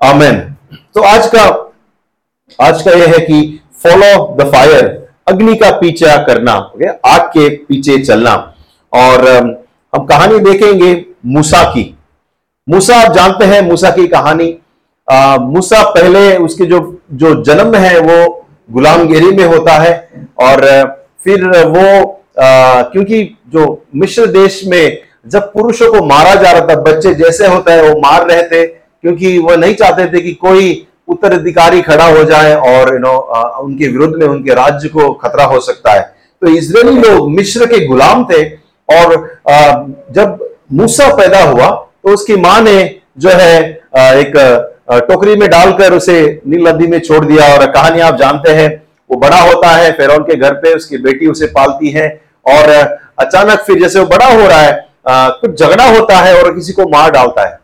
आमेन 0.00 0.38
तो 0.94 1.02
आज 1.02 1.26
का 1.34 1.42
आज 2.58 2.82
का 2.82 2.90
यह 2.90 3.12
है 3.12 3.18
कि 3.18 3.38
फॉलो 3.82 4.36
द 4.36 4.46
फायर 4.52 4.86
अग्नि 5.28 5.54
का 5.54 5.70
पीछा 5.70 6.16
करना 6.26 6.52
आग 7.06 7.26
के 7.28 7.48
पीछे 7.48 7.98
चलना। 7.98 8.34
और 8.92 9.26
हम 9.92 10.04
कहानी 10.04 10.38
देखेंगे 10.38 10.92
मूसा 11.26 11.62
की। 11.64 11.84
मूसा 12.68 12.96
आप 12.96 13.12
जानते 13.14 13.44
हैं 13.44 13.60
मूसा 13.62 13.90
की 13.90 14.06
कहानी। 14.08 14.48
मूसा 15.48 15.82
पहले 15.90 16.36
उसके 16.36 16.64
जो 16.64 16.80
जो 17.12 17.34
जन्म 17.44 17.74
है 17.76 17.98
वो 18.00 18.46
गुलामगिरी 18.70 19.36
में 19.36 19.44
होता 19.46 19.78
है। 19.78 19.92
और 20.38 20.66
फिर 21.24 21.46
वो 21.66 22.14
आ, 22.40 22.82
क्योंकि 22.82 23.22
जो 23.48 23.62
मिश्र 23.96 24.26
देश 24.32 24.62
में 24.66 25.02
जब 25.26 25.52
पुरुषों 25.52 25.92
को 25.92 26.04
मारा 26.06 26.34
जा 26.34 26.50
रहा 26.50 26.66
था 26.66 26.80
बच्चे 26.82 27.14
जैसे 27.14 27.46
होता 27.46 27.72
है 27.72 27.88
वो 27.88 28.00
मार 28.00 28.28
रहे 28.30 28.42
थे। 28.42 28.77
क्योंकि 29.04 29.38
वह 29.38 29.56
नहीं 29.56 29.74
चाहते 29.74 30.06
थे 30.12 30.20
कि 30.20 30.32
कोई 30.36 30.86
उत्तराधिकारी 31.08 31.82
खड़ा 31.82 32.06
हो 32.06 32.22
जाए 32.24 32.54
और 32.54 32.92
यू 32.92 32.98
नो 32.98 33.16
उनके 33.62 33.88
विरुद्ध 33.88 34.14
में 34.16 34.26
उनके 34.26 34.54
राज्य 34.54 34.88
को 34.88 35.12
खतरा 35.14 35.44
हो 35.44 35.60
सकता 35.60 35.92
है। 35.92 36.00
तो 36.42 36.48
इजरायली 36.48 37.00
लोग 37.00 37.30
मिश्र 37.30 37.66
के 37.66 37.84
गुलाम 37.86 38.24
थे 38.24 38.42
और 38.88 39.14
जब 40.12 40.48
मूसा 40.72 41.08
पैदा 41.16 41.42
हुआ 41.42 41.68
तो 41.68 42.12
उसकी 42.14 42.36
माँ 42.36 42.60
ने 42.60 42.78
जो 43.18 43.30
है 43.30 43.60
एक 44.14 44.32
टोकरी 45.08 45.34
में 45.36 45.48
डालकर 45.50 45.92
उसे 45.92 46.20
नील 46.46 46.66
नदी 46.68 46.86
में 46.86 46.98
छोड़ 47.00 47.24
दिया 47.24 47.52
और 47.54 47.66
कहानी 47.72 48.00
आप 48.00 48.16
जानते 48.16 48.50
हैं, 48.50 48.68
वो 49.10 49.16
बड़ा 49.16 49.40
होता 49.40 49.70
है 49.70 49.90
फिर 49.92 50.10
के 50.22 50.36
घर 50.36 50.54
पे 50.54 50.74
उसकी 50.74 50.98
बेटी 50.98 51.26
उसे 51.26 51.46
पालती 51.46 51.90
है 51.90 52.08
और 52.46 52.70
अचानक 53.18 53.60
फिर 53.60 53.80
जैसे 53.80 54.00
वो 54.00 54.06
बड़ा 54.06 54.26
हो 54.26 54.46
रहा 54.48 54.60
है 54.60 54.86
कुछ 55.08 55.60
झगड़ा 55.60 55.88
होता 55.88 56.16
है 56.16 56.42
और 56.42 56.54
किसी 56.54 56.72
को 56.72 56.88
मार 56.88 57.10
डालता 57.10 57.48
है। 57.48 57.58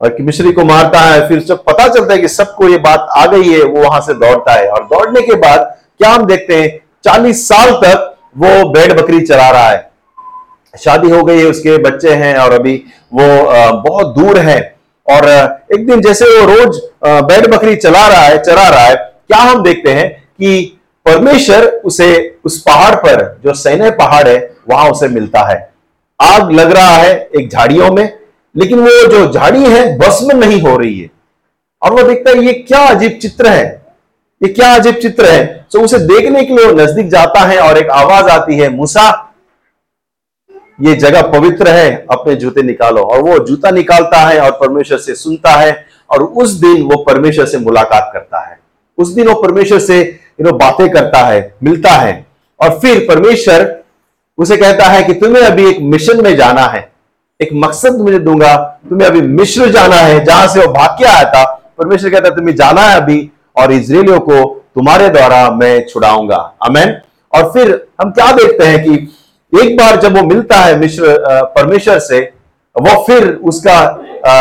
और 0.00 0.08
कि 0.08 0.22
मिश्री 0.22 0.52
को 0.52 0.64
मारता 0.64 1.00
है, 1.00 1.26
फिर 1.28 1.40
जब 1.40 1.62
पता 1.64 1.86
चलता 1.88 2.12
है 2.12 2.18
कि 2.18 2.28
सबको 2.28 2.68
ये 2.68 2.78
बात 2.78 3.06
आ 3.10 3.24
गई 3.26 3.48
है, 3.48 3.62
वो 3.62 3.82
वहाँ 3.82 4.00
से 4.00 4.14
दौड़ता 4.14 4.52
है। 4.52 4.68
और 4.68 4.84
दौड़ने 4.84 5.22
के 5.22 5.34
बाद 5.36 5.60
क्या 5.98 6.10
हम 6.10 6.26
देखते 6.26 6.56
हैं, 6.56 6.78
चालीस 7.04 7.46
साल 7.48 7.70
तक 7.84 8.14
वो 8.36 8.48
भेड़ 8.72 8.92
बकरी 8.92 9.20
चला 9.20 9.50
रहा 9.50 9.68
है। 9.68 9.86
शादी 10.74 11.10
हो 11.10 11.22
गई 11.24 11.38
है, 11.38 11.44
उसके 11.44 11.76
बच्चे 11.80 12.14
हैं 12.14 12.36
और 12.36 12.52
अभी 12.52 12.74
वो 13.12 13.26
बहुत 13.82 14.14
दूर 14.16 14.38
है। 14.38 14.60
और 15.06 15.28
एक 15.74 15.86
दिन 15.86 16.00
जैसे 16.00 16.24
वो 16.28 16.44
रोज 16.46 16.80
भेड़ 17.24 17.46
बकरी 17.46 17.76
चला 17.76 18.06
रहा 18.08 18.22
है, 18.22 18.38
चरा 18.38 18.68
रहा 18.68 18.84
है, 18.84 18.94
क्या 18.94 19.38
हम 19.38 19.62
देखते 19.62 19.92
हैं 19.92 20.10
कि 20.10 20.80
परमेश्वर 21.06 21.64
उसे 21.84 22.38
उस 22.44 22.60
पहाड़ 22.62 22.94
पर, 22.96 23.40
जो 23.44 23.52
सैन्य 23.54 23.90
पहाड़ 23.90 24.26
है, 24.28 24.38
वहाँ 24.70 24.90
उसे 24.90 25.08
मिलता 25.08 25.40
है। 25.48 25.56
आग 26.20 26.50
लग 26.52 26.72
रहा 26.72 26.96
है 26.96 27.14
एक 27.36 27.48
झाड़ियों 27.50 27.90
में 27.92 28.17
लेकिन 28.56 28.78
वो 28.80 29.06
जो 29.06 29.32
झाड़ी 29.32 29.64
है, 29.64 29.98
भस्म 29.98 30.36
नहीं 30.36 30.62
हो 30.62 30.76
रही 30.76 31.00
है। 31.00 31.10
और 31.82 31.92
वो 31.92 32.02
देखता 32.02 32.30
है, 32.30 32.44
ये 32.44 32.52
क्या 32.52 32.80
अजीब 32.80 33.18
चित्र 33.22 33.46
है? 33.46 33.86
ये 34.42 34.48
क्या 34.48 34.74
अजीब 34.74 34.94
चित्र 34.94 35.26
है? 35.26 35.66
तो 35.72 35.80
उसे 35.80 35.98
देखने 35.98 36.44
के 36.44 36.54
लिए 36.54 36.66
वो 36.66 36.72
नज़दीक 36.72 37.08
जाता 37.08 37.40
है 37.40 37.58
और 37.58 37.78
एक 37.78 37.90
आवाज़ 37.90 38.26
आती 38.26 38.58
है, 38.58 38.68
मूसा, 38.68 39.24
ये 40.80 40.94
जगह 40.94 41.22
पवित्र 41.22 41.68
है, 41.68 42.06
अपने 42.10 42.34
जूते 42.34 42.62
निकालो। 42.62 43.02
और 43.02 43.20
वो 43.20 43.38
जूता 43.38 43.70
निकालता 43.70 44.16
है 44.16 44.40
और 44.40 44.50
परमेश्वर 44.50 44.98
से 44.98 45.14
सुनता 45.14 45.50
है 45.50 45.86
और 46.10 46.22
उस 46.22 46.50
दिन 46.50 46.82
वो 46.82 47.04
परमेश्वर 47.04 47.46
से 47.46 47.58
मुलाकात 47.58 48.10
करता 48.12 48.48
है। 48.48 48.58
उस 48.98 49.08
दिन 49.08 49.28
वो 49.28 49.42
परमेश्वर 49.42 49.78
से 49.78 50.20
यू 50.40 50.44
नो 50.44 50.52
बातें 50.52 50.90
करता 50.90 51.18
है, 51.18 51.54
मिलता 51.62 51.90
है। 51.90 52.26
और 52.60 52.78
फिर 52.78 53.06
परमेश्वर 53.08 53.78
उसे 54.38 54.56
कहता 54.56 54.84
है 54.84 55.04
कि, 55.04 55.14
तुम्हें 55.14 55.42
अभी 55.42 55.70
एक 55.70 55.78
मिशन 55.80 56.24
में 56.24 56.36
जाना 56.36 56.62
है। 56.62 56.92
एक 57.40 57.50
मकसद 57.54 58.00
मुझे 58.00 58.18
दूँगा, 58.18 58.54
तुम्हें 58.88 59.08
अभी 59.08 59.20
मिश्र 59.22 59.66
जाना 59.70 59.96
है, 59.96 60.24
जहाँ 60.24 60.46
से 60.48 60.60
वो 60.60 60.72
भाग 60.72 60.96
के 60.98 61.04
आया 61.04 61.24
था। 61.24 61.44
परमेश्वर 61.78 62.10
कहता 62.10 62.28
है, 62.28 62.34
तुम्हें 62.36 62.54
जाना 62.56 62.82
है 62.82 62.96
अभी 63.00 63.30
और 63.56 63.72
इजरायलियों 63.72 64.18
को 64.20 64.44
तुम्हारे 64.74 65.08
द्वारा 65.08 65.50
मैं 65.50 65.86
छुड़ाऊँगा। 65.86 66.36
अमेन 66.62 66.96
और 67.32 67.50
फिर 67.52 67.70
हम 68.00 68.10
क्या 68.10 68.30
देखते 68.32 68.66
हैं 68.66 68.82
कि 68.84 69.60
एक 69.62 69.76
बार 69.76 70.00
जब 70.00 70.16
वो 70.16 70.22
मिलता 70.24 70.56
है 70.56 70.76
मिश्र 70.78 71.16
परमेश्वर 71.54 71.98
से, 71.98 72.20
वो 72.76 73.02
फिर 73.04 73.28
उसका 73.44 73.80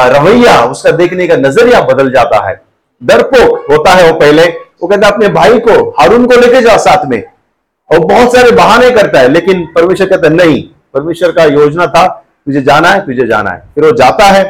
रवैया, 0.09 0.61
उसका 0.63 0.91
देखने 0.91 1.27
का 1.27 1.35
नज़रिया 1.37 1.81
बदल 1.83 2.11
जाता 2.11 2.47
है। 2.47 2.61
डरपोक 3.01 3.71
होता 3.71 3.93
है 3.93 4.11
वो 4.11 4.19
पहले। 4.19 4.45
वो 4.81 4.87
कहता 4.87 5.07
है, 5.07 5.13
अपने 5.13 5.27
भाई 5.29 5.59
को, 5.59 5.89
हारून 5.99 6.25
को 6.25 6.39
लेके 6.41 6.61
जाओ 6.61 6.77
साथ 6.77 7.05
में। 7.05 7.23
और 7.89 7.99
बहुत 7.99 8.33
सारे 8.33 8.51
बहाने 8.51 8.89
करता 8.91 9.19
है, 9.19 9.29
लेकिन 9.29 9.65
परमेश्वर 9.75 10.07
कहता 10.07 10.27
है, 10.27 10.33
नहीं। 10.33 10.63
परमेश्वर 10.93 11.31
का 11.31 11.43
योजना 11.43 11.87
था 11.87 12.05
तुझे 12.47 12.61
जाना 12.61 12.89
है, 12.89 13.05
तुझे 13.05 13.27
जाना 13.27 13.51
है। 13.51 13.59
फिर 13.75 13.85
वो 13.85 13.91
जाता 13.93 14.25
है 14.25 14.43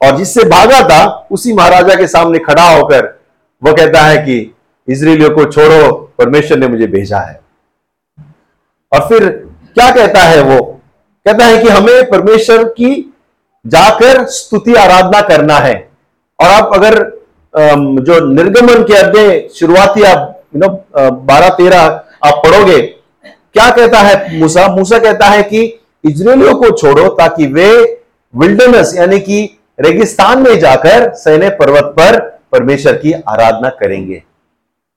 और 0.00 0.16
जिससे 0.16 0.44
भागा 0.46 0.80
था, 0.88 1.26
उसी 1.30 1.52
महाराजा 1.52 1.94
के 1.94 2.06
सामने 2.08 2.38
खड़ा 2.40 2.68
होकर 2.68 3.06
वो 3.62 3.72
कहता 3.74 4.00
है 4.02 4.16
कि 4.18 4.54
इजरायलियों 4.88 5.30
को 5.30 5.44
छोड़ो, 5.44 5.92
परमेश्वर 6.18 6.58
ने 6.58 6.68
मुझे 6.68 6.86
भेजा 6.86 7.18
है। 7.18 7.40
और 8.92 9.08
फिर 9.08 9.28
क्या 9.74 9.90
कहता 9.90 10.20
है 10.20 10.42
वो? 10.42 10.60
कहता 11.26 11.44
है 11.44 11.62
कि 11.62 11.68
हमें 11.68 12.10
परमेश्वर 12.10 12.64
की 12.70 13.14
जाकर 13.64 14.24
स्तुति, 14.26 14.74
आराधना 14.74 15.20
करना 15.28 15.58
है। 15.58 15.76
और 16.38 16.48
आप 16.48 16.70
अगर 16.74 16.96
जो 17.54 18.18
निर्गमन 18.26 18.82
के 18.84 18.94
अध्याय 18.96 19.40
शुरुआती 19.54 20.02
आप 20.04 20.42
यू 20.54 20.60
नो 20.60 20.68
बारह 21.10 21.48
तेरह 21.50 21.80
आप 21.80 22.42
पढ़ोगे, 22.44 22.80
क्या 22.80 23.70
कहता 23.70 23.98
है 24.00 24.38
मूसा? 24.38 24.66
मूसा 24.68 24.98
कहता 24.98 25.26
है 25.26 25.42
कि 25.42 25.66
इजरायलियों 26.04 26.54
को 26.54 26.70
छोड़ो 26.70 27.08
ताकि 27.10 27.46
वे 27.46 27.70
विल्डरनेस 28.34 28.94
यानी 28.96 29.18
कि 29.20 29.42
रेगिस्तान 29.80 30.42
में 30.42 30.58
जाकर 30.58 31.12
सैन्य 31.14 31.48
पर्वत 31.50 31.84
पर 31.98 32.18
परमेश्वर 32.52 32.96
की 32.96 33.12
आराधना 33.12 33.68
करेंगे। 33.80 34.22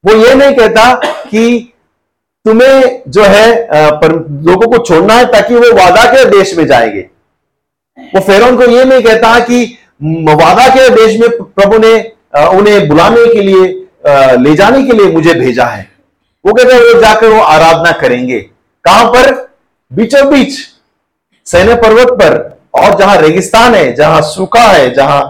वो 0.04 0.16
ये 0.16 0.34
नहीं 0.36 0.56
कहता 0.56 0.94
कि 1.22 1.74
तुम्हें 2.46 3.02
जो 3.08 3.24
है 3.24 3.68
पर, 3.72 4.12
लोगों 4.44 4.68
को 4.68 4.78
छोड़ना 4.78 5.14
है 5.14 5.26
ताकि 5.26 5.56
वो 5.56 5.74
वादा 5.74 6.06
के 6.06 6.24
देश 6.30 6.56
में 6.58 6.66
जाएँगे। 6.68 7.02
वो 8.16 8.22
फेरोन 8.22 8.58
को 8.58 8.64
ये 8.64 8.86
नहीं 8.86 9.04
कहता 9.04 9.40
कि 9.40 9.64
वादा 10.04 10.68
के 10.70 10.90
देश 10.90 11.20
में 11.20 11.30
प्रभु 11.30 11.78
ने 11.78 11.94
उन्हें 12.50 12.88
बुलाने 12.88 13.26
के 13.34 13.42
लिए 13.42 13.68
ले 14.38 14.56
जाने 14.56 14.84
के 14.84 14.94
लिए 14.94 15.12
मुझे 15.14 15.34
भेजा 15.34 15.66
है। 15.66 15.90
वो 16.46 16.54
कहते 16.54 16.74
हैं, 16.74 16.82
वो 16.84 17.02
जाकर 17.02 17.28
वो 17.28 17.42
आराधना 17.42 17.92
करेंगे। 17.92 18.40
कहाँ 18.86 19.10
पर? 19.12 19.34
बीचों 19.92 20.30
बीच 20.30 20.58
सैन्य 21.48 21.76
पर्वत 21.76 22.12
पर 22.14 22.36
और 22.74 22.98
जहाँ 23.00 23.18
रेगिस्तान 23.18 23.76
है, 23.76 23.94
जहाँ 23.94 24.22
सूखा 24.24 24.64
है, 24.64 24.90
जहाँ 24.94 25.22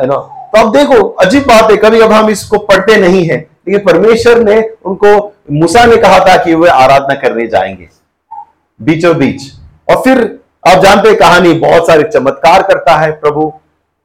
यू 0.00 0.06
नो 0.06 0.16
तो 0.46 0.58
अब 0.58 0.72
देखो, 0.72 1.02
अजीब 1.20 1.42
बात 1.42 1.70
है 1.70 1.76
कभी 1.76 2.00
अब 2.00 2.12
हम 2.12 2.28
इसको 2.30 2.58
पढ़ते 2.60 2.96
नहीं 2.96 3.24
है, 3.24 3.36
लेकिन 3.36 3.84
परमेश्वर 3.84 4.42
ने 4.44 4.60
उनको, 4.84 5.32
मूसा 5.52 5.84
ने 5.86 5.96
कहा 5.96 6.18
था 6.20 6.36
कि 6.44 6.54
वे 6.54 6.68
आराधना 6.70 7.14
करने 7.20 7.46
जाएँगे 7.46 7.88
बीचों 8.80 9.16
बीच 9.18 9.42
और 9.88 10.02
फिर, 10.02 10.18
आप 10.68 10.82
जानते 10.82 11.08
हैं 11.08 11.18
कहानी, 11.18 11.52
बहुत 11.54 11.86
सारे 11.86 12.02
चमत्कार 12.04 12.62
करता 12.62 12.96
है 12.96 13.10
प्रभु, 13.12 13.52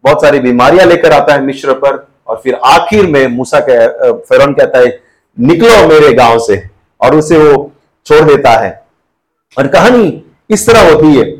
बहुत 0.03 0.21
सारी 0.21 0.39
बीमारियाँ 0.39 0.85
लेकर 0.85 1.13
आता 1.13 1.33
है 1.33 1.41
मिश्र 1.41 1.73
पर, 1.75 2.05
और 2.27 2.41
फिर 2.43 2.59
आखिर 2.65 3.07
में 3.07 3.27
मूसा 3.27 3.59
कह 3.59 4.11
फिरौन 4.21 4.53
कहता 4.53 4.79
है, 4.79 4.99
निकलो 5.37 5.87
मेरे 5.87 6.13
गाँव 6.13 6.39
से, 6.39 6.61
और 7.01 7.15
उसे 7.15 7.37
वो 7.37 7.71
छोड़ 8.05 8.21
देता 8.25 8.51
है। 8.59 8.69
और 9.57 9.67
कहानी 9.67 10.23
इस 10.51 10.67
तरह 10.67 10.93
होती 10.93 11.15
है। 11.17 11.33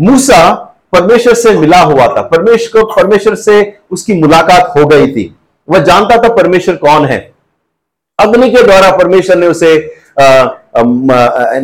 मूसा 0.00 0.52
परमेश्वर 0.92 1.34
से 1.34 1.50
मिला 1.50 1.80
हुआ 1.80 2.06
था। 2.06 2.22
परमेश्वर 2.22 2.82
को 2.82 2.94
परमेश्वर 2.94 3.34
से 3.34 3.78
उसकी 3.90 4.14
मुलाकात 4.14 4.72
हो 4.78 4.86
गई 4.86 5.06
थी। 5.06 5.36
वह 5.70 5.78
जानता 5.78 6.16
था 6.16 6.34
परमेश्वर 6.34 6.76
कौन 6.76 7.04
है। 7.06 7.32
अग्नि 8.18 8.50
के 8.50 8.62
द्वारा 8.62 8.90
परमेश्वर 8.96 9.36
ने 9.36 9.46
उसे 9.46 9.76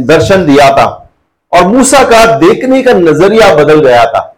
दर्शन 0.04 0.46
दिया 0.46 0.70
था। 0.70 0.86
और 1.52 1.66
मूसा 1.66 2.02
का 2.04 2.24
देखने 2.38 2.82
का 2.82 2.92
नज़रिया 2.92 3.54
बदल 3.54 3.80
गया 3.80 4.04
था। 4.04 4.36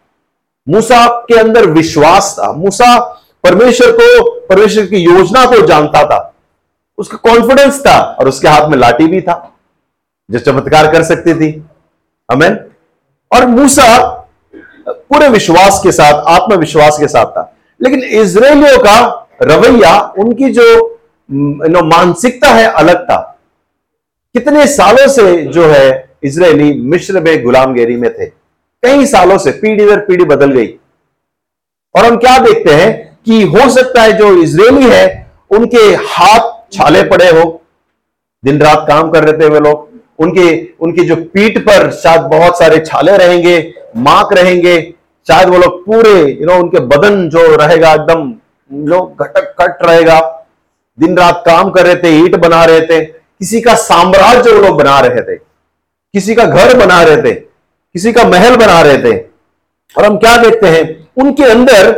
मूसा 0.68 1.06
के 1.28 1.38
अंदर 1.38 1.66
विश्वास 1.66 2.34
था। 2.38 2.52
मूसा 2.52 2.98
परमेश्वर 3.44 3.90
को, 3.90 4.30
परमेश्वर 4.40 4.86
की 4.86 4.96
योजना 4.96 5.44
को 5.46 5.66
जानता 5.66 6.04
था। 6.06 6.34
उसका 6.98 7.16
कॉन्फिडेंस 7.16 7.80
था 7.80 7.98
और 8.20 8.28
उसके 8.28 8.48
हाथ 8.48 8.68
में 8.68 8.78
लाठी 8.78 9.06
भी 9.06 9.20
था। 9.20 9.52
जो 10.30 10.38
चमत्कार 10.38 10.92
कर 10.92 11.02
सकती 11.02 11.34
थी। 11.34 11.64
अमेन 12.30 12.58
और 13.32 13.46
मूसा 13.46 14.16
पूरे 14.88 15.28
विश्वास 15.28 15.80
के 15.82 15.92
साथ, 15.92 16.12
आत्मविश्वास 16.12 16.96
के 17.00 17.08
साथ 17.08 17.26
था। 17.26 17.56
लेकिन 17.82 18.02
इसराइलियों 18.02 18.78
का 18.78 19.28
रवैया, 19.42 20.14
उनकी 20.18 20.50
जो 20.50 20.96
नो, 21.32 21.84
मानसिकता 21.84 22.48
है, 22.48 22.66
अलग 22.66 23.04
था। 23.04 23.38
कितने 24.34 24.66
सालों 24.66 25.08
से 25.08 25.42
जो 25.42 25.66
है 25.66 26.10
इसराइली 26.22 26.80
मिश्र 26.80 27.20
में 27.20 27.42
गुलामगिरी 27.42 27.96
में 27.96 28.14
थे। 28.14 28.26
कई 28.82 29.06
सालों 29.06 29.38
से 29.38 29.50
पीढ़ी 29.50 29.86
दर 29.86 30.00
पीढ़ी 30.00 30.24
बदल 30.24 30.50
गई। 30.50 30.66
और 31.96 32.04
हम 32.04 32.16
क्या 32.16 32.38
देखते 32.38 32.70
हैं 32.70 33.18
कि 33.26 33.42
हो 33.42 33.70
सकता 33.70 34.02
है 34.02 34.12
जो 34.12 34.42
इसराइली 34.42 34.88
है, 34.90 35.30
उनके 35.50 35.94
हाथ 35.94 36.72
छाले 36.72 37.02
पड़े 37.02 37.30
हो। 37.30 37.62
दिन 38.44 38.60
रात 38.60 38.84
काम 38.88 39.10
कर 39.10 39.24
रहे 39.24 39.32
थे 39.32 39.52
वे 39.52 39.60
लोग। 39.60 39.89
उनके, 40.20 40.48
उनकी 40.76 41.04
जो 41.04 41.16
पीठ 41.16 41.58
पर 41.58 41.90
शायद 41.92 42.20
बहुत 42.30 42.58
सारे 42.58 42.78
छाले 42.78 43.16
रहेंगे, 43.16 43.72
माक 43.98 44.32
रहेंगे, 44.32 44.80
शायद 45.26 45.48
वो 45.48 45.58
लोग 45.58 45.84
पूरे 45.86 46.12
यू 46.30 46.46
नो 46.46 46.54
उनके 46.54 46.80
बदन 46.88 47.28
जो 47.28 47.46
रहेगा 47.56 47.92
एकदम 47.94 48.32
लोग 48.70 49.22
घटक 49.22 49.54
कट 49.60 49.84
रहेगा। 49.84 50.20
दिन 50.98 51.16
रात 51.18 51.42
काम 51.46 51.70
कर 51.70 51.86
रहे 51.86 51.96
थे, 51.96 52.10
ईट 52.18 52.36
बना 52.36 52.64
रहे 52.64 52.80
थे, 52.80 53.00
किसी 53.00 53.60
का 53.60 53.74
साम्राज्य 53.76 54.50
वो 54.50 54.60
लोग 54.60 54.78
बना 54.78 54.98
रहे 55.00 55.22
थे, 55.22 55.36
किसी 55.36 56.34
का 56.34 56.44
घर 56.44 56.76
बना 56.78 57.02
रहे 57.02 57.22
थे, 57.22 57.34
किसी 57.34 58.12
का 58.12 58.24
महल 58.24 58.56
बना 58.56 58.80
रहे 58.82 58.98
थे। 58.98 59.16
और 59.94 60.04
हम 60.04 60.16
क्या 60.18 60.36
देखते 60.36 60.68
हैं, 60.68 60.84
उनके 61.16 61.44
अंदर 61.44 61.92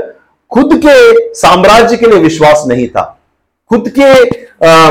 खुद 0.51 0.81
के 0.85 1.35
साम्राज्य 1.35 1.97
के 1.97 2.07
लिए 2.07 2.19
विश्वास 2.19 2.65
नहीं 2.69 2.87
था। 2.89 3.03
खुद 3.73 3.93
के 3.99 4.43
आ, 4.63 4.91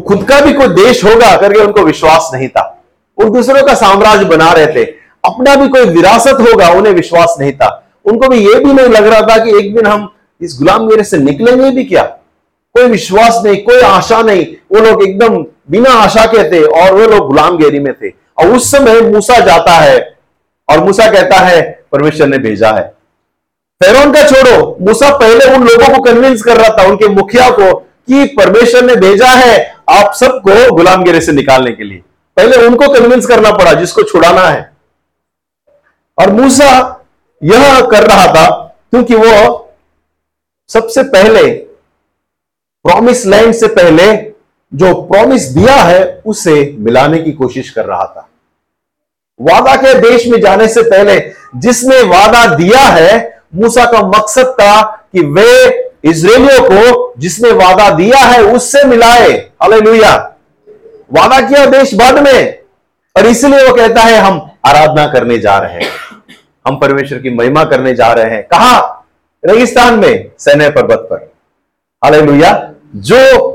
खुद 0.00 0.22
का 0.28 0.40
भी 0.40 0.52
कोई 0.52 0.66
देश 0.66 1.04
होगा 1.04 1.36
करके 1.36 1.60
उनको 1.60 1.82
विश्वास 1.82 2.30
नहीं 2.34 2.48
था। 2.48 2.82
वो 3.18 3.28
दूसरों 3.30 3.62
का 3.62 3.74
साम्राज्य 3.74 4.24
बना 4.24 4.52
रहे 4.52 4.66
थे। 4.66 4.84
अपना 5.24 5.54
भी 5.56 5.68
कोई 5.68 5.84
विरासत 5.84 6.40
होगा 6.40 6.68
उन्हें 6.68 6.92
विश्वास 6.94 7.36
नहीं 7.40 7.52
था। 7.52 7.68
उनको 8.04 8.28
भी 8.28 8.38
यह 8.38 8.58
भी 8.58 8.72
नहीं 8.72 8.88
लग 8.88 9.06
रहा 9.06 9.20
था 9.20 9.36
कि 9.44 9.56
एक 9.58 9.74
दिन 9.74 9.86
हम 9.86 10.08
इस 10.40 10.56
गुलामगिरी 10.58 11.04
से 11.04 11.18
निकलेंगे 11.18 11.70
भी 11.70 11.84
क्या? 11.84 12.02
कोई 12.74 12.86
विश्वास 12.86 13.40
नहीं 13.44 13.56
कोई 13.64 13.80
आशा 13.80 14.22
नहीं। 14.22 14.46
वो 14.72 14.80
लोग 14.80 15.02
एकदम 15.02 15.36
बिना 15.70 15.90
आशा 15.90 16.26
के 16.26 16.50
थे 16.52 16.64
और 16.64 16.92
वो 16.94 17.06
लोग 17.06 17.26
गुलामगिरी 17.28 17.78
में 17.78 17.92
थे। 17.94 18.08
और 18.08 18.48
उस 18.48 18.70
समय 18.70 19.00
मूसा 19.00 19.38
जाता 19.38 19.72
है 19.72 20.16
और 20.68 20.84
मूसा 20.84 21.10
कहता 21.10 21.36
है 21.36 21.84
परमेश्वर 21.92 22.26
ने 22.26 22.38
भेजा 22.38 22.70
है। 22.70 22.88
फेरोन 23.80 24.12
का 24.12 24.22
छोड़ो। 24.22 24.76
मूसा 24.80 25.16
पहले 25.16 25.54
उन 25.54 25.64
लोगों 25.64 25.94
को 25.94 26.02
कन्विंस 26.02 26.42
कर 26.42 26.56
रहा 26.56 26.76
था 26.76 26.88
उनके 26.88 27.08
मुखिया 27.08 27.50
को 27.50 27.72
कि 28.08 28.24
परमेश्वर 28.36 28.82
ने 28.82 28.94
भेजा 28.96 29.28
है 29.28 29.76
आप 29.90 30.12
सबको 30.14 30.74
गुलामगिरी 30.74 31.20
से 31.20 31.32
निकालने 31.32 31.72
के 31.72 31.84
लिए। 31.84 32.02
पहले 32.36 32.66
उनको 32.66 32.88
कन्विंस 32.88 33.26
करना 33.26 33.50
पड़ा 33.50 33.72
जिसको 33.72 34.02
छुड़ाना 34.02 34.42
है। 34.42 34.72
और 36.18 36.30
मूसा 36.30 36.70
यह 37.44 37.80
कर 37.80 38.02
रहा 38.02 38.26
था 38.26 38.50
क्योंकि 38.90 39.14
वो 39.14 39.58
सबसे 40.68 41.02
पहले 41.02 41.52
प्रॉमिस 42.84 43.26
लैंड 43.26 43.54
से 43.54 43.66
पहले 43.66 44.12
जो 44.74 44.94
प्रॉमिस 45.02 45.42
दिया 45.42 45.74
है, 45.74 46.22
उसे 46.26 46.76
मिलाने 46.78 47.18
की 47.22 47.32
कोशिश 47.32 47.70
कर 47.70 47.84
रहा 47.84 48.04
था। 48.06 48.28
वादा 49.40 49.76
के 49.76 49.94
देश 50.00 50.26
में 50.26 50.40
जाने 50.40 50.68
से 50.68 50.82
पहले 50.82 51.20
जिसने 51.56 52.02
वादा 52.02 52.54
दिया 52.54 52.80
है, 52.80 53.42
मूसा 53.54 53.84
का 53.84 54.02
मकसद 54.08 54.46
था 54.46 54.82
कि 54.82 55.20
वे 55.20 55.81
इसराइलियों 56.04 56.60
को 56.62 57.14
जिसने 57.18 57.52
वादा 57.52 57.90
दिया 57.90 58.18
है, 58.18 58.42
उससे 58.42 58.84
मिलाए। 58.84 59.30
हालेलुया। 59.30 60.34
वादा 61.12 61.40
किया 61.48 61.66
देश 61.66 61.94
बाद 61.94 62.18
में, 62.18 62.58
और 63.16 63.26
इसलिए 63.26 63.68
वो 63.68 63.74
कहता 63.74 64.00
है, 64.00 64.18
हम 64.18 64.50
आराधना 64.66 65.06
करने 65.06 65.38
जा 65.38 65.58
रहे 65.58 65.72
हैं। 65.72 65.90
हम 66.66 66.76
परमेश्वर 66.76 67.18
की 67.18 67.30
महिमा 67.30 67.64
करने 67.64 67.94
जा 67.94 68.12
रहे 68.12 68.34
हैं। 68.34 68.42
कहा? 68.42 69.06
रेगिस्तान 69.44 69.94
में, 69.94 70.30
सैन्य 70.38 70.70
पर्वत 70.70 70.98
पर। 70.98 71.32
हालेलुया। 72.04 72.72
जो 72.96 73.48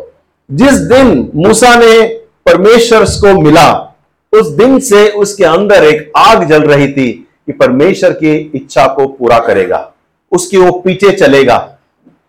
जिस 0.52 0.74
दिन 0.74 1.32
मूसा 1.36 1.76
ने 1.76 2.08
परमेश्वर 2.46 3.04
को 3.04 3.42
मिला, 3.42 3.96
उस 4.34 4.48
दिन 4.48 4.80
से 4.80 5.10
उसके 5.10 5.46
अंदर 5.46 5.84
एक 5.84 6.12
आग 6.18 6.44
जल 6.44 6.64
रही 6.64 6.88
थी 6.88 7.28
कि 7.46 7.52
परमेश्वर 7.52 8.10
की 8.10 8.52
इच्छा 8.56 8.88
को 8.88 9.08
पूरा 9.08 9.40
करेगा। 9.40 9.94
उसकी 10.32 10.58
वो 10.58 10.72
पीछे 10.72 11.12
चलेगा। 11.12 11.77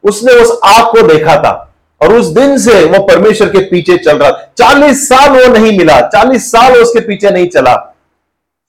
उसने 0.08 0.32
उस 0.32 0.58
आग 0.64 0.84
को 0.86 1.06
देखा 1.06 1.36
था 1.36 1.52
और 2.00 2.14
उस 2.14 2.26
दिन 2.26 2.56
से 2.58 2.84
वो 2.84 3.02
परमेश्वर 3.06 3.48
के 3.48 3.58
पीछे 3.60 3.96
चल 3.96 4.18
रहा 4.18 4.30
चालीस 4.58 5.08
साल 5.08 5.30
वो 5.30 5.46
नहीं 5.52 5.76
मिला, 5.78 6.00
चालीस 6.00 6.50
साल 6.52 6.72
उसके 6.72 7.00
पीछे 7.00 7.30
नहीं 7.30 7.48
चला। 7.48 7.74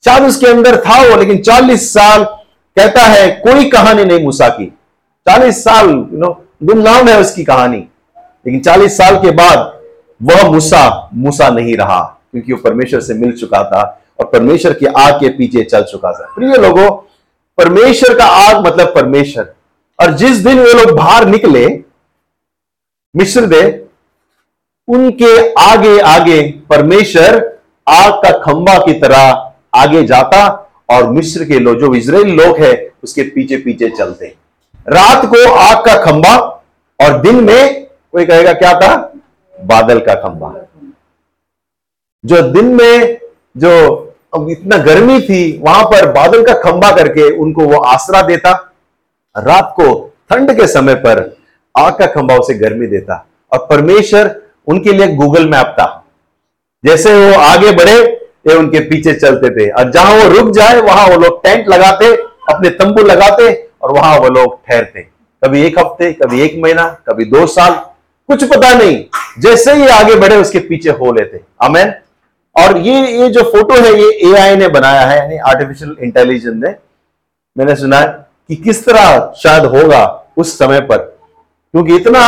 शायद 0.03 0.23
उसके 0.23 0.47
अंदर 0.47 0.77
था 0.77 1.01
वो, 1.01 1.15
लेकिन 1.15 1.37
चालीस 1.37 1.93
साल 1.93 2.23
कहता 2.23 3.01
है, 3.01 3.29
कोई 3.31 3.69
कहानी 3.69 4.05
नहीं 4.05 4.23
मूसा 4.23 4.47
की। 4.49 4.65
चालीस 5.27 5.63
साल 5.63 5.89
यू 5.89 6.19
नो 6.19 6.31
गुमनाम 6.63 7.07
है 7.07 7.19
उसकी 7.19 7.43
कहानी। 7.43 7.77
लेकिन 8.17 8.59
चालीस 8.59 8.97
साल 8.97 9.15
के 9.15 9.31
बाद 9.31 9.79
वह 10.23 10.49
मूसा 10.51 11.09
मूसा 11.13 11.49
नहीं 11.49 11.75
रहा, 11.77 11.99
क्योंकि 12.31 12.53
वो 12.53 12.59
परमेश्वर 12.63 13.01
से 13.01 13.13
मिल 13.13 13.31
चुका 13.31 13.63
था 13.63 13.81
और 14.19 14.25
परमेश्वर 14.25 14.73
की 14.73 14.85
आग 14.85 15.13
के 15.13 15.29
पीछे 15.29 15.63
चल 15.63 15.83
चुका 15.83 16.11
था। 16.11 16.31
प्रिय 16.35 16.55
लोगों, 16.57 16.89
परमेश्वर 17.57 18.17
का 18.17 18.25
आग 18.25 18.65
मतलब 18.67 18.95
परमेश्वर। 18.95 19.53
और 19.99 20.13
जिस 20.13 20.37
दिन 20.37 20.59
वे 20.59 20.73
लोग 20.73 20.97
बाहर 20.97 21.25
निकले 21.25 21.67
मिश्र 23.15 23.45
दे, 23.45 23.85
उनके 24.87 25.53
आगे 25.53 25.99
आगे 25.99 26.41
परमेश्वर 26.69 27.35
आग 27.89 28.13
का 28.13 28.37
खंबा 28.37 28.77
की 28.77 28.93
तरह 28.93 29.53
आगे 29.75 30.03
जाता 30.03 30.47
और 30.89 31.09
मिश्र 31.09 31.45
के 31.45 31.59
लोग, 31.59 31.79
जो 31.79 31.93
इसराइल 31.95 32.27
लोग 32.27 32.57
हैं, 32.57 32.89
उसके 33.03 33.23
पीछे 33.23 33.57
पीछे 33.57 33.89
चलते। 33.89 34.35
रात 34.87 35.25
को 35.25 35.51
आग 35.51 35.85
का 35.85 36.03
खंबा 36.05 36.35
और 36.99 37.21
दिन 37.21 37.43
में 37.43 37.85
कोई 38.11 38.25
कहेगा 38.25 38.53
क्या 38.53 38.73
था? 38.73 38.95
बादल 39.65 39.99
का 39.99 40.13
खंबा। 40.13 40.65
जो 42.25 42.41
दिन 42.41 42.65
में 42.65 43.19
जो 43.57 43.95
अब 44.33 44.49
इतना 44.49 44.77
गर्मी 44.77 45.21
थी, 45.21 45.57
वहाँ 45.57 45.83
पर 45.83 46.11
बादल 46.11 46.43
का 46.43 46.53
खंबा 46.53 46.91
करके 46.91 47.37
उनको 47.37 47.63
वो 47.63 47.77
आसरा 47.77 48.21
देता। 48.21 48.68
रात 49.35 49.73
को 49.75 50.13
ठंड 50.29 50.51
के 50.51 50.67
समय 50.67 50.95
पर 50.95 51.37
आग 51.77 51.93
का 51.93 52.05
खंबा 52.05 52.35
उसे 52.35 52.53
गर्मी 52.53 52.87
देता 52.87 53.25
और 53.51 53.59
परमेश्वर 53.59 54.35
उनके 54.67 54.93
लिए 54.93 55.07
गूगल 55.07 55.47
मैप 55.49 55.75
था 55.79 55.95
जैसे 56.85 57.13
वो 57.13 57.39
आगे 57.39 57.71
बढ़े, 57.71 57.95
ये 58.47 58.55
उनके 58.55 58.79
पीछे 58.79 59.13
चलते 59.13 59.49
थे। 59.49 59.69
और 59.69 59.91
जहाँ 59.91 60.13
वो 60.13 60.27
रुक 60.29 60.49
जाए, 60.49 60.79
वहाँ 60.81 61.07
वो 61.07 61.17
लोग 61.19 61.43
टेंट 61.43 61.67
लगाते, 61.67 62.15
अपने 62.49 62.69
तंबू 62.69 63.03
लगाते 63.03 63.51
और 63.81 63.91
वहाँ 63.91 64.19
वो 64.19 64.29
लोग 64.29 64.59
ठहरते। 64.67 65.01
कभी 65.43 65.61
एक 65.61 65.79
हफ़्ते, 65.79 66.11
कभी 66.13 66.41
एक 66.41 66.55
महीना, 66.63 66.87
कभी 67.09 67.25
दो 67.25 67.45
साल, 67.47 67.73
कुछ 68.29 68.43
पता 68.43 68.73
नहीं। 68.73 69.03
जैसे 69.39 69.73
ही 69.73 69.87
आगे 69.87 70.15
बढ़े, 70.15 70.35
उसके 70.35 70.59
पीछे 70.59 70.89
हो 70.89 71.11
लेते। 71.13 71.41
अमेन 71.61 71.93
और 72.55 72.77
ये 72.77 73.21
ये 73.21 73.29
जो 73.29 73.43
फ़ोटो 73.43 73.75
है, 73.75 73.93
ये 74.01 74.31
एआई 74.31 74.55
ने 74.55 74.67
बनाया 74.67 75.01
है, 75.01 75.17
यानी 75.17 75.37
आर्टिफिशियल 75.37 75.95
इंटेलिजेंस 76.03 76.55
ने। 76.55 76.75
मैंने 77.57 77.75
सुना 77.75 77.99
है। 77.99 78.28
कि 78.49 78.55
किस 78.55 78.85
तरह 78.85 79.33
शायद 79.37 79.65
होगा 79.65 80.03
उस 80.37 80.57
समय 80.59 80.79
पर। 80.81 80.97
क्योंकि 80.97 81.95
इतना 81.95 82.21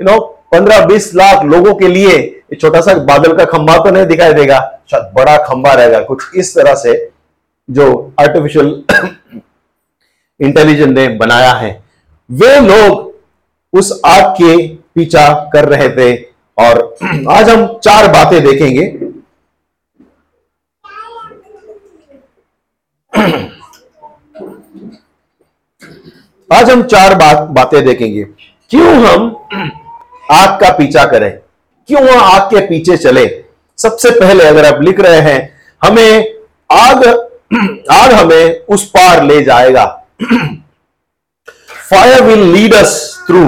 यू 0.00 0.04
नो 0.04 0.18
पंद्रह 0.52 0.84
बीस 0.86 1.14
लाख 1.14 1.44
लोगों 1.44 1.74
के 1.74 1.88
लिए 1.88 2.42
छोटा 2.60 2.80
सा 2.80 2.94
बादल 2.94 3.36
का 3.36 3.44
खंबा 3.44 3.76
तो 3.76 3.90
नहीं 3.90 4.06
दिखाई 4.06 4.32
देगा, 4.32 4.58
शायद 4.90 5.12
बड़ा 5.14 5.36
खंबा 5.36 5.72
रहेगा, 5.72 6.00
कुछ 6.00 6.36
इस 6.36 6.54
तरह 6.54 6.74
से 6.74 7.10
जो 7.68 8.12
आर्टिफिशियल 8.20 8.84
इंटेलिजेंस 10.40 10.88
ने 10.98 11.08
बनाया 11.08 11.52
है। 11.52 11.82
वे 12.30 12.60
लोग 12.60 13.78
उस 13.78 14.00
आग 14.06 14.24
के 14.32 14.66
पीछा 14.68 15.50
कर 15.52 15.68
रहे 15.68 15.88
थे 15.88 16.14
और 16.58 16.96
आज 17.30 17.48
हम 17.50 17.66
चार 17.78 18.08
बातें 18.08 18.42
देखेंगे। 18.44 18.86
आज 26.50 26.70
हम 26.70 26.82
चार 26.82 27.14
बात, 27.14 27.38
बातें 27.50 27.84
देखेंगे। 27.84 28.22
क्यों 28.70 28.94
हम 29.06 29.24
आग 30.32 30.60
का 30.60 30.70
पीछा 30.72 31.04
करें? 31.04 31.30
क्यों 31.88 32.02
हम 32.02 32.18
आग 32.22 32.42
के 32.42 32.60
पीछे 32.66 32.96
चले? 32.96 33.26
सबसे 33.78 34.10
पहले 34.10 34.44
अगर 34.44 34.64
आप 34.66 34.82
लिख 34.82 35.00
रहे 35.00 35.20
हैं, 35.20 35.40
हमें 35.82 36.34
आग 36.72 37.04
आग 37.90 38.12
हमें 38.12 38.60
उस 38.66 38.84
पार 38.88 39.22
ले 39.24 39.42
जाएगा। 39.42 39.84
Fire 41.90 42.22
will 42.22 42.42
lead 42.52 42.74
us 42.74 43.24
through 43.26 43.44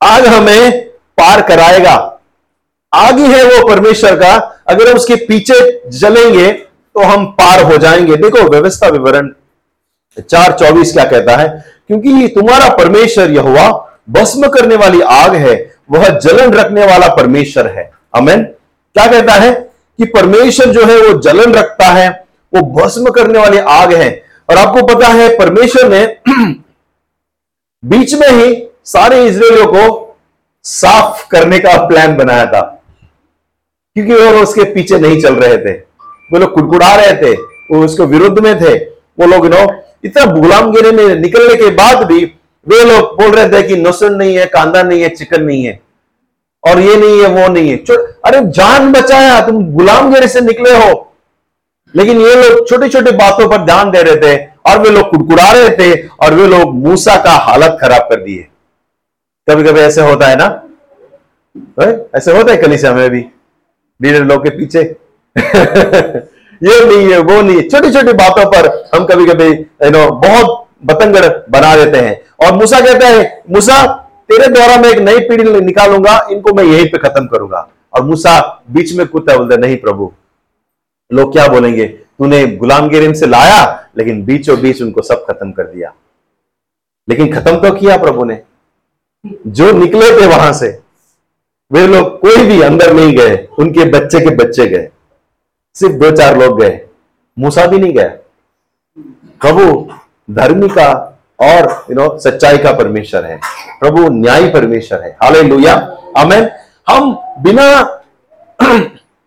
आग 0.00 0.26
हमें 0.26 0.88
पार 1.18 1.42
कराएगा। 1.42 1.94
आग 2.92 3.18
ही 3.18 3.32
है 3.32 3.42
वो 3.44 3.66
परमेश्वर 3.68 4.16
का। 4.16 4.34
अगर 4.68 4.88
हम 4.88 4.96
उसके 4.96 5.16
पीछे 5.26 5.60
चलेंगे 5.90 6.52
तो 6.52 7.02
हम 7.02 7.26
पार 7.32 7.62
हो 7.62 7.76
जाएँगे। 7.76 8.16
देखो, 8.16 8.48
व्यवस्था 8.50 8.88
विवरण, 8.88 9.32
चार 10.20 10.52
चौबीस 10.52 10.92
क्या 10.92 11.04
कहता 11.04 11.36
है? 11.36 11.77
क्योंकि 11.88 12.08
ये 12.08 12.28
तुम्हारा 12.28 12.68
परमेश्वर 12.68 13.30
यह 13.30 13.80
भस्म 14.10 14.48
करने 14.48 14.76
वाली 14.76 15.00
आग 15.00 15.34
है, 15.34 15.74
वह 15.90 16.08
जलन 16.08 16.52
रखने 16.52 16.86
वाला 16.86 17.14
परमेश्वर 17.14 17.66
है। 17.66 17.90
अमेन 18.16 18.42
क्या 18.94 19.06
कहता 19.06 19.32
है 19.32 19.52
कि 19.98 20.04
परमेश्वर 20.04 20.66
जो 20.66 20.84
है, 20.84 20.96
वो 20.96 21.20
जलन 21.20 21.54
रखता 21.54 21.84
है, 21.84 22.24
वो 22.54 22.60
भस्म 22.60 23.10
करने 23.10 23.38
वाली 23.38 23.58
आग 23.58 23.94
है। 23.94 24.22
और 24.50 24.56
आपको 24.56 24.86
पता 24.86 25.08
है, 25.08 25.38
परमेश्वर 25.38 25.88
ने 25.88 26.16
बीच 27.84 28.14
में 28.14 28.28
ही 28.30 28.66
सारे 28.84 29.26
इसराइलियों 29.26 29.66
को 29.66 30.16
साफ़ 30.62 31.28
करने 31.28 31.58
का 31.58 31.86
प्लान 31.86 32.16
बनाया 32.16 32.46
था। 32.46 32.82
क्योंकि 33.94 34.12
वो 34.12 34.42
उसके 34.42 34.64
पीछे 34.64 34.98
नहीं 34.98 35.20
चल 35.20 35.34
रहे 35.34 35.58
थे। 35.58 35.72
वो 36.32 36.38
लोग 36.38 36.52
कुड़कुड़ा 36.52 36.94
रहे 36.94 37.12
थे, 37.12 37.36
वो 37.70 37.84
उसके 37.84 38.02
विरुद्ध 38.02 38.38
में 38.38 38.60
थे। 38.60 38.78
वो 39.20 39.26
लोग 39.26 39.46
नो 39.46 39.82
इतना 40.04 40.24
गुलामगिरी 40.24 40.90
में 40.90 41.14
निकलने 41.14 41.54
के 41.54 41.70
बाद 41.70 42.06
भी 42.06 42.24
वे 42.68 42.84
लोग 42.84 43.22
बोल 43.22 43.30
रहे 43.30 43.48
थे 43.48 43.68
कि 43.68 43.76
नसन 43.76 44.14
नहीं 44.14 44.36
है, 44.36 44.46
कांदा 44.46 44.82
नहीं 44.82 45.02
है, 45.02 45.08
चिकन 45.08 45.42
नहीं 45.42 45.64
है। 45.64 45.80
और 46.68 46.80
ये 46.80 46.96
नहीं 46.96 47.22
है, 47.22 47.28
वो 47.28 47.48
नहीं 47.52 47.70
है। 47.70 47.76
अरे 48.24 48.40
जान 48.50 48.92
बचाया, 48.92 49.46
तुम 49.46 49.72
गुलामगिरी 49.72 50.28
से 50.28 50.40
निकले 50.40 50.70
हो। 50.70 51.12
लेकिन 51.96 52.20
ये 52.20 52.34
लोग 52.34 52.68
छोटी 52.68 52.88
छोटी 52.88 53.10
बातों 53.10 53.50
पर 53.50 53.56
ध्यान 53.56 53.90
दे 53.90 54.02
रहे 54.02 54.16
थे 54.16 54.48
और 54.66 54.78
वे 54.78 54.90
लोग 54.90 55.10
कुड़कुड़ा 55.10 55.52
रहे 55.52 55.70
थे 55.70 56.06
और 56.08 56.34
वे 56.34 56.46
लोग 56.46 56.74
मूसा 56.74 57.16
का 57.16 57.30
हालत 57.30 57.78
खराब 57.80 58.02
कर 58.02 58.20
दिए। 58.20 58.48
कभी 59.50 59.62
कभी 59.62 59.80
ऐसे 59.80 60.00
होता 60.00 60.26
है 60.26 60.36
ना? 60.36 60.64
ऐसे 62.14 62.36
होता 62.36 62.52
है 62.52 62.58
कलिसिया 62.58 62.92
में 62.92 63.10
भी? 63.10 63.24
लोग 64.02 64.44
के 64.44 64.50
पीछे। 64.50 64.96
ये 66.62 66.84
नहीं 66.86 67.12
है 67.12 67.18
वो 67.18 67.40
नहीं 67.42 67.56
है 67.56 67.68
छोटी 67.68 67.90
छोटी 67.92 68.12
बातों 68.14 68.44
पर 68.52 68.66
हम 68.94 69.04
कभी 69.06 69.26
कभी 69.26 69.46
यू 69.46 69.90
नो 69.90 70.10
बहुत 70.18 70.66
बतंगड़ 70.84 71.26
बना 71.50 71.74
देते 71.76 71.98
हैं। 71.98 72.20
और 72.40 72.54
मूसा 72.54 72.80
कहता 72.80 73.06
है, 73.06 73.42
मूसा, 73.50 73.86
तेरे 74.28 74.48
द्वारा 74.48 74.76
मैं 74.76 74.90
एक 74.90 74.98
नई 74.98 75.18
पीढ़ी 75.18 75.60
निकालूँगा, 75.60 76.18
इनको 76.30 76.52
मैं 76.54 76.64
यहीं 76.64 76.86
पे 76.86 76.98
खत्म 76.98 77.26
करूँगा। 77.26 77.68
और 77.94 78.02
मूसा 78.02 78.64
बीच 78.70 78.92
में 78.92 79.06
कूदता 79.06 79.36
बोलते 79.36 79.56
नहीं 79.56 79.76
प्रभु, 79.76 80.12
लोग 81.10 81.32
क्या 81.32 81.46
बोलेंगे? 81.48 81.86
तूने 81.86 82.46
गुलामगिरी 82.46 83.14
से 83.14 83.26
लाया, 83.26 83.88
लेकिन 83.98 84.24
बीचों 84.24 84.60
बीच 84.60 84.82
उनको 84.82 85.02
सब 85.02 85.24
खत्म 85.26 85.50
कर 85.52 85.62
दिया। 85.64 85.92
लेकिन 87.08 87.32
खत्म 87.32 87.56
तो 87.56 87.74
किया 87.74 87.96
प्रभु 87.96 88.24
ने। 88.24 88.40
जो 89.46 89.72
निकले 89.72 90.10
थे 90.10 90.26
वहाँ 90.26 90.52
से, 90.52 90.68
वे 91.70 91.86
लोग 91.86 92.18
कोई 92.20 92.44
भी 92.46 92.60
अंदर 92.62 92.92
नहीं 92.92 93.16
गए, 93.16 93.36
उनके 93.58 93.84
बच्चे 93.90 94.20
के 94.20 94.34
बच्चे 94.36 94.66
गए। 94.66 94.88
सिर्फ़ 95.78 95.94
दो 95.94 96.10
चार 96.10 96.38
लोग 96.38 96.60
गए। 96.60 96.80
मूसा 97.38 97.66
भी 97.66 97.78
नहीं 97.78 97.92
गया। 97.94 98.08
प्रभु 99.40 99.64
धर्मी 100.30 100.68
का 100.68 100.88
और 101.40 101.84
यू 101.90 101.96
नो 101.96 102.18
सच्चाई 102.18 102.58
का 102.58 102.72
परमेश्वर 102.72 103.24
है। 103.24 103.40
प्रभु 103.80 104.08
न्याय 104.08 104.48
परमेश्वर 104.48 105.02
है। 105.02 105.16
हाले 105.22 105.42
लोहिया 105.42 105.74
अमेन 106.16 106.48
हम 106.88 107.12
बिना 107.40 107.82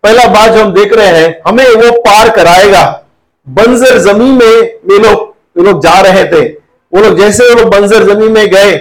पहला 0.04 0.24
बात 0.26 0.50
जो 0.50 0.64
हम 0.64 0.72
देख 0.74 0.92
रहे 0.92 1.06
हैं, 1.06 1.40
हमें 1.48 1.64
वो 1.64 2.00
पार 2.00 2.30
कराएगा। 2.30 3.04
बंजर 3.48 3.98
ज़मीन 3.98 4.32
में 4.32 4.74
वे 4.86 4.98
लोग 4.98 5.34
वे 5.56 5.62
लोग 5.62 5.80
जा 5.82 6.00
रहे 6.00 6.24
थे। 6.24 6.48
वो 6.92 7.00
लोग 7.00 7.18
जैसे 7.18 7.44
वो 7.44 7.60
लोग 7.60 7.70
बंजर 7.70 8.02
ज़मीन 8.04 8.32
में 8.32 8.46
गए, 8.46 8.76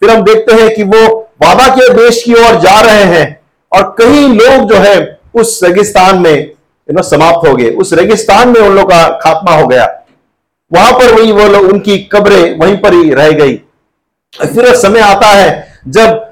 फिर 0.00 0.10
हम 0.10 0.22
देखते 0.22 0.52
हैं 0.52 0.74
कि 0.74 0.82
वो 0.82 1.28
वादा 1.42 1.68
के 1.68 1.88
देश 1.94 2.22
की 2.22 2.34
ओर 2.34 2.60
जा 2.60 2.80
रहे 2.80 3.04
हैं। 3.04 3.40
और 3.72 3.94
कई 3.98 4.28
लोग 4.28 4.68
जो 4.68 4.74
है, 4.74 5.18
उस 5.34 5.60
रेगिस्तान 5.64 6.18
में 6.18 6.50
यू 6.88 6.94
नो 6.94 7.02
समाप्त 7.02 7.48
हो 7.48 7.54
गए। 7.56 7.70
उस 7.70 7.92
रेगिस्तान 7.92 8.48
में 8.48 8.60
उन 8.60 8.74
लोग 8.74 8.90
का 8.90 9.08
खात्मा 9.18 9.56
हो 9.56 9.66
गया। 9.66 9.84
वहाँ 10.72 10.92
पर 10.92 11.14
वही 11.14 11.32
वो 11.32 11.48
लोग, 11.48 11.62
उनकी 11.62 11.98
कब्रें 11.98 12.58
वहीं 12.58 12.76
पर 12.76 12.92
ही 12.92 13.14
रह 13.14 13.30
गई। 13.30 13.56
फिर 14.34 14.74
समय 14.74 15.00
आता 15.00 15.26
है 15.26 15.80
जब 15.88 16.30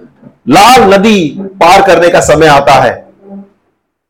लाल 0.48 0.94
नदी 0.94 1.36
पार 1.38 1.82
करने 1.86 2.08
का 2.08 2.20
समय 2.20 2.46
आता 2.46 2.72
है। 2.72 3.08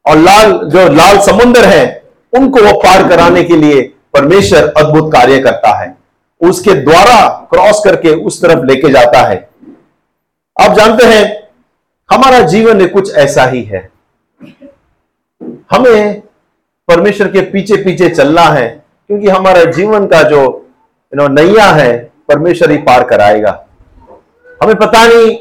और 0.06 0.16
लाल, 0.16 0.52
जो 0.52 0.88
लाल 0.92 1.18
समुद्र 1.18 1.64
है, 1.64 2.02
उनको 2.32 2.60
वो 2.60 2.72
पार 2.72 3.08
कराने 3.08 3.44
के 3.44 3.56
लिए 3.56 3.82
परमेश्वर 4.14 4.72
अद्भुत 4.76 5.12
कार्य 5.12 5.40
करता 5.40 5.82
है। 5.82 5.96
उसके 6.40 6.74
द्वारा 6.74 7.28
क्रॉस 7.50 7.82
करके 7.84 8.10
उस 8.10 8.42
तरफ़ 8.42 8.64
लेके 8.64 8.88
जाता 8.88 9.18
है। 9.18 9.48
आप 10.60 10.76
जानते 10.76 11.04
हैं, 11.04 11.48
हमारा 12.10 12.40
जीवन 12.40 12.86
कुछ 12.86 13.14
ऐसा 13.14 13.44
ही 13.44 13.62
है। 13.62 13.90
हमें 15.70 16.22
परमेश्वर 16.92 17.28
के 17.28 17.40
पीछे 17.42 17.76
पीछे 17.84 18.08
चलना 18.08 18.42
है, 18.42 18.68
क्योंकि 19.10 19.28
हमारा 19.28 19.64
जीवन 19.72 20.06
का 20.06 20.22
जो 20.22 20.40
यू 20.40 21.16
नो 21.16 21.28
नैया 21.30 21.66
है, 21.66 21.92
परमेश्वर 22.28 22.70
ही 22.70 22.78
पार 22.78 23.04
कराएगा। 23.04 23.62
हमें 24.62 24.74
पता 24.76 25.06
नहीं 25.06 25.36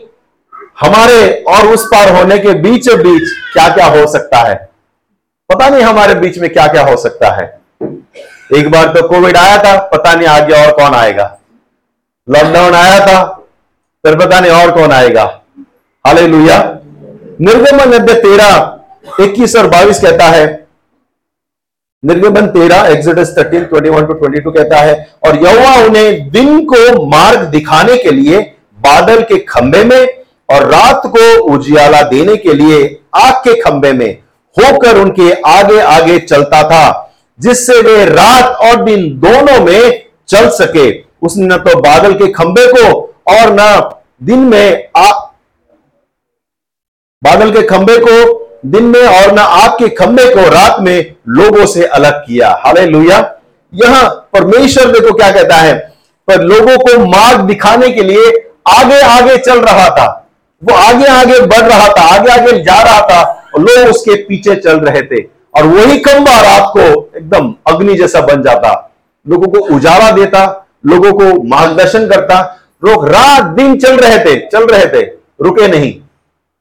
हमारे 0.82 1.44
और 1.48 1.68
उस 1.68 1.86
पार 1.86 2.16
होने 2.16 2.38
के 2.38 2.54
बीच 2.62 2.90
बीच 2.90 3.32
क्या 3.54 3.68
क्या 3.76 3.86
हो 3.88 4.06
सकता 4.08 4.38
है। 4.40 4.56
पता 5.50 5.68
नहीं 5.70 5.84
हमारे 5.84 6.14
बीच 6.16 6.38
में 6.40 6.50
क्या 6.50 6.68
क्या 6.68 6.84
हो 6.84 6.96
सकता 6.98 7.32
है। 7.32 7.46
एक 8.54 8.70
बार 8.72 8.88
तो 8.94 9.08
कोविड 9.08 9.38
आया 9.38 9.58
था, 9.58 9.76
पता 9.88 10.14
नहीं 10.14 10.28
आगे 10.28 10.54
और 10.56 10.72
कौन 10.72 10.94
आएगा। 10.96 11.26
लॉकडाउन 12.28 12.74
आया 12.76 13.00
था, 13.00 13.24
फिर 14.04 14.16
पता 14.16 14.40
नहीं 14.40 14.52
और 14.52 14.72
कौन 14.72 14.92
आएगा। 14.92 15.24
हाले 16.06 16.28
लुया 16.28 16.58
निर्गमन 17.42 17.94
अध्याय 17.94 18.22
तेरह 18.22 19.24
इक्कीस 19.24 19.56
और 19.56 19.68
बाईस 19.68 20.02
कहता 20.02 20.26
है 20.28 20.61
निर्गमन 22.04 22.46
तेरह 22.48 22.88
Exodus 22.92 23.34
thirteen 23.38 23.64
twenty 23.66 23.90
one 23.90 24.06
to 24.06 24.14
twenty 24.14 24.40
two 24.40 24.52
कहता 24.52 24.78
है, 24.78 24.94
और 25.28 25.36
यौवा 25.38 25.74
उन्हें 25.86 26.30
दिन 26.32 26.64
को 26.66 27.06
मार्ग 27.08 27.42
दिखाने 27.50 27.98
के 27.98 28.12
लिए, 28.12 28.40
बादल 28.80 29.22
के 29.24 29.38
खंबे 29.46 29.84
में 29.84 30.08
और 30.50 30.66
रात 30.72 31.02
को 31.08 31.26
उजियाला 31.46 32.02
देने 32.10 32.36
के 32.38 32.54
लिए 32.54 32.80
आग 33.16 33.34
के 33.44 33.60
खंबे 33.62 33.92
में 33.94 34.12
होकर 34.58 34.98
उनके 34.98 35.32
आगे 35.48 35.80
आगे 35.82 36.18
चलता 36.22 36.64
था, 36.64 37.14
जिससे 37.40 37.82
वे 37.82 38.04
रात 38.06 38.58
और 38.62 38.84
दिन 38.86 39.08
दोनों 39.20 39.60
में 39.66 40.04
चल 40.28 40.50
सके। 40.52 40.90
उसने 41.22 41.46
न 41.46 41.58
तो 41.60 41.80
बादल 41.82 42.14
के 42.16 42.32
खंबे 42.34 42.68
को 42.68 42.92
और 43.30 43.54
न 43.54 43.90
दिन 44.26 44.40
में 44.46 44.90
आ 44.98 45.10
बादल 47.22 47.52
के 47.52 47.62
खंबे 47.68 47.98
को 48.00 48.41
दिन 48.64 48.84
में 48.84 49.02
और 49.02 49.34
न 49.34 49.40
आग 49.40 49.72
के 49.72 49.88
खंबे 49.96 50.26
को 50.26 50.50
रात 50.50 50.80
में 50.80 51.16
लोगों 51.30 51.66
से 51.66 51.86
अलग 51.86 52.20
किया। 52.20 52.50
हाले 52.66 52.86
लुया 52.86 53.18
यहाँ 53.74 54.04
परमेश्वर 54.34 54.92
देखो 54.92 55.14
क्या 55.14 55.32
कहता 55.32 55.56
है, 55.56 55.74
पर 56.28 56.42
लोगों 56.44 56.78
को 56.78 56.98
मार्ग 57.08 57.42
दिखाने 57.42 57.90
के 57.90 58.04
लिए 58.04 58.32
आगे 58.70 59.00
आगे 59.02 59.38
चल 59.38 59.60
रहा 59.60 59.90
था। 59.90 60.08
वो 60.62 60.76
आगे 60.76 61.06
आगे 61.06 61.40
बढ़ 61.42 61.68
रहा 61.68 61.88
था 61.90 62.02
आगे 62.16 62.32
आगे 62.32 62.52
जा 62.64 62.82
रहा 62.82 63.02
था 63.02 63.22
और 63.56 63.62
लोग 63.62 63.90
उसके 63.90 64.16
पीछे 64.24 64.56
चल 64.56 64.80
रहे 64.80 65.02
थे। 65.02 65.22
और 65.58 65.66
वही 65.68 65.98
खंबा 66.00 66.40
रात 66.42 66.70
को 66.74 66.82
एकदम 67.18 67.54
अग्नि 67.68 67.96
जैसा 67.96 68.22
बन 68.22 68.44
जाता। 68.44 68.74
लोगों 69.26 69.48
को 69.48 69.60
उजाला 69.76 70.12
देता, 70.12 70.44
लोगों 70.86 71.12
को 71.14 71.26
मार्गदर्शन 71.48 72.08
करता। 72.08 72.40
लोग 72.86 73.08
रात 73.08 73.44
दिन 73.56 73.76
चल 73.78 73.98
रहे 73.98 74.18
थे, 74.20 74.36
चल 74.48 74.66
रहे 74.66 74.86
थे, 74.86 75.02
रुके 75.42 75.68
नहीं। 75.68 75.94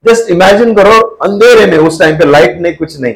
जस्ट 0.07 0.31
इमेजिन 0.31 0.75
करो, 0.75 1.01
अंधेरे 1.01 1.71
में 1.71 1.79
उस 1.79 2.01
टाइम 2.01 2.19
पे 2.19 2.25
लाइट 2.25 2.61
नहीं, 2.61 2.75
कुछ 2.75 3.01
नहीं। 3.01 3.15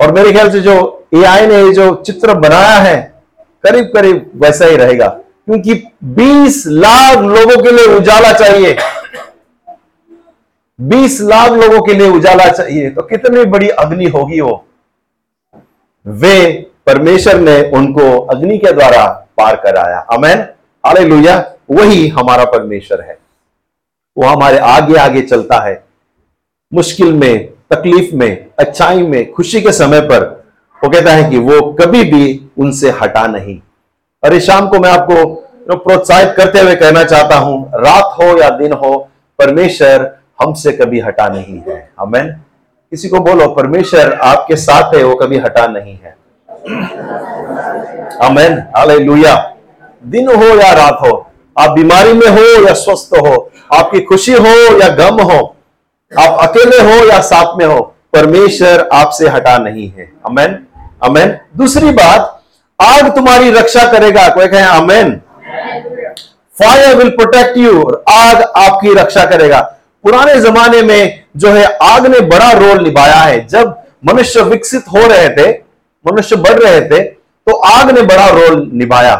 और 0.00 0.12
मेरे 0.12 0.32
ख्याल 0.32 0.50
से 0.50 0.60
जो 0.60 1.04
एआई 1.14 1.46
ने 1.46 1.72
जो 1.72 1.94
चित्र 1.94 2.34
बनाया 2.34 2.78
है, 2.78 3.14
करीब 3.40 3.84
करीब 3.84 4.30
वैसा 4.34 4.64
ही 4.64 4.76
रहेगा। 4.76 5.06
क्योंकि 5.46 5.84
20 6.04 6.64
लाख 6.66 7.18
लोगों 7.18 7.62
के 7.62 7.72
लिए 7.72 7.86
उजाला 7.86 8.32
चाहिए। 8.32 8.76
20 10.80 11.20
लाख 11.20 11.50
लोगों 11.50 11.86
के 11.86 11.94
लिए 11.94 12.10
उजाला 12.10 12.46
चाहिए। 12.46 12.90
तो 12.90 13.02
कितनी 13.02 13.44
बड़ी 13.44 13.68
अग्नि 13.68 14.04
होगी 14.04 14.40
वो। 14.40 14.66
वे 16.06 16.70
परमेश्वर 16.86 17.36
ने 17.36 17.70
उनको 17.70 18.20
अग्नि 18.20 18.58
के 18.58 18.72
द्वारा 18.72 19.06
पार 19.06 19.56
कराया। 19.56 19.98
अमेन 19.98 20.38
अरे 20.84 21.04
वही 21.70 22.08
हमारा 22.08 22.44
परमेश्वर 22.44 23.00
है। 23.00 23.21
वो 24.16 24.26
हमारे 24.26 24.58
आगे 24.58 24.96
आगे 24.96 25.20
चलता 25.22 25.58
है। 25.60 25.82
मुश्किल 26.72 27.12
में, 27.12 27.48
तकलीफ़ 27.70 28.14
में, 28.14 28.46
अच्छाई 28.58 29.02
में, 29.02 29.32
खुशी 29.32 29.60
के 29.60 29.72
समय 29.72 30.00
पर 30.00 30.24
वो 30.80 30.90
कहता 30.90 31.10
है 31.10 31.28
कि 31.30 31.38
वो 31.38 31.60
कभी 31.72 32.02
भी 32.04 32.50
उनसे 32.58 32.90
हटा 32.90 33.26
नहीं। 33.26 33.58
अरे 34.22 34.40
शाम 34.40 34.68
को 34.68 34.78
मैं 34.78 34.90
आपको 34.90 35.24
प्रोत्साहित 35.76 36.34
करते 36.36 36.60
हुए 36.60 36.74
कहना 36.74 37.04
चाहता 37.04 37.36
हूँ, 37.36 37.70
रात 37.74 38.16
हो 38.18 38.36
या 38.38 38.48
दिन 38.50 38.72
हो, 38.72 38.96
परमेश्वर 39.38 40.10
हमसे 40.42 40.72
कभी 40.72 41.00
हटा 41.00 41.28
नहीं 41.28 41.60
है। 41.68 41.78
अमेन 42.00 42.28
किसी 42.92 43.08
को 43.08 43.20
बोलो, 43.20 43.46
परमेश्वर 43.48 44.12
आपके 44.12 44.56
साथ 44.56 44.94
है, 44.94 45.02
वो 45.04 45.14
कभी 45.14 45.38
हटा 45.38 45.66
नहीं 45.66 45.96
है। 45.96 46.16
अमेन 48.22 48.58
हालेलुया 48.76 49.34
दिन 50.06 50.28
हो 50.28 50.56
या 50.56 50.72
रात 50.72 50.98
हो 51.02 51.12
आप 51.56 51.70
बीमारी 51.70 52.12
में 52.12 52.26
हो 52.28 52.44
या 52.66 52.72
स्वस्थ 52.74 53.16
हो, 53.16 53.50
आपकी 53.74 54.00
खुशी 54.00 54.32
हो 54.34 54.54
या 54.80 54.88
गम 54.96 55.20
हो, 55.22 55.38
आप 56.12 56.38
अकेले 56.40 56.80
हो 56.82 57.04
या 57.06 57.20
साथ 57.22 57.56
में 57.58 57.64
हो, 57.66 57.80
परमेश्वर 58.12 58.88
आपसे 58.92 59.28
हटा 59.28 59.56
नहीं 59.58 59.88
है। 59.90 60.12
अमेन 60.26 60.58
अमेन 61.04 61.36
दूसरी 61.56 61.90
बात, 61.92 62.40
आग 62.78 63.14
तुम्हारी 63.14 63.50
रक्षा 63.50 63.84
करेगा। 63.92 64.28
कोई 64.28 64.46
कहे 64.46 64.62
amen 64.76 65.20
fire 66.56 66.96
will 66.96 67.10
protect 67.10 67.56
you 67.58 67.82
आग 68.10 68.42
आपकी 68.56 68.94
रक्षा 68.94 69.24
करेगा। 69.26 69.60
पुराने 70.04 70.40
जमाने 70.40 70.82
में 70.82 71.22
जो 71.36 71.50
है, 71.50 71.64
आग 71.64 72.06
ने 72.06 72.20
बड़ा 72.20 72.50
रोल 72.52 72.82
निभाया 72.84 73.16
है। 73.16 73.46
जब 73.48 73.74
मनुष्य 74.04 74.42
विकसित 74.42 74.84
हो 74.88 75.06
रहे 75.08 75.28
थे, 75.28 75.50
मनुष्य 76.04 76.36
बढ़ 76.36 76.58
रहे 76.58 76.80
थे 76.82 77.02
तो 77.46 77.56
आग 77.56 77.90
ने 77.90 78.02
बड़ा 78.02 78.26
रोल 78.28 78.70
निभाया। 78.74 79.14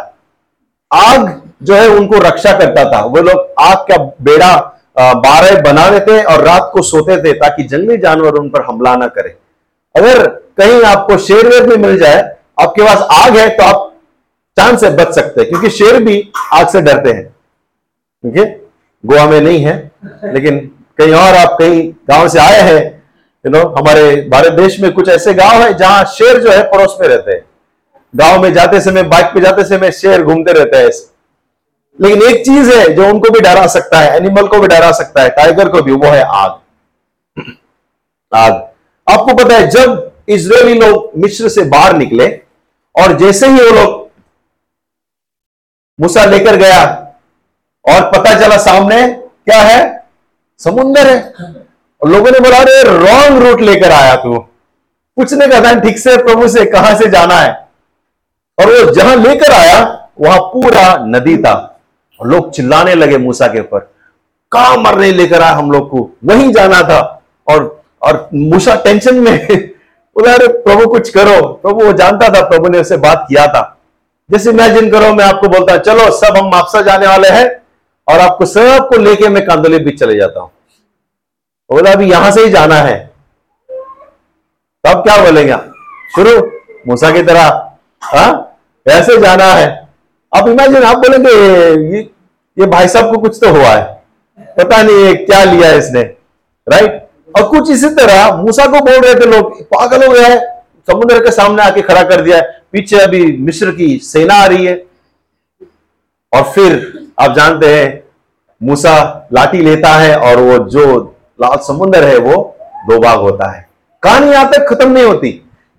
आग 0.91 1.42
जो 1.63 1.75
है 1.75 1.89
उनको 1.89 2.19
रक्षा 2.21 2.53
करता 2.59 2.85
था। 2.93 3.01
वो 3.03 3.21
लोग 3.21 3.55
आग 3.61 3.77
का 3.91 3.97
बेड़ा 4.23 4.57
बारह 4.97 5.61
बना 5.63 5.89
लेते 5.91 6.23
और 6.25 6.43
रात 6.45 6.71
को 6.73 6.83
सोते 6.83 7.17
थे 7.23 7.33
ताकि 7.35 7.63
जंगली 7.65 7.97
जानवर 7.99 8.35
उन 8.35 8.49
पर 8.49 8.65
हमला 8.65 8.95
ना 8.97 9.07
करे। 9.09 9.37
अगर 9.95 10.27
कहीं 10.59 10.83
आपको 10.85 11.17
शेर 11.19 11.49
वेर 11.49 11.67
में 11.67 11.77
मिल 11.79 11.99
जाए, 11.99 12.21
आपके 12.61 12.83
पास 12.83 13.07
आग 13.13 13.37
है 13.37 13.49
तो 13.49 13.65
आप 13.65 13.89
चाँद 14.57 14.79
से 14.79 14.91
बच 14.91 15.15
सकते 15.15 15.41
हैं, 15.41 15.49
क्योंकि 15.51 15.71
शेर 15.71 16.03
भी 16.03 16.33
आग 16.53 16.69
से 16.69 16.81
डरते 16.81 17.11
हैं। 17.11 17.25
ठीक 17.25 18.37
है? 18.37 18.45
गोवा 19.05 19.27
में 19.27 19.41
नहीं 19.41 19.65
है, 19.65 19.91
लेकिन 20.25 20.59
कहीं 20.99 21.13
और 21.13 21.35
आप 21.37 21.57
कहीं 21.59 21.83
गाँव 22.11 22.29
से 22.29 22.39
आए 22.39 22.61
हैं 22.63 22.83
यू 23.45 23.51
नो 23.51 23.63
हमारे 23.71 24.11
भारत 24.31 24.53
देश 24.53 24.79
में 24.81 24.93
कुछ 24.93 25.09
ऐसे 25.09 25.35
गाँव 25.35 25.63
है 25.63 25.73
जहाँ 25.75 26.05
शेर 26.09 26.41
जो 26.41 26.51
है 26.51 26.63
पड़ोस 26.65 26.97
में 27.01 27.07
रहते 27.09 27.31
हैं। 27.31 27.45
गाँव 28.15 28.43
में 28.43 28.53
जाते 28.53 28.81
समय, 28.81 29.03
बाइक 29.05 29.27
पे 29.35 29.41
जाते 29.41 29.65
समय 29.65 29.91
शेर 29.93 30.23
घूमते 30.23 30.53
रहते 30.53 30.77
हैं। 30.77 30.91
लेकिन 32.01 32.23
एक 32.23 32.45
चीज़ 32.45 32.73
है 32.73 32.95
जो 32.95 33.07
उनको 33.07 33.31
भी 33.31 33.41
डरा 33.41 33.67
सकता 33.67 33.99
है 33.99 34.17
एनिमल 34.17 34.49
को 34.49 34.61
भी 34.61 34.69
डरा 34.69 34.93
सकता 34.93 35.23
है 35.23 35.29
टाइगर 35.31 35.69
को 35.69 35.83
भी, 35.83 35.93
वो 35.93 36.07
है 36.07 36.23
आग। 36.23 36.59
आग। 38.35 38.53
आपको 39.11 39.35
पता 39.35 39.55
है, 39.55 39.67
जब 39.67 40.13
इसराइली 40.29 40.81
लोग 40.81 41.11
मिश्र 41.17 41.49
से 41.49 41.63
बाहर 41.65 41.97
निकले, 41.97 42.41
और 43.01 43.19
जैसे 43.19 43.47
ही 43.47 43.53
वो 43.53 43.71
लोग 43.71 44.11
मूसा 46.01 46.25
लेकर 46.25 46.57
गया, 46.57 46.85
और 47.89 48.11
पता 48.11 48.41
चला 48.41 48.57
सामने, 48.57 49.09
क्या 49.47 49.61
है? 49.61 50.07
समुंदर 50.59 51.07
है। 51.07 51.33
और 52.03 52.09
लोगों 52.09 52.31
ने 52.31 52.41
बोला, 52.41 52.59
अरे 52.59 52.83
रॉन्ग 52.83 53.47
रूट 53.47 53.61
लेकर 53.61 53.91
आया 53.91 54.17
तू। 54.17 54.39
पूछने 55.17 55.47
का 55.47 55.61
था 55.61 55.81
ठीक 55.81 55.99
से 55.99 56.17
प्रभु 56.17 56.49
से 56.49 56.65
कहाँ 56.65 56.95
से 56.95 57.11
जाना 57.11 57.35
है? 57.35 57.69
और 58.59 58.67
वो 58.67 58.95
जहाँ 58.95 59.17
लेकर 59.17 59.53
आया, 59.53 60.09
वहाँ 60.21 60.41
पूरा 60.41 60.97
नदी 61.07 61.37
था। 61.37 61.72
और 62.23 62.29
लोग 62.29 62.51
चिल्लाने 62.51 62.95
लगे 62.95 63.19
मूसा 63.19 63.47
के 63.47 63.61
ऊपर। 63.61 63.79
कहा 64.53 64.77
मरने 64.77 65.13
लेकर 65.13 65.43
आया 65.43 65.53
हम 65.53 65.71
लोग 65.71 65.91
को? 65.91 66.11
वहीं 66.25 66.53
जाना 66.53 66.83
था। 66.83 67.23
और 67.49 67.83
और 68.03 68.29
मूसा 68.35 68.75
टेंशन 68.75 69.15
में, 69.15 69.47
बोला, 70.19 70.35
अरे 70.35 70.49
प्रभु 70.49 70.87
कुछ 70.87 71.11
करो। 71.11 71.47
प्रभु 71.47 71.85
वो 71.85 71.93
जानता 71.93 72.29
था, 72.29 72.49
प्रभु 72.49 72.69
ने 72.69 72.81
उससे 72.81 72.97
बात 72.97 73.27
किया 73.29 73.47
था। 73.47 73.79
जैसे 74.31 74.51
इमेजिन 74.51 74.91
करो, 74.91 75.15
मैं 75.15 75.25
आपको 75.25 75.49
बोलता, 75.49 75.77
चलो, 75.77 76.11
सब 76.11 76.37
हम 76.37 76.55
आपसा 76.55 76.81
जाने 76.81 77.07
वाले 77.07 77.29
हैं 77.29 77.63
और 78.09 78.21
आपको 78.21 78.47
सबको 78.47 78.99
लेके 78.99 79.29
मैं 79.29 79.47
कांदोली 79.47 79.79
बीच 79.79 80.01
चले 80.01 80.17
जाता 80.17 80.41
हूँ। 80.41 80.51
बोला, 81.73 81.93
अभी 81.93 82.11
यहाँ 82.11 82.31
से 82.31 82.41
ही 82.41 82.51
जाना 82.51 82.75
है। 82.75 83.11
तब 84.87 85.03
क्या 85.03 85.25
बोलेगा? 85.25 85.65
शुरू। 86.17 86.51
मूसा 86.89 87.11
की 87.11 87.23
तरह, 87.23 87.73
हा? 88.03 88.57
ऐसे 88.89 89.17
जाना 89.17 89.45
है। 89.45 89.82
आप 90.33 90.49
इमेजिन 90.49 90.83
आप 90.83 90.97
बोलेंगे, 90.99 91.31
ये 91.89 92.01
ये 92.57 92.67
भाई 92.67 92.89
साहब 92.89 93.15
को 93.15 93.21
कुछ 93.21 93.39
तो 93.41 93.51
हुआ 93.51 93.69
है। 93.69 93.83
पता 94.59 94.83
नहीं 94.83 95.15
क्या 95.17 95.43
लिया 95.45 95.71
इसने 95.73 96.03
राइट 96.67 97.09
और 97.35 97.49
कुछ 97.49 97.71
इसी 97.71 97.89
तरह 97.91 98.35
मूसा 98.37 98.67
को 98.67 98.81
बोल 98.81 99.01
रहे 99.01 99.15
थे 99.15 99.27
लोग, 99.27 99.63
पागल 99.65 100.07
हो 100.07 100.13
गया 100.13 100.27
है, 100.27 100.39
समुद्र 100.89 101.19
के 101.25 101.31
सामने 101.33 101.63
आके 101.63 101.83
खड़ा 101.83 102.03
कर 102.03 102.21
दिया 102.21 102.37
है। 102.37 102.61
पीछे 102.73 102.99
अभी 102.99 103.25
मिस्र 103.39 103.71
की 103.71 103.97
सेना 104.05 104.35
आ 104.35 104.47
रही 104.47 104.67
है। 104.67 104.75
और 106.33 106.43
फिर 106.53 107.09
आप 107.21 107.35
जानते 107.37 107.75
हैं, 107.75 108.03
मूसा 108.61 109.29
लाठी 109.33 109.61
लेता 109.61 109.89
है 109.89 110.17
और 110.19 110.39
वो 110.39 110.59
जो 110.71 110.85
लाल 111.41 111.57
समुद्र 111.67 112.05
है, 112.05 112.17
वो 112.19 112.57
दो 112.89 112.99
भाग 112.99 113.21
होता 113.21 113.51
है। 113.51 113.67
कहानी 114.03 114.31
यहाँ 114.33 114.51
तक 114.51 114.67
खत्म 114.69 114.91
नहीं 114.91 115.05
होती। 115.05 115.31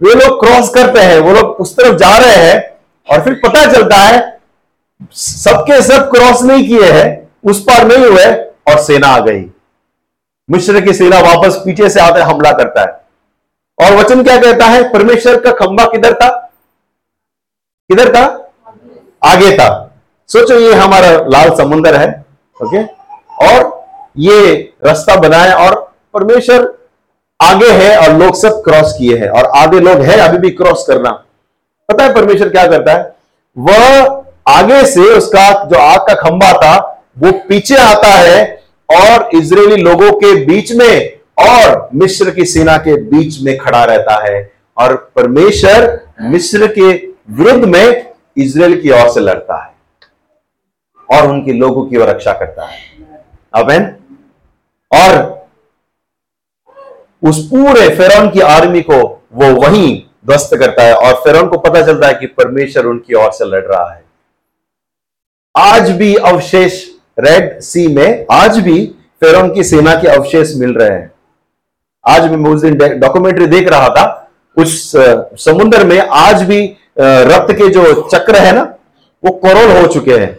वे 0.01 0.13
लोग 0.15 0.39
क्रॉस 0.39 0.69
करते 0.69 0.99
हैं, 0.99 1.19
वो 1.19 1.33
लोग 1.33 1.59
उस 1.59 1.75
तरफ़ 1.77 1.95
जा 1.97 2.17
रहे 2.17 2.35
हैं 2.37 2.61
और 3.07 3.23
फिर 3.23 3.33
पता 3.45 3.65
चलता 3.71 3.95
है 3.97 4.31
सबके 5.11 5.81
सब 5.81 6.11
क्रॉस 6.11 6.43
नहीं 6.43 6.67
किए 6.67 6.91
हैं, 6.91 7.29
उस 7.51 7.63
पार 7.63 7.87
नहीं 7.87 8.05
हुए 8.05 8.25
और 8.67 8.79
सेना 8.79 9.07
आ 9.07 9.19
गई। 9.19 9.45
मिश्र 10.51 10.81
की 10.81 10.93
सेना 10.93 11.19
वापस 11.19 11.55
पीछे 11.65 11.89
से 11.89 11.99
आते 11.99 12.19
हमला 12.19 12.51
करता 12.51 12.81
है। 12.81 13.03
और 13.87 13.97
वचन 13.97 14.23
क्या 14.23 14.37
कहता 14.37 14.65
है? 14.65 14.93
परमेश्वर 14.93 15.39
का 15.41 15.51
खंबा 15.51 15.85
किधर 15.85 16.13
था? 16.13 16.51
किधर 17.89 18.15
था? 18.15 18.51
आगे 19.25 19.57
था। 19.57 19.91
सोचो, 20.27 20.59
ये 20.59 20.73
हमारा 20.73 21.09
लाल 21.09 21.55
समुंदर 21.57 21.95
है, 21.95 22.25
ओके? 22.63 22.83
और 23.47 23.85
ये 24.17 24.73
रास्ता 24.85 25.15
बनाया 25.15 25.55
और 25.55 25.93
परमेश्वर 26.13 26.73
आगे 27.41 27.69
है 27.69 27.97
और 27.97 28.17
लोग 28.17 28.35
सब 28.35 28.61
क्रॉस 28.61 28.95
किए 28.97 29.17
हैं। 29.17 29.29
और 29.29 29.45
आधे 29.45 29.79
लोग 29.79 30.01
हैं, 30.01 30.17
अभी 30.17 30.37
भी 30.37 30.49
क्रॉस 30.49 30.85
करना। 30.87 31.11
पता 31.89 32.03
है 32.03 32.13
परमेश्वर 32.13 32.49
क्या 32.49 32.67
करता 32.67 32.91
है? 32.91 33.15
वह 33.57 34.12
आगे 34.45 34.85
से 34.85 35.01
उसका 35.01 35.51
जो 35.65 35.77
आग 35.77 35.99
का 35.99 36.13
खंबा 36.13 36.51
था, 36.53 37.03
वो 37.17 37.31
पीछे 37.49 37.75
आता 37.75 38.07
है 38.07 38.63
और 38.89 39.29
इजरायली 39.35 39.75
लोगों 39.75 40.11
के 40.11 40.33
बीच 40.45 40.71
में 40.71 41.19
और 41.39 41.89
मिस्र 41.95 42.31
की 42.31 42.45
सेना 42.45 42.77
के 42.77 42.95
बीच 43.01 43.41
में 43.41 43.57
खड़ा 43.57 43.83
रहता 43.83 44.23
है। 44.23 44.51
और 44.77 44.95
परमेश्वर 45.15 45.99
मिस्र 46.21 46.67
के 46.67 46.91
विरुद्ध 47.29 47.65
में 47.65 48.13
इसराइल 48.37 48.81
की 48.81 48.91
ओर 48.91 49.09
से 49.09 49.19
लड़ता 49.19 49.63
है 49.63 49.73
और 51.09 51.27
उनके 51.29 51.53
लोगों 51.53 51.85
की 51.85 51.97
ओर 51.97 52.09
रक्षा 52.09 52.33
करता 52.33 52.65
है। 52.65 52.77
अबेन 53.53 53.85
और 54.91 55.47
उस 57.23 57.45
पूरे 57.47 57.89
फेरौन 57.89 58.29
की 58.29 58.39
आर्मी 58.41 58.81
को 58.81 59.01
वो 59.33 59.51
वहीं 59.55 60.01
ध्वस्त 60.25 60.55
करता 60.55 60.83
है 60.83 60.95
और 60.95 61.13
फेरौन 61.15 61.47
को 61.47 61.57
पता 61.57 61.81
चलता 61.81 62.07
है 62.07 62.13
कि 62.13 62.25
परमेश्वर 62.25 62.85
उनकी 62.85 63.13
ओर 63.13 63.31
से 63.31 63.45
लड़ 63.45 63.63
रहा 63.63 63.93
है। 63.93 64.02
आज 65.55 65.89
भी 65.91 66.13
अवशेष 66.15 66.83
रेड 67.19 67.59
सी 67.61 67.87
में, 67.87 68.25
आज 68.31 68.57
भी 68.59 68.85
फेरौन 69.21 69.53
की 69.53 69.63
सेना 69.63 69.93
के 69.95 70.07
अवशेष 70.07 70.55
मिल 70.57 70.73
रहे 70.73 70.89
हैं। 70.89 71.11
आज 72.03 72.25
भी 72.25 72.35
मैं 72.35 72.51
उस 72.51 72.61
दिन 72.61 72.77
डॉक्यूमेंट्री 72.77 73.47
देख 73.47 73.69
रहा 73.69 73.89
था, 73.89 74.31
उस 74.57 74.91
समुद्र 75.39 75.83
में 75.83 75.99
आज 75.99 76.41
भी 76.43 76.65
रक्त 76.99 77.53
के 77.53 77.69
जो 77.69 78.09
चक्र 78.13 78.35
है 78.35 78.51
ना, 78.55 78.63
वो 79.23 79.31
करोल 79.45 79.77
हो 79.77 79.87
चुके 79.87 80.13
हैं। 80.13 80.37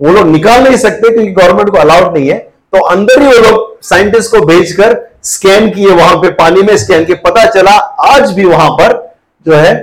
वो 0.00 0.12
लोग 0.12 0.26
निकाल 0.26 0.62
नहीं 0.64 0.76
सकते 0.76 1.10
क्योंकि 1.10 1.30
गवर्नमेंट 1.32 1.70
को 1.70 1.78
अलाउड 1.78 2.16
नहीं 2.16 2.28
है। 2.30 2.38
तो 2.72 2.84
अंदर 2.86 3.22
ही 3.22 3.26
वो 3.28 3.38
लोग 3.40 3.82
साइंटिस्ट 3.82 4.30
को 4.30 4.44
भेजकर 4.46 5.00
स्कैन 5.24 5.70
किए, 5.70 5.90
वहाँ 5.90 6.16
पे 6.16 6.30
पानी 6.34 6.62
में 6.62 6.76
स्कैन 6.76 7.04
किए। 7.04 7.16
पता 7.16 7.44
चला, 7.46 7.70
आज 7.70 8.32
भी 8.32 8.44
वहाँ 8.44 8.70
पर 8.70 9.02
जो 9.46 9.54
है 9.54 9.74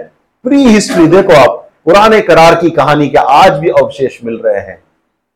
प्री 0.45 0.63
हिस्ट्री 0.63 1.07
देखो 1.07 1.33
आप 1.33 1.62
पुराने 1.85 2.21
करार 2.21 2.55
की 2.55 2.69
कहानी 2.69 3.07
के 3.07 3.17
आज 3.17 3.53
भी 3.53 3.69
अवशेष 3.69 4.17
मिल 4.25 4.41
रहे 4.45 4.59
हैं। 4.59 4.83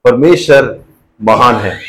परमेश्वर 0.05 0.79
महान 1.23 1.55
है। 1.55 1.79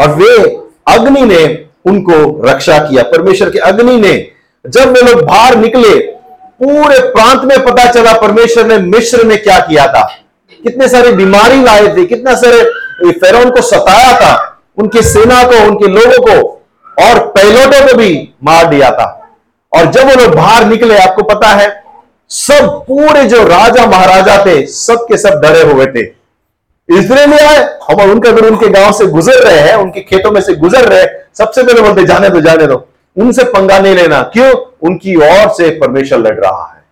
और 0.00 0.08
वे 0.08 0.60
अग्नि 0.88 1.20
ने 1.20 1.66
उनको 1.84 2.46
रक्षा 2.46 2.78
किया। 2.78 3.02
परमेश्वर 3.02 3.50
के 3.50 3.58
अग्नि 3.58 3.96
ने 3.96 4.28
जब 4.66 4.90
वे 4.90 5.00
लोग 5.02 5.24
बाहर 5.26 5.56
निकले, 5.56 6.00
पूरे 6.62 6.98
प्रांत 6.98 7.44
में 7.44 7.64
पता 7.64 7.90
चला 7.90 8.12
परमेश्वर 8.12 8.66
ने 8.66 8.78
मिश्र 8.78 9.24
ने 9.24 9.36
क्या 9.36 9.58
किया 9.58 9.86
था। 9.86 10.18
कितने 10.62 10.88
सारे 10.88 11.12
बीमारी 11.12 11.62
लाए 11.62 11.96
थे, 11.96 12.04
कितना 12.04 12.34
सारे 12.34 12.64
फेरोन 13.10 13.50
को 13.50 13.60
सताया 13.60 14.20
था, 14.20 14.62
उनकी 14.78 15.02
सेना 15.02 15.44
को, 15.44 15.66
उनके 15.66 15.86
लोगों 15.86 16.22
को, 16.22 16.48
और 17.02 17.26
पैलोटों 17.28 17.86
को 17.86 17.96
भी 17.96 18.34
मार 18.44 18.66
दिया 18.66 18.90
था। 18.90 19.28
और 19.72 19.84
जब 19.86 20.04
वो 20.06 20.24
लोग 20.24 20.34
बाहर 20.34 20.64
निकले, 20.64 20.98
आपको 20.98 21.22
पता 21.22 21.48
है 21.48 21.82
सब 22.32 22.84
पूरे 22.88 23.24
जो 23.24 23.44
राजा 23.44 23.86
महाराजा 23.86 24.46
थे 24.46 24.66
सब 24.66 24.94
के 24.94 25.16
सब 25.18 25.40
डरे 25.40 25.62
हुए 25.62 25.86
थे। 25.86 26.00
इसराइली 26.98 27.38
आए, 27.38 27.78
हम 27.90 28.10
उनके 28.10 28.28
अगर 28.28 28.46
उनके 28.46 28.68
गाँव 28.68 28.92
से 28.92 29.06
गुजर 29.06 29.32
रहे 29.32 29.58
हैं, 29.58 29.74
उनके 29.74 30.00
खेतों 30.00 30.30
में 30.30 30.40
से 30.40 30.54
गुजर 30.54 30.84
रहे 30.84 31.06
सबसे 31.38 31.62
पहले 31.62 31.80
बोलते, 31.80 32.04
जाने 32.04 32.30
दो 32.30 32.40
जाने 32.40 32.66
दो। 32.66 32.88
उनसे 33.18 33.44
पंगा 33.44 33.78
नहीं 33.78 33.94
लेना। 33.94 34.22
क्यों? 34.22 34.54
उनकी 34.82 35.16
ओर 35.16 35.48
से 35.48 35.70
परमेश्वर 35.70 36.18
लड़ 36.18 36.34
रहा 36.34 36.72
है। 36.76 36.84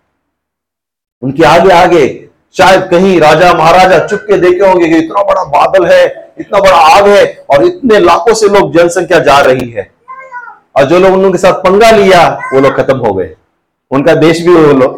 उनके 1.21 1.43
आगे 1.43 1.71
आगे। 1.71 2.27
शायद 2.57 2.81
कहीं 2.81 3.19
राजा 3.19 3.53
महाराजा 3.53 3.99
चुप 3.99 4.19
के 4.19 4.37
देखे 4.37 4.65
होंगे 4.65 4.87
कि 4.87 4.97
इतना 4.97 5.23
बड़ा 5.23 5.43
बादल 5.43 5.85
है, 5.85 6.33
इतना 6.39 6.59
बड़ा 6.59 6.77
आग 6.77 7.07
है, 7.07 7.45
और 7.49 7.63
इतने 7.65 7.99
लाखों 7.99 8.33
से 8.33 8.47
लोग 8.47 8.77
जनसंख्या 8.77 9.19
जा 9.19 9.39
रही 9.39 9.69
है। 9.69 9.91
और 10.75 10.83
जो 10.83 10.99
लोग 10.99 11.13
उनके 11.13 11.37
साथ 11.37 11.53
पंगा 11.53 11.91
लिया, 11.91 12.41
वो 12.53 12.59
लोग 12.59 12.77
खत्म 12.77 12.97
हो 12.97 13.13
गए। 13.13 13.35
उनका 13.91 14.13
देश 14.15 14.41
भी 14.41 14.53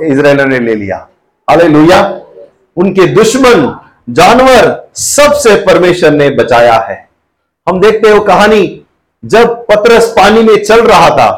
इसराइल 0.08 0.42
ने 0.42 0.60
ले 0.60 0.76
लिया। 0.76 1.08
अले 1.48 1.68
उनके 2.78 3.06
दुश्मन, 3.14 3.76
जानवर 4.12 4.90
सबसे 4.96 5.56
परमेश्वर 5.66 6.12
ने 6.12 6.30
बचाया 6.32 6.78
है। 6.80 6.98
हम 7.68 7.80
देखते 7.82 8.10
हो 8.10 8.20
कहानी, 8.22 8.86
जब 9.24 9.66
पतरस 9.66 10.08
पानी 10.18 10.44
में 10.44 10.64
चल 10.64 10.82
रहा 10.82 11.10
था 11.10 11.30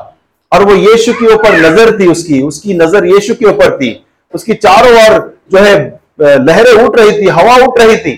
और 0.52 0.64
वो 0.64 0.76
यीशु 0.76 1.14
के 1.14 1.34
ऊपर 1.34 1.60
नज़र 1.60 2.00
थी 2.00 2.08
उसकी 2.08 2.42
उसकी 2.42 2.74
नज़र 2.74 3.06
यीशु 3.06 3.36
के 3.36 3.46
ऊपर 3.46 3.78
थी। 3.78 3.92
उसकी 4.34 4.54
चारों 4.56 4.94
ओर 5.00 5.20
जो 5.52 5.60
है 5.60 5.76
लहरें 6.20 6.84
उठ 6.84 7.00
रही 7.00 7.12
थी, 7.12 7.28
हवा 7.28 7.56
उठ 7.58 7.80
रही 7.80 7.98
थी। 7.98 8.16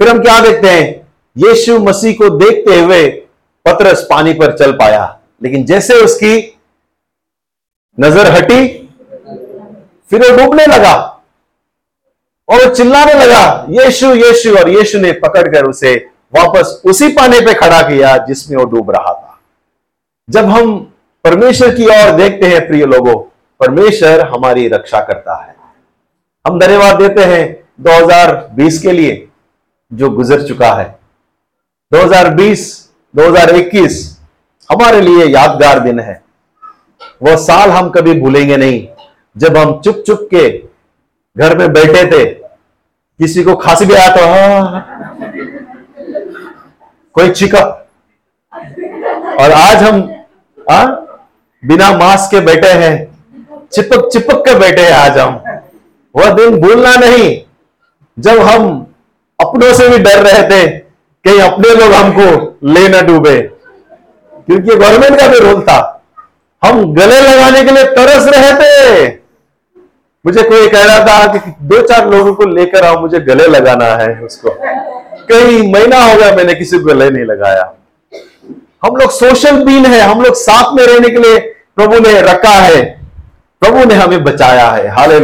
फिर 0.00 0.08
हम 0.08 0.22
क्या 0.22 0.38
देखते 0.40 0.68
हैं? 0.68 1.06
यीशु 1.36 1.78
मसीह 1.80 2.12
को 2.14 2.28
देखते 2.30 2.78
हुए 2.80 3.06
पतरस 3.66 4.06
पानी 4.10 4.32
पर 4.34 4.56
चल 4.56 4.72
पाया। 4.72 5.04
लेकिन 5.42 5.64
जैसे 5.64 5.94
उसकी 5.94 6.38
नज़र 7.98 8.26
हटी, 8.26 8.66
फिर 10.10 10.22
वो 10.22 10.36
डूबने 10.36 10.66
लगा 10.66 10.94
और 12.48 12.64
वो 12.64 12.74
चिल्लाने 12.74 13.12
लगा, 13.14 13.66
यीशु 13.70 14.14
यीशु, 14.14 14.56
और 14.56 14.68
यीशु 14.68 14.98
ने 14.98 15.12
पकड़कर 15.12 15.64
उसे 15.64 15.94
वापस 16.32 16.80
उसी 16.84 17.08
पानी 17.08 17.40
पे 17.40 17.54
खड़ा 17.54 17.80
किया 17.82 18.16
जिसमें 18.16 18.56
वो 18.58 18.64
डूब 18.64 18.90
रहा 18.90 19.12
था। 19.12 19.38
जब 20.28 20.44
हम 20.44 20.78
परमेश्वर 21.24 21.74
की 21.74 21.86
ओर 21.86 22.10
देखते 22.10 22.46
हैं, 22.46 22.66
प्रिय 22.66 22.84
लोगों, 22.86 23.14
परमेश्वर 23.60 24.20
हमारी 24.28 24.66
रक्षा 24.68 25.00
करता 25.00 25.34
है। 25.36 25.54
हम 26.44 26.58
धन्यवाद 26.58 27.02
देते 27.02 27.24
हैं 27.24 27.44
2020 27.80 28.78
के 28.78 28.92
लिए 28.92 29.28
जो 29.92 30.10
गुजर 30.10 30.46
चुका 30.46 30.72
है। 30.74 30.86
2020 31.92 32.90
2021 33.14 34.18
हमारे 34.70 35.00
लिए 35.00 35.26
यादगार 35.26 35.78
दिन 35.78 36.00
है। 36.00 36.23
वह 37.24 37.36
साल 37.36 37.70
हम 37.70 37.88
कभी 37.90 38.12
भूलेंगे 38.20 38.56
नहीं। 38.56 38.86
जब 39.36 39.56
हम 39.56 39.80
चुप 39.80 40.02
चुप 40.06 40.28
के 40.34 40.48
घर 41.36 41.56
में 41.58 41.72
बैठे 41.72 42.04
थे 42.10 42.24
किसी 42.24 43.42
को 43.44 43.54
खांसी 43.56 43.84
भी 43.84 43.94
आया 43.94 44.14
तो 44.16 44.26
हाँ 44.26 44.86
कोई 47.14 47.30
चिका। 47.30 47.60
और 49.40 49.52
आज 49.52 49.82
हम 49.82 50.02
आ, 50.70 50.84
बिना 51.62 51.90
मास्क 51.98 52.30
के 52.30 52.40
बैठे 52.40 52.68
हैं 52.78 52.94
चिपक 53.72 54.08
चिपक 54.12 54.44
के 54.46 54.58
बैठे 54.58 54.82
हैं 54.82 54.92
आज 54.92 55.18
हम। 55.18 55.40
वह 56.14 56.30
दिन 56.34 56.60
भूलना 56.60 56.94
नहीं। 56.96 57.40
जब 58.18 58.40
हम 58.40 58.66
अपनों 59.38 59.72
से 59.74 59.88
भी 59.88 59.98
डर 59.98 60.22
रहे 60.22 60.42
थे 60.50 60.66
कहीं 61.24 61.40
अपने 61.40 61.74
लोग 61.74 61.92
हमको 61.92 62.26
ले 62.68 62.88
ना 62.88 63.00
डूबे 63.02 63.40
क्योंकि 63.40 64.74
गवर्नमेंट 64.76 65.20
का 65.20 65.26
भी 65.28 65.38
रोल 65.38 65.62
था। 65.62 65.80
हम 66.64 66.94
गले 66.94 67.20
लगाने 67.20 67.62
के 67.64 67.70
लिए 67.70 67.84
तरस 67.94 68.26
रहे 68.34 68.52
थे। 68.54 69.08
मुझे 70.24 70.42
कोई 70.42 70.68
कह 70.68 70.84
रहा 70.84 70.98
था 71.00 71.26
कि 71.32 71.50
दो 71.62 71.80
चार 71.82 72.08
लोगों 72.10 72.34
को 72.34 72.44
लेकर 72.46 72.84
आओ, 72.84 73.00
मुझे 73.00 73.18
गले 73.20 73.46
लगाना 73.46 73.86
है 73.94 74.20
उसको। 74.20 74.50
कई 75.28 75.60
महीना 75.72 76.02
हो 76.04 76.16
गया 76.18 76.34
मैंने 76.36 76.54
किसी 76.54 76.78
को 76.78 76.84
गले 76.84 77.10
नहीं 77.10 77.24
लगाया। 77.24 77.72
हम 78.84 78.96
लोग 78.96 79.10
सोशल 79.10 79.64
बीन 79.64 79.86
है, 79.86 80.00
हम 80.00 80.22
लोग 80.22 80.34
साथ 80.34 80.74
में 80.76 80.86
रहने 80.86 81.08
के 81.08 81.18
लिए 81.18 81.38
प्रभु 81.76 81.98
ने 81.98 82.20
रखा 82.22 82.48
है। 82.50 82.82
प्रभु 83.62 83.84
ने 83.84 83.94
हमें 83.94 84.24
बचाया 84.24 84.66
है। 84.70 84.88
हाले 84.88 85.16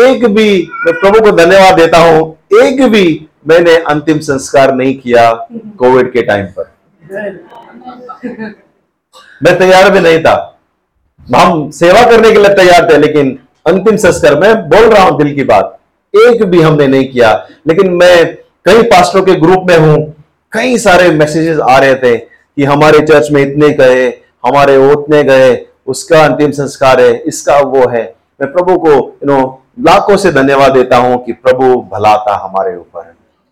एक 0.00 0.24
भी 0.26 0.68
मैं 0.84 0.94
प्रभु 1.00 1.20
को 1.20 1.30
धन्यवाद 1.36 1.74
देता 1.74 1.98
हूँ, 1.98 2.36
एक 2.54 2.82
भी 2.82 3.28
मैंने 3.48 3.76
अंतिम 3.90 4.18
संस्कार 4.20 4.74
नहीं 4.74 4.94
किया 4.94 5.30
कोविड 5.78 6.12
के 6.12 6.22
टाइम 6.22 6.46
पर। 6.58 6.72
मैं 9.40 9.58
तैयार 9.58 9.90
भी 9.90 10.00
नहीं 10.00 10.18
था। 10.22 10.34
हम 11.26 11.70
सेवा 11.70 12.02
करने 12.02 12.30
के 12.30 12.38
लिए 12.38 12.54
तैयार 12.54 12.88
थे, 12.90 12.98
लेकिन 12.98 13.38
अंतिम 13.66 13.96
संस्कार 13.96 14.38
मैं 14.40 14.54
बोल 14.68 14.84
रहा 14.84 15.04
हूँ 15.04 15.18
दिल 15.18 15.34
की 15.34 15.44
बात। 15.44 15.76
एक 16.14 16.44
भी 16.44 16.60
हमने 16.62 16.86
नहीं 16.86 17.08
किया। 17.08 17.32
लेकिन 17.68 17.90
मैं 17.92 18.34
कई 18.66 18.82
पास्टरों 18.82 19.22
के 19.22 19.34
ग्रुप 19.34 19.66
में 19.68 19.76
हूँ, 19.78 19.96
कई 20.52 20.78
सारे 20.78 21.10
मैसेजेस 21.10 21.58
आ 21.60 21.78
रहे 21.78 21.94
थे 21.94 22.16
कि 22.16 22.64
हमारे 22.64 23.00
चर्च 23.00 23.30
में 23.30 23.40
इतने 23.42 23.70
गए, 23.70 24.08
हमारे 24.46 24.76
उतने 24.92 25.22
गए, 25.24 25.66
उसका 25.86 26.24
अंतिम 26.24 26.50
संस्कार 26.50 27.00
है, 27.00 27.12
इसका 27.16 27.58
वो 27.58 27.88
है। 27.88 28.02
मैं 28.40 28.52
प्रभु 28.52 28.78
को 28.78 28.90
यू 28.90 29.26
नो 29.26 29.62
लाखों 29.80 30.16
से 30.16 30.32
धन्यवाद 30.32 30.72
देता 30.72 30.96
हूँ 30.96 31.24
कि 31.24 31.32
प्रभु 31.32 31.74
भला 31.92 32.16
था 32.18 32.36
हमारे 32.36 32.76
ऊपर। 32.76 33.02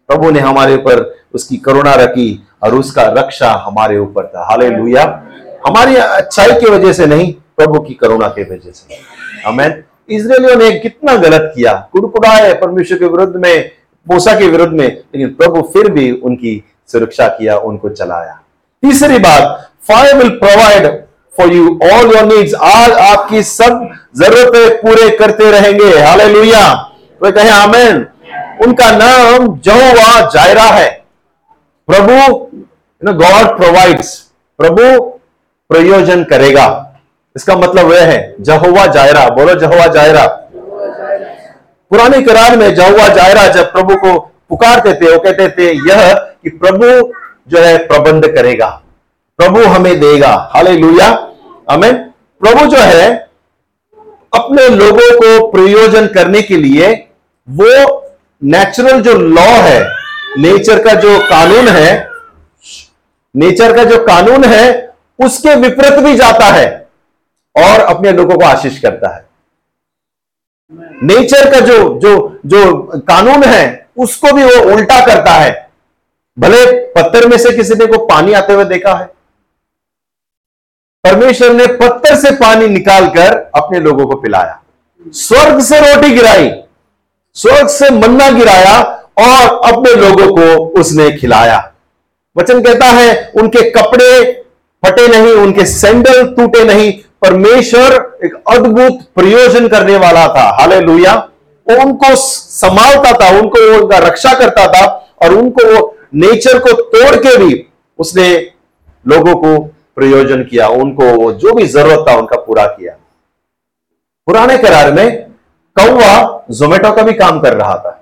प्रभु 0.09 0.31
ने 0.31 0.40
हमारे 0.40 0.74
ऊपर 0.74 1.01
उसकी 1.35 1.57
करुणा 1.57 1.94
रखी 1.94 2.29
और 2.62 2.74
उसका 2.74 3.03
रक्षा 3.18 3.51
हमारे 3.66 3.98
ऊपर 3.98 4.27
था। 4.27 4.44
हाले 4.44 4.70
हमारी 5.62 5.96
अच्छाई 5.96 6.60
की 6.60 6.70
वजह 6.70 6.92
से 6.92 7.06
नहीं, 7.06 7.32
प्रभु 7.56 7.80
की 7.80 7.94
करुणा 7.94 8.28
की 8.28 8.42
वजह 8.44 8.70
से 8.70 8.98
हमें 9.46 9.82
इसराइलियों 10.08 10.56
ने 10.56 10.70
कितना 10.72 11.14
गलत 11.18 11.52
किया। 11.54 11.72
कुड़कुड़ाए 11.92 12.52
परमेश्वर 12.54 12.98
के 12.98 13.06
विरुद्ध 13.06 13.36
में, 13.36 13.70
मूसा 14.06 14.38
के 14.38 14.46
विरुद्ध 14.48 14.72
में, 14.72 14.86
लेकिन 14.86 15.34
प्रभु 15.34 15.62
फिर 15.72 15.90
भी 15.92 16.10
उनकी 16.12 16.62
सुरक्षा 16.90 17.28
किया, 17.28 17.56
उनको 17.58 17.88
चलाया। 17.90 18.40
तीसरी 18.82 19.18
बात 19.18 19.70
fire 19.88 20.16
will 20.16 20.30
provide 20.38 20.86
for 21.34 21.52
you 21.52 21.78
all 21.84 22.14
your 22.14 22.24
needs 22.26 22.54
आज 22.56 22.90
आपकी 22.90 23.42
सब 23.44 23.88
जरूरतें 24.16 24.76
पूरे 24.76 25.10
करते 25.18 25.50
रहेंगे। 25.50 25.90
हाले 25.98 26.28
लुया 26.28 26.72
तो 27.20 27.30
कहे 27.32 27.50
आमेन 27.50 28.06
उनका 28.64 28.90
नाम 28.92 29.46
जहोवा 29.58 30.20
जायरा 30.30 30.62
है। 30.62 30.88
प्रभु 31.88 33.12
गॉड 33.14 33.56
प्रोवाइड्स 33.58 34.16
प्रभु 34.58 34.82
प्रयोजन 35.70 36.24
करेगा। 36.24 36.66
इसका 37.37 37.57
मतलब 37.57 37.87
वह 37.87 38.00
है 38.00 38.35
जहुआ 38.40 38.87
जायरा। 38.87 39.28
बोलो 39.28 39.54
जहुआ 39.54 39.87
जायरा। 39.87 40.26
पुराने 41.90 42.22
करार 42.22 42.57
में 42.57 42.74
जहुआ 42.74 43.09
जायरा 43.09 43.46
जब 43.48 43.72
प्रभु 43.72 43.96
को 43.96 44.18
पुकारते 44.48 44.94
थे, 44.94 45.12
वो 45.12 45.18
कहते 45.18 45.48
थे, 45.48 45.70
यह 45.88 46.12
कि 46.14 46.50
प्रभु 46.50 47.12
जो 47.48 47.59
है, 47.59 47.78
प्रबंध 47.78 48.26
करेगा। 48.26 48.83
प्रभु 49.38 49.62
हमें 49.62 50.00
देगा। 50.00 50.50
हाले 50.54 50.72
लुया 50.72 51.28
हमें 51.70 52.11
प्रभु 52.40 52.66
जो 52.66 52.78
है, 52.78 53.28
अपने 54.35 54.68
लोगों 54.68 55.16
को 55.18 55.50
प्रयोजन 55.50 56.07
करने 56.07 56.42
के 56.42 56.57
लिए, 56.57 56.92
वो 57.48 58.11
नेचुरल 58.44 59.00
जो 59.00 59.12
लॉ 59.12 59.42
है 59.42 59.81
नेचर 60.38 60.83
का 60.85 60.94
जो 60.94 61.18
कानून 61.18 61.68
है 61.68 62.09
नेचर 63.37 63.76
का 63.76 63.85
जो 63.85 63.98
कानून 63.98 64.44
है 64.44 64.88
उसके 65.18 65.54
विपरीत 65.57 65.98
भी 66.00 66.14
जाता 66.16 66.44
है 66.46 66.68
और 67.54 67.81
अपने 67.83 68.12
लोगों 68.12 68.37
को 68.37 68.44
आशीष 68.46 68.78
करता 68.81 69.14
है। 69.16 69.26
नेचर 71.02 71.50
का 71.52 71.61
जो 71.61 71.76
जो 72.00 72.16
जो 72.46 73.00
कानून 73.00 73.44
है, 73.44 73.88
उसको 73.96 74.33
भी 74.33 74.44
वो 74.44 74.72
उल्टा 74.72 75.04
करता 75.07 75.33
है। 75.33 75.52
भले 76.37 76.64
पत्थर 76.88 77.26
में 77.28 77.37
से 77.38 77.57
किसी 77.57 77.74
ने 77.74 77.87
को 77.87 78.04
पानी 78.07 78.33
आते 78.33 78.52
हुए 78.52 78.64
देखा 78.66 78.94
है, 78.94 79.07
परमेश्वर 81.04 81.52
ने 81.52 81.66
पत्थर 81.76 82.14
से 82.16 82.31
पानी 82.37 82.66
निकालकर 82.68 83.37
अपने 83.57 83.81
लोगों 83.81 84.07
को 84.07 84.16
पिलाया। 84.16 84.61
स्वर्ग 85.14 85.61
से 85.62 85.81
रोटी 85.81 86.11
गिराई, 86.11 86.50
स्वर्ग 87.37 87.68
से 87.68 87.90
मन्ना 87.90 88.31
गिराया 88.31 88.81
और 89.18 89.61
अपने 89.66 89.94
लोगों 89.96 90.26
को 90.37 90.81
उसने 90.81 91.11
खिलाया। 91.12 91.59
वचन 92.37 92.62
कहता 92.62 92.87
है, 92.87 93.33
उनके 93.37 93.70
कपड़े 93.70 94.38
फटे 94.82 95.06
नहीं, 95.08 95.32
उनके 95.34 95.64
सैंडल 95.66 96.26
टूटे 96.34 96.64
नहीं, 96.64 96.92
परमेश्वर 97.22 97.94
एक 98.24 98.34
अद्भुत 98.48 99.00
प्रयोजन 99.14 99.68
करने 99.68 99.96
वाला 99.96 100.26
था। 100.28 100.48
हाले 100.60 100.80
लोहिया 100.80 101.14
वो 101.66 101.80
उनको 101.82 102.14
संभालता 102.16 103.12
था, 103.12 103.28
उनको 103.38 103.60
उनका 103.76 103.98
रक्षा 103.98 104.32
करता 104.34 104.66
था, 104.66 104.86
और 105.22 105.34
उनको 105.34 105.66
वो 105.66 105.96
नेचर 106.14 106.58
को 106.58 106.72
तोड़ 106.92 107.16
के 107.16 107.36
भी 107.36 107.64
उसने 107.98 108.28
लोगों 109.06 109.34
को 109.34 109.58
प्रयोजन 109.96 110.42
किया, 110.44 110.68
उनको 110.68 111.32
जो 111.34 111.52
भी 111.52 111.66
ज़रूरत 111.66 112.04
था 112.08 112.16
उनका 112.16 112.36
पूरा 112.40 112.66
किया। 112.66 112.92
पुराने 114.26 114.58
करार 114.58 114.92
में 114.92 115.20
कौवा 115.76 116.44
जोमेटो 116.50 116.92
का 116.92 117.02
भी 117.02 117.12
काम 117.14 117.40
कर 117.40 117.56
रहा 117.56 117.76
था। 117.76 117.94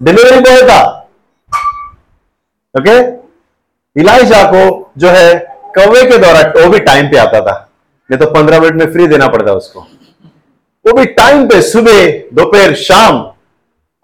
डिलीवरी 0.00 0.40
बॉय 0.40 0.62
था 0.62 0.82
ओके? 2.74 3.00
इलाइजा 3.96 4.42
को 4.44 4.92
जो 4.98 5.08
है 5.08 5.34
कौवे 5.76 6.02
के 6.02 6.18
द्वारा, 6.18 6.40
वो 6.56 6.68
भी 6.70 6.78
टाइम 6.80 7.10
पे 7.10 7.16
आता 7.18 7.40
था। 7.40 7.54
नहीं 8.10 8.18
तो 8.20 8.26
पंद्रह 8.32 8.60
मिनट 8.60 8.74
में 8.74 8.92
फ्री 8.92 9.06
देना 9.06 9.28
पड़ता 9.28 9.52
उसको। 9.52 9.80
वो 10.84 10.92
भी 10.92 11.04
टाइम 11.14 11.46
पे 11.48 11.60
सुबह, 11.62 12.06
दोपहर, 12.34 12.74
शाम 12.76 13.18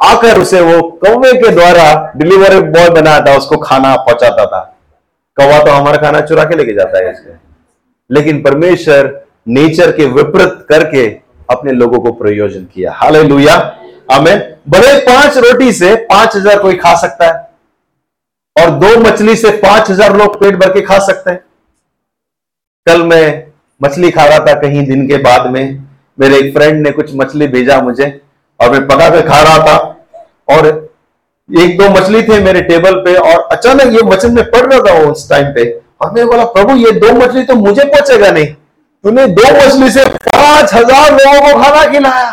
आकर 0.01 0.41
उसे 0.41 0.61
वो 0.61 0.81
कौवे 1.05 1.33
के 1.35 1.51
द्वारा 1.51 2.13
डिलीवरी 2.17 2.61
बॉय 2.63 2.89
बनाया 2.93 3.21
था 3.21 3.37
उसको 3.37 3.57
खाना 3.59 3.95
पहुंचाता 3.99 4.47
था। 4.47 4.61
कौवा 5.37 5.59
तो 5.65 5.71
हमारा 5.71 5.97
खाना 5.99 6.21
चुरा 6.23 6.45
के 6.45 6.57
लेके 6.57 6.75
जाता 6.75 6.99
है 6.99 7.11
इसके 7.13 7.35
लेकिन 8.11 8.43
परमेश्वर 8.43 9.11
नेचर 9.49 9.91
के 9.93 10.05
विपरीत 10.07 10.67
करके 10.69 11.07
अपने 11.49 11.73
लोगों 11.73 12.01
को 12.01 12.13
प्रयोजन 12.15 12.65
किया। 12.75 12.93
हाल 12.93 13.17
लुया 13.27 13.57
हमें 14.13 14.57
बड़े 14.69 14.97
पाँच 15.01 15.37
रोटी 15.39 15.73
से 15.73 15.95
पाँच 16.07 16.37
हज़ार 16.37 16.59
कोई 16.59 16.77
खा 16.77 16.95
सकता 16.97 17.27
है। 17.27 17.46
और 18.57 18.71
दो 18.79 18.99
मछली 19.01 19.37
से 19.37 19.51
पाँच 19.59 19.91
हज़ार 19.91 20.17
लोग 20.17 20.41
पेट 20.41 20.57
भर 20.57 20.73
के 20.73 20.81
खा 20.83 20.99
सकते 21.07 21.31
हैं। 21.31 21.41
कल 22.87 23.03
मैं 23.05 23.27
मछली 23.81 24.11
खा 24.11 24.25
रहा 24.25 24.39
था 24.39 24.55
कहीं 24.61 24.87
दिन 24.87 25.07
के 25.09 25.17
बाद 25.23 25.51
में। 25.51 25.87
मेरे 26.19 26.37
एक 26.39 26.53
फ्रेंड 26.55 26.81
ने 26.83 26.91
कुछ 26.93 27.11
मछली 27.15 27.47
भेजा 27.49 27.81
मुझे 27.83 28.07
और 28.61 28.71
मैं 28.71 28.87
पका 28.89 29.09
के 29.11 29.23
खा 29.23 29.41
रहा 29.43 29.59
था। 29.67 29.77
और 30.49 30.67
एक 31.49 31.77
दो 31.79 31.89
मछली 31.91 32.23
थे 32.23 32.39
मेरे 32.43 32.61
टेबल 32.63 32.95
पे 33.01 33.15
और 33.17 33.49
अचानक 33.53 33.93
ये 33.95 34.01
वचन 34.07 34.33
में 34.35 34.45
पढ़ 34.47 34.65
रहा 34.65 34.81
था 34.83 34.93
उस 35.11 35.29
टाइम 35.31 35.53
पे। 35.55 35.65
और 36.03 36.13
मैं 36.13 36.27
बोला, 36.27 36.45
प्रभु, 36.47 36.77
ये 36.77 36.91
दो 36.93 37.13
मछली 37.15 37.43
तो 37.45 37.55
मुझे 37.57 37.85
पहुंचेगा 37.85 38.31
नहीं। 38.31 38.47
तूने 38.47 39.27
दो 39.29 39.43
मछली 39.55 39.91
से 39.91 40.05
पाँच 40.05 40.75
हज़ार 40.75 41.13
लोगों 41.13 41.41
को 41.43 41.63
खाना 41.63 41.85
खिलाया। 41.93 42.31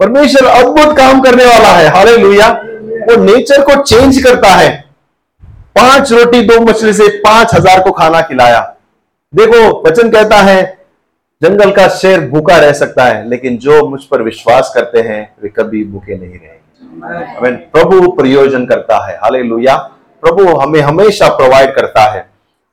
परमेश्वर 0.00 0.46
अद्भुत 0.46 0.96
काम 0.96 1.20
करने 1.20 1.44
वाला 1.44 1.68
है। 1.68 1.88
हाले 1.90 2.16
वो 2.16 3.22
नेचर 3.24 3.62
को 3.62 3.82
चेंज 3.82 4.22
करता 4.22 4.48
है। 4.48 4.70
पाँच 5.76 6.12
रोटी 6.12 6.42
दो 6.42 6.60
मछली 6.60 6.92
से 6.92 7.08
पाँच 7.18 7.54
हज़ार 7.54 7.82
को 7.82 7.90
खाना 7.92 8.20
खिलाया। 8.20 8.60
देखो, 9.32 9.88
वचन 9.88 10.10
कहता 10.10 10.36
है, 10.36 10.62
जंगल 11.42 11.70
का 11.70 11.86
शेर 11.88 12.20
भूखा 12.20 12.56
रह 12.58 12.72
सकता 12.72 13.04
है, 13.04 13.28
लेकिन 13.28 13.56
जो 13.58 13.86
मुझ 13.88 14.02
पर 14.04 14.22
विश्वास 14.22 14.72
करते 14.74 15.00
हैं, 15.00 15.34
वे 15.42 15.48
कभी 15.48 15.84
भूखे 15.84 16.18
नहीं 16.18 16.34
रहेंगे। 16.34 17.50
प्रभु 17.72 18.10
प्रयोजन 18.12 18.66
करता 18.66 18.98
है। 19.06 19.16
हाले 19.16 19.42
प्रभु 20.22 20.44
हमें 20.56 20.80
हमेशा 20.80 21.28
प्रोवाइड 21.28 21.74
करता 21.74 22.10
है। 22.10 22.20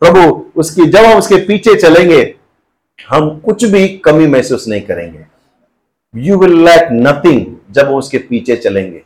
प्रभु, 0.01 0.45
उसकी, 0.55 0.85
जब 0.85 1.05
हम 1.05 1.17
उसके 1.17 1.37
पीछे 1.37 1.75
चलेंगे, 1.75 2.35
हम 3.09 3.29
कुछ 3.39 3.63
भी 3.65 3.87
कमी 3.97 4.27
महसूस 4.27 4.67
नहीं 4.67 4.81
करेंगे। 4.81 5.25
यू 6.13 6.37
विल 6.37 6.53
लैक 6.65 6.87
नथिंग 6.91 7.45
जब 7.71 7.87
हम 7.87 7.95
उसके 7.95 8.17
पीछे 8.17 8.55
चलेंगे। 8.55 9.01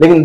लेकिन 0.00 0.24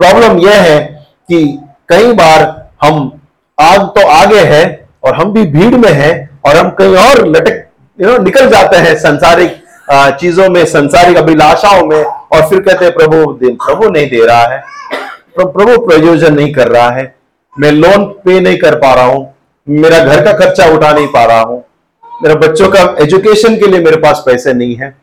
प्रॉब्लम 0.00 0.38
यह 0.38 0.60
है 0.62 0.80
कि 1.28 1.58
कई 1.92 2.12
बार 2.12 2.42
हम 2.82 3.10
आग 3.58 3.80
तो 3.96 4.06
आगे 4.08 4.40
है 4.46 4.62
और 5.04 5.14
हम 5.14 5.32
भी 5.32 5.42
भीड़ 5.46 5.74
में 5.76 5.92
हैं 5.92 6.12
और 6.46 6.56
हम 6.56 6.70
कहीं 6.70 6.96
और 6.98 7.26
लटक 7.26 7.66
यू 7.98 8.08
नो 8.08 8.16
निकल 8.18 8.48
जाते 8.50 8.76
हैं 8.76 8.94
संसारिक 8.98 9.60
चीज़ों 10.20 10.48
में, 10.48 10.64
संसारिक 10.64 11.16
अभिलाषाओं 11.16 11.84
में 11.86 12.02
और 12.02 12.48
फिर 12.50 12.60
कहते 12.60 12.84
हैं, 12.84 12.94
प्रभु 12.94 13.16
प्रभु 13.64 13.88
नहीं 13.88 14.08
दे 14.10 14.24
रहा 14.26 14.46
है। 14.52 14.62
प्रभु 15.38 15.76
प्रयोजन 15.86 16.34
नहीं 16.34 16.52
कर 16.54 16.68
रहा 16.68 16.90
है। 16.90 17.14
मैं 17.56 17.70
लोन 17.72 18.04
पे 18.24 18.38
नहीं 18.40 18.58
कर 18.58 18.74
पा 18.74 18.94
रहा 18.94 19.04
हूँ। 19.04 19.34
मेरा 19.66 19.98
घर 19.98 20.24
का 20.24 20.32
खर्चा 20.32 20.66
उठा 20.74 20.92
नहीं 20.92 21.06
पा 21.06 21.24
रहा 21.24 21.40
हूँ। 21.40 21.62
मेरे 22.22 22.34
बच्चों 22.38 22.68
का 22.68 22.80
एजुकेशन 23.00 23.56
के 23.56 23.66
लिए 23.66 23.80
मेरे 23.80 23.96
पास 23.96 24.22
पैसे 24.26 24.52
नहीं 24.52 24.76
है। 24.76 24.94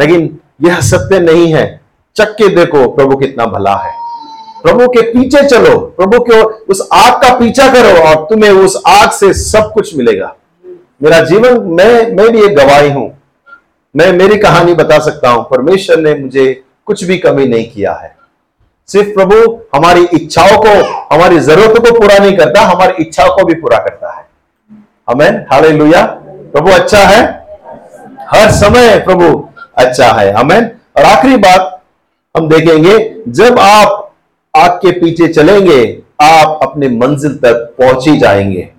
लेकिन 0.00 0.38
यह 0.62 0.80
सत्य 0.82 1.20
नहीं 1.20 1.52
है। 1.54 1.66
चक्के 2.16 2.48
देखो 2.56 2.88
प्रभु 2.88 3.16
कितना 3.16 3.46
भला 3.46 3.74
है। 3.76 3.92
प्रभु 4.64 4.86
के 4.88 5.02
पीछे 5.02 5.42
चलो, 5.48 5.78
प्रभु 5.78 6.18
के 6.20 6.40
उस 6.42 6.88
आग 6.92 7.12
का 7.12 7.34
पीछा 7.34 7.68
करो 7.72 8.00
और 8.02 8.14
तुम्हें 8.14 8.50
उस 8.50 8.82
आग 8.86 9.10
से 9.10 9.32
सब 9.34 9.70
कुछ 9.72 9.96
मिलेगा। 9.96 10.34
मेरा 11.02 11.20
जीवन, 11.20 11.60
मैं 11.60 12.12
मैं 12.16 12.30
भी 12.32 12.44
एक 12.44 12.56
गवाही 12.56 12.90
हूँ। 12.90 13.18
मैं 13.96 14.12
मेरी 14.12 14.36
कहानी 14.36 14.74
बता 14.74 14.98
सकता 14.98 15.30
हूँ, 15.30 15.44
परमेश्वर 15.44 15.96
ने 15.96 16.14
मुझे 16.14 16.62
कुछ 16.86 17.04
भी 17.04 17.18
कमी 17.18 17.46
नहीं 17.46 17.70
किया 17.70 17.92
है। 17.92 18.16
सिर्फ़ 18.88 19.08
प्रभु 19.14 19.36
हमारी 19.74 20.04
इच्छाओं 20.04 20.56
को, 20.58 20.72
हमारी 21.14 21.38
जरूरतों 21.38 21.80
को 21.82 22.00
पूरा 22.00 22.18
नहीं 22.18 22.36
करता, 22.36 22.60
हमारी 22.60 23.02
इच्छाओं 23.02 23.36
को 23.36 23.44
भी 23.44 23.54
पूरा 23.54 23.78
करता 23.78 24.12
है। 24.12 24.26
हमें 25.10 25.46
हाले 25.52 25.70
प्रभु 26.52 26.70
अच्छा 26.70 26.98
है? 26.98 27.22
हर 28.28 28.50
समय 28.50 28.98
प्रभु 28.98 29.48
अच्छा 29.76 30.06
है। 30.12 30.32
हमें 30.32 30.70
और 30.96 31.02
आखिरी 31.02 31.36
बात 31.36 31.82
हम 32.36 32.48
देखेंगे, 32.48 33.14
जब 33.28 33.58
आप 33.58 34.03
आग 34.56 34.70
के 34.70 34.92
पीछे 34.92 35.32
चलेंगे, 35.32 36.02
आप 36.22 36.58
अपने 36.62 36.88
मंजिल 36.88 37.36
तक 37.36 37.74
पहुँच 37.78 38.08
ही 38.08 38.16
जाएँगे। 38.16 38.72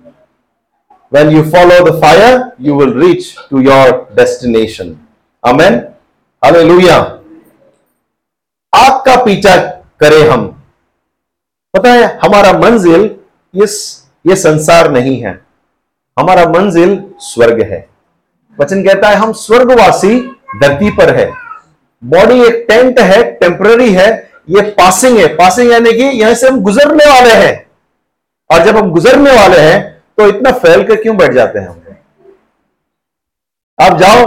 When 1.14 1.30
you 1.30 1.42
follow 1.42 1.80
the 1.80 2.00
fire, 2.00 2.38
you 2.64 2.80
will 2.80 2.94
reach 3.04 3.26
to 3.52 3.64
your 3.68 3.92
destination. 4.18 4.86
Amen? 5.48 5.74
Hallelujah. 6.44 7.04
आग 8.74 8.92
का 8.92 9.24
पीछा 9.24 9.56
करें 10.00 10.30
हम। 10.30 10.62
पता 11.76 11.92
है, 11.92 12.18
हमारा 12.24 12.52
मंजिल 12.52 13.16
इस 13.62 14.04
ये 14.26 14.36
संसार 14.36 14.90
नहीं 14.90 15.20
है। 15.20 15.40
हमारा 16.18 16.48
मंजिल 16.48 17.04
स्वर्ग 17.18 17.62
है। 17.62 17.88
वचन 18.60 18.82
कहता 18.82 19.08
है, 19.08 19.14
हम 19.14 19.32
स्वर्गवासी 19.32 20.20
धरती 20.62 20.90
पर 20.90 21.16
है। 21.16 21.32
बॉडी 22.04 22.42
एक 22.42 22.66
टेंट 22.68 23.00
है 23.00 23.32
टेम्पररी 23.32 23.92
है 23.92 24.35
ये 24.48 24.62
पासिंग 24.72 25.18
है। 25.18 25.26
पासिंग 25.36 25.70
यानी 25.70 25.92
कि 25.92 26.02
यहाँ 26.02 26.34
से 26.34 26.48
हम 26.48 26.60
गुजरने 26.60 27.04
वाले 27.04 27.32
हैं। 27.34 27.66
और 28.50 28.64
जब 28.64 28.76
हम 28.76 28.90
गुजरने 28.90 29.32
वाले 29.32 29.60
हैं 29.60 29.80
तो 30.18 30.26
इतना 30.28 30.50
फैल 30.52 30.82
कर 30.86 31.02
क्यों 31.02 31.16
बैठ 31.16 31.32
जाते 31.32 31.58
हैं 31.58 31.68
हम? 31.68 31.82
आप 33.78 33.98
जाओ 33.98 34.24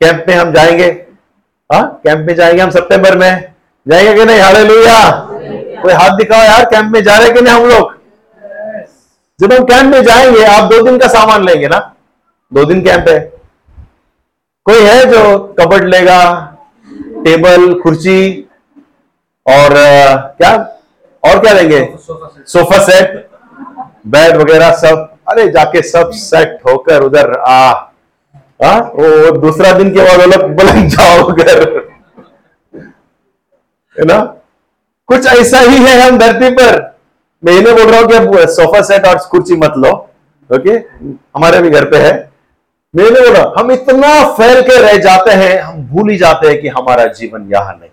कैंप 0.00 0.24
में 0.28 0.34
हम 0.34 0.52
जाएँगे। 0.52 0.86
हाँ 1.70 2.00
कैंप 2.04 2.26
में 2.26 2.34
जाएँगे 2.34 2.62
हम 2.62 2.70
सितंबर 2.70 3.16
में। 3.18 3.52
जाएँगे 3.86 4.14
कि 4.14 4.24
नहीं? 4.24 4.40
हाले 4.40 4.64
कोई 5.82 5.92
हाथ 5.92 6.16
दिखाओ 6.16 6.42
यार 6.42 6.64
कैंप 6.64 6.92
में 6.92 7.02
जा 7.02 7.16
रहे 7.18 7.32
कि 7.32 7.40
नहीं 7.40 7.54
हम 7.54 7.68
लोग? 7.68 7.92
जब 9.38 9.52
हम 9.52 9.64
कैंप 9.64 9.92
में 9.94 10.02
जाएँगे, 10.04 10.44
आप 10.44 10.70
दो 10.70 10.82
दिन 10.82 10.98
का 10.98 11.06
सामान 11.08 11.44
लेंगे 11.44 11.68
ना? 11.68 11.78
दो 12.52 12.64
दिन 12.64 12.82
कैंप 12.82 13.08
है। 13.08 13.18
कोई 14.66 14.80
है 14.80 15.04
जो 15.06 15.38
कबड 15.58 15.84
लेगा, 15.84 16.20
टेबल, 17.24 17.72
कुर्सी 17.80 18.48
और 19.46 19.74
क्या? 20.38 20.52
और 21.22 21.38
क्या 21.40 21.52
लेंगे? 21.52 21.80
Sofa 22.48 22.78
set. 22.84 23.28
बेड 24.06 24.36
वगैरह 24.36 24.70
सब। 24.76 25.10
अरे 25.30 25.48
जाके 25.48 25.82
सब 25.82 26.10
सेट 26.12 26.58
होकर 26.68 27.02
उधर 27.02 27.32
आ। 27.38 27.70
आ, 28.64 28.78
वो 28.78 29.30
दूसरा 29.40 29.72
दिन 29.78 29.90
के 29.94 30.00
बाद 30.00 30.20
अलग 30.20 30.44
बलंग 30.56 30.88
जाओ 30.90 31.26
घर 31.32 31.62
है 33.96 34.04
ना? 34.04 34.18
कुछ 35.08 35.26
ऐसा 35.28 35.60
ही 35.60 35.76
है 35.76 36.00
हम 36.00 36.18
धरती 36.18 36.50
पर। 36.50 36.78
मैं 37.42 37.52
ये 37.52 37.60
बोल 37.60 37.90
रहा 37.90 38.00
हूँ 38.00 38.08
कि 38.08 38.14
अब 38.16 38.48
सोफा 38.50 38.80
सेट 38.82 39.06
और 39.06 39.18
कुर्सी 39.30 39.56
मत 39.56 39.74
लो 39.76 39.90
ओके? 40.50 40.70
हमारे 41.36 41.60
भी 41.62 41.70
घर 41.70 41.84
पे 41.90 41.96
है। 41.96 42.12
मैंने 42.94 43.20
बोला 43.20 43.42
हम 43.58 43.70
इतना 43.72 44.12
फैल 44.36 44.60
के 44.62 44.80
रह 44.82 44.96
जाते 45.02 45.30
हैं 45.30 45.58
हम 45.60 45.82
भूल 45.88 46.10
ही 46.10 46.16
जाते 46.16 46.48
हैं 46.48 46.60
कि 46.60 46.68
हमारा 46.68 47.06
जीवन 47.18 47.48
यहाँ 47.52 47.74
नहीं। 47.74 47.90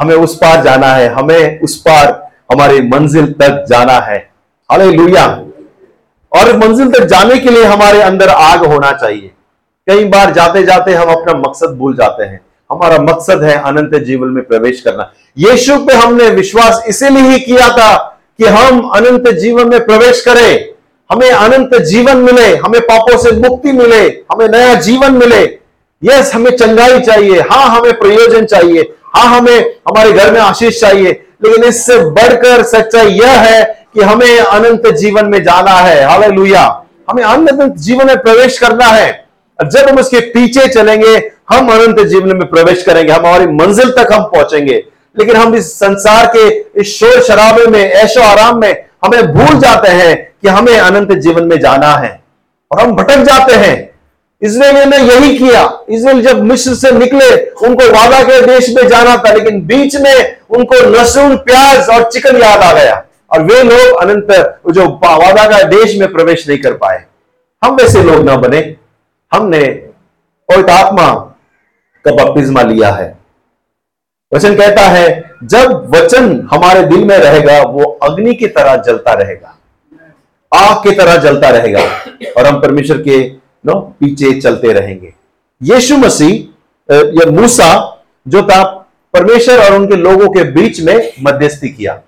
हमें 0.00 0.14
उस 0.14 0.36
पार 0.36 0.62
जाना 0.64 0.86
है, 0.86 1.08
हमें 1.08 1.60
उस 1.60 1.76
पार 1.76 2.30
हमारी 2.52 2.80
मंजिल 2.82 3.26
तक 3.26 3.64
जाना 3.68 3.92
है। 3.92 4.30
अरे 4.70 4.86
और 6.32 6.56
मंजिल 6.56 6.90
तक 6.90 7.04
जाने 7.04 7.38
के 7.38 7.50
लिए 7.50 7.64
हमारे 7.64 8.00
अंदर 8.02 8.28
आग 8.28 8.64
होना 8.64 8.92
चाहिए। 8.92 9.30
कई 9.86 10.04
बार 10.04 10.32
जाते 10.32 10.62
जाते 10.62 10.92
हम 10.92 11.08
अपना 11.08 11.32
मकसद 11.32 11.76
भूल 11.78 11.94
जाते 11.96 12.24
हैं। 12.24 12.40
हमारा 12.72 12.98
मकसद 12.98 13.42
है 13.42 13.54
अनंत 13.62 13.94
जीवन 13.94 14.28
में 14.28 14.44
प्रवेश 14.44 14.80
करना। 14.80 15.12
यीशु 15.38 15.76
पे 15.76 15.94
हमने 15.94 16.28
विश्वास 16.28 16.84
इसीलिए 16.88 17.22
ही 17.22 17.40
किया 17.40 17.68
था 17.68 17.96
कि 18.38 18.46
हम 18.46 18.88
अनंत 18.88 19.28
जीवन 19.28 19.68
में 19.68 19.84
प्रवेश 19.86 20.20
करें। 20.20 20.68
हमें 21.10 21.30
अनंत 21.30 21.74
जीवन 21.82 22.16
मिले, 22.16 22.56
हमें 22.56 22.80
पापों 22.80 23.18
से 23.18 23.32
मुक्ति 23.32 23.72
मिले, 23.72 24.02
हमें 24.32 24.48
नया 24.48 24.74
जीवन 24.74 25.12
मिले। 25.12 25.42
यस, 26.02 26.34
हमें 26.34 26.56
चंगाई 26.56 27.00
चाहिए। 27.00 27.40
हाँ 27.40 27.80
हमें 27.80 27.98
प्रयोजन 27.98 28.44
चाहिए। 28.44 28.94
हाँ 29.14 29.38
हमें 29.38 29.58
हमारे 29.88 30.12
घर 30.12 30.32
में 30.32 30.40
आशीष 30.40 30.80
चाहिए, 30.80 31.10
लेकिन 31.44 31.64
इससे 31.64 31.98
बढ़कर 31.98 32.62
सच्चाई 32.62 33.06
यह 33.06 33.30
है 33.30 33.62
कि 33.94 34.00
हमें 34.00 34.38
अनंत 34.38 34.86
जीवन 34.86 35.26
में 35.26 35.42
जाना 35.42 35.70
है। 35.70 36.04
हाले 36.04 36.26
हमें 37.10 37.22
अनंत 37.24 37.76
जीवन 37.76 38.06
में 38.06 38.16
प्रवेश 38.16 38.58
करना 38.58 38.86
है। 38.86 39.28
जब 39.58 39.88
हम 39.88 39.98
उसके 39.98 40.20
पीछे 40.20 40.66
चलेंगे, 40.68 41.16
हम 41.50 41.68
अनंत 41.68 42.00
जीवन 42.00 42.36
में 42.36 42.46
प्रवेश 42.46 42.82
करेंगे 42.82 43.12
हम 43.12 43.26
हमारी 43.26 43.46
मंजिल 43.46 43.90
तक 43.90 44.12
हम 44.12 44.22
पहुँचेंगे। 44.24 44.84
लेकिन 45.18 45.36
हम 45.36 45.54
इस 45.54 45.72
संसार 45.74 46.26
के 46.26 46.48
इस 46.80 46.98
शोर 46.98 47.22
शराबे 47.22 47.66
में 47.66 47.80
ऐशो 47.80 48.20
आराम 48.20 48.60
में, 48.60 48.84
हमें 49.04 49.26
भूल 49.26 49.58
जाते 49.58 49.88
हैं 49.88 50.16
कि 50.42 50.48
हमें 50.48 50.78
अनंत 50.78 51.12
जीवन 51.12 51.44
में 51.44 51.58
जाना 51.60 51.94
है। 51.96 52.20
और 52.70 52.80
हम 52.80 52.92
भटक 52.96 53.22
जाते 53.22 53.54
हैं। 53.54 53.89
इसराइलियों 54.42 54.86
ने 54.86 54.96
यही 54.96 55.38
किया। 55.38 55.84
इसराइल 55.88 56.22
जब 56.22 56.42
मिस्र 56.42 56.74
से 56.74 56.90
निकले, 56.92 57.50
उनको 57.50 57.92
वादा 57.92 58.22
के 58.22 58.46
देश 58.46 58.76
में 58.76 58.88
जाना 58.88 59.16
था, 59.16 59.32
लेकिन 59.32 59.62
बीच 59.62 59.96
में 59.96 60.36
उनको 60.50 60.90
लहसुन, 60.90 61.36
प्याज 61.36 61.88
और 61.88 62.10
चिकन 62.10 62.36
याद 62.36 62.60
आ 62.60 62.72
गया। 62.72 63.04
और 63.30 63.42
वे 63.42 63.62
लोग 63.62 64.00
अनंत 64.00 64.60
जो 64.70 64.88
वादा 64.88 65.48
का 65.48 65.62
देश 65.62 65.98
में 65.98 66.12
प्रवेश 66.12 66.48
नहीं 66.48 66.58
कर 66.58 66.72
पाए। 66.72 67.04
हम 67.64 67.74
वैसे 67.74 68.02
लोग 68.02 68.24
ना 68.24 68.36
बने। 68.36 68.76
हमने 69.32 69.66
पवित्र 70.48 70.70
आत्मा 70.70 71.14
का 72.04 72.24
बपतिस्मा 72.24 72.62
लिया 72.62 72.88
है। 72.88 73.18
वचन 74.34 74.56
कहता 74.56 74.82
है, 74.82 75.30
जब 75.44 75.96
वचन 75.96 76.48
हमारे 76.52 76.82
दिल 76.82 77.04
में 77.04 77.18
रहेगा, 77.18 77.62
वो 77.62 77.98
अग्नि 78.02 78.34
की 78.34 78.46
तरह 78.46 78.76
जलता 78.76 79.12
रहेगा। 79.12 79.58
आग 80.54 80.76
की 80.76 80.90
तरह 80.90 81.16
जलता 81.16 81.48
रहेगा। 81.48 81.80
और 82.36 82.46
हम 82.46 82.60
परमेश्वर 82.60 82.98
के 82.98 83.39
नो, 83.66 83.80
पीछे 83.80 84.40
चलते 84.40 84.72
रहेंगे। 84.72 85.14
यीशु 85.62 85.96
मसीह 85.96 86.34
या 86.94 87.30
मूसा, 87.30 88.02
जो 88.28 88.42
था, 88.42 88.78
परमेश्वर 89.14 89.70
और 89.70 89.76
उनके 89.76 89.96
लोगों 89.96 90.28
के 90.28 90.44
बीच 90.52 90.80
में 90.80 91.12
मध्यस्थी 91.22 91.68
किया। 91.68 92.02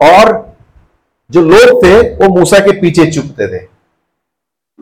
और 0.00 0.56
जो 1.30 1.42
लोग 1.42 1.84
थे, 1.84 2.14
वो 2.14 2.28
मूसा 2.38 2.58
के 2.58 2.80
पीछे 2.80 3.12
चुपते 3.12 3.46
थे। 3.48 3.68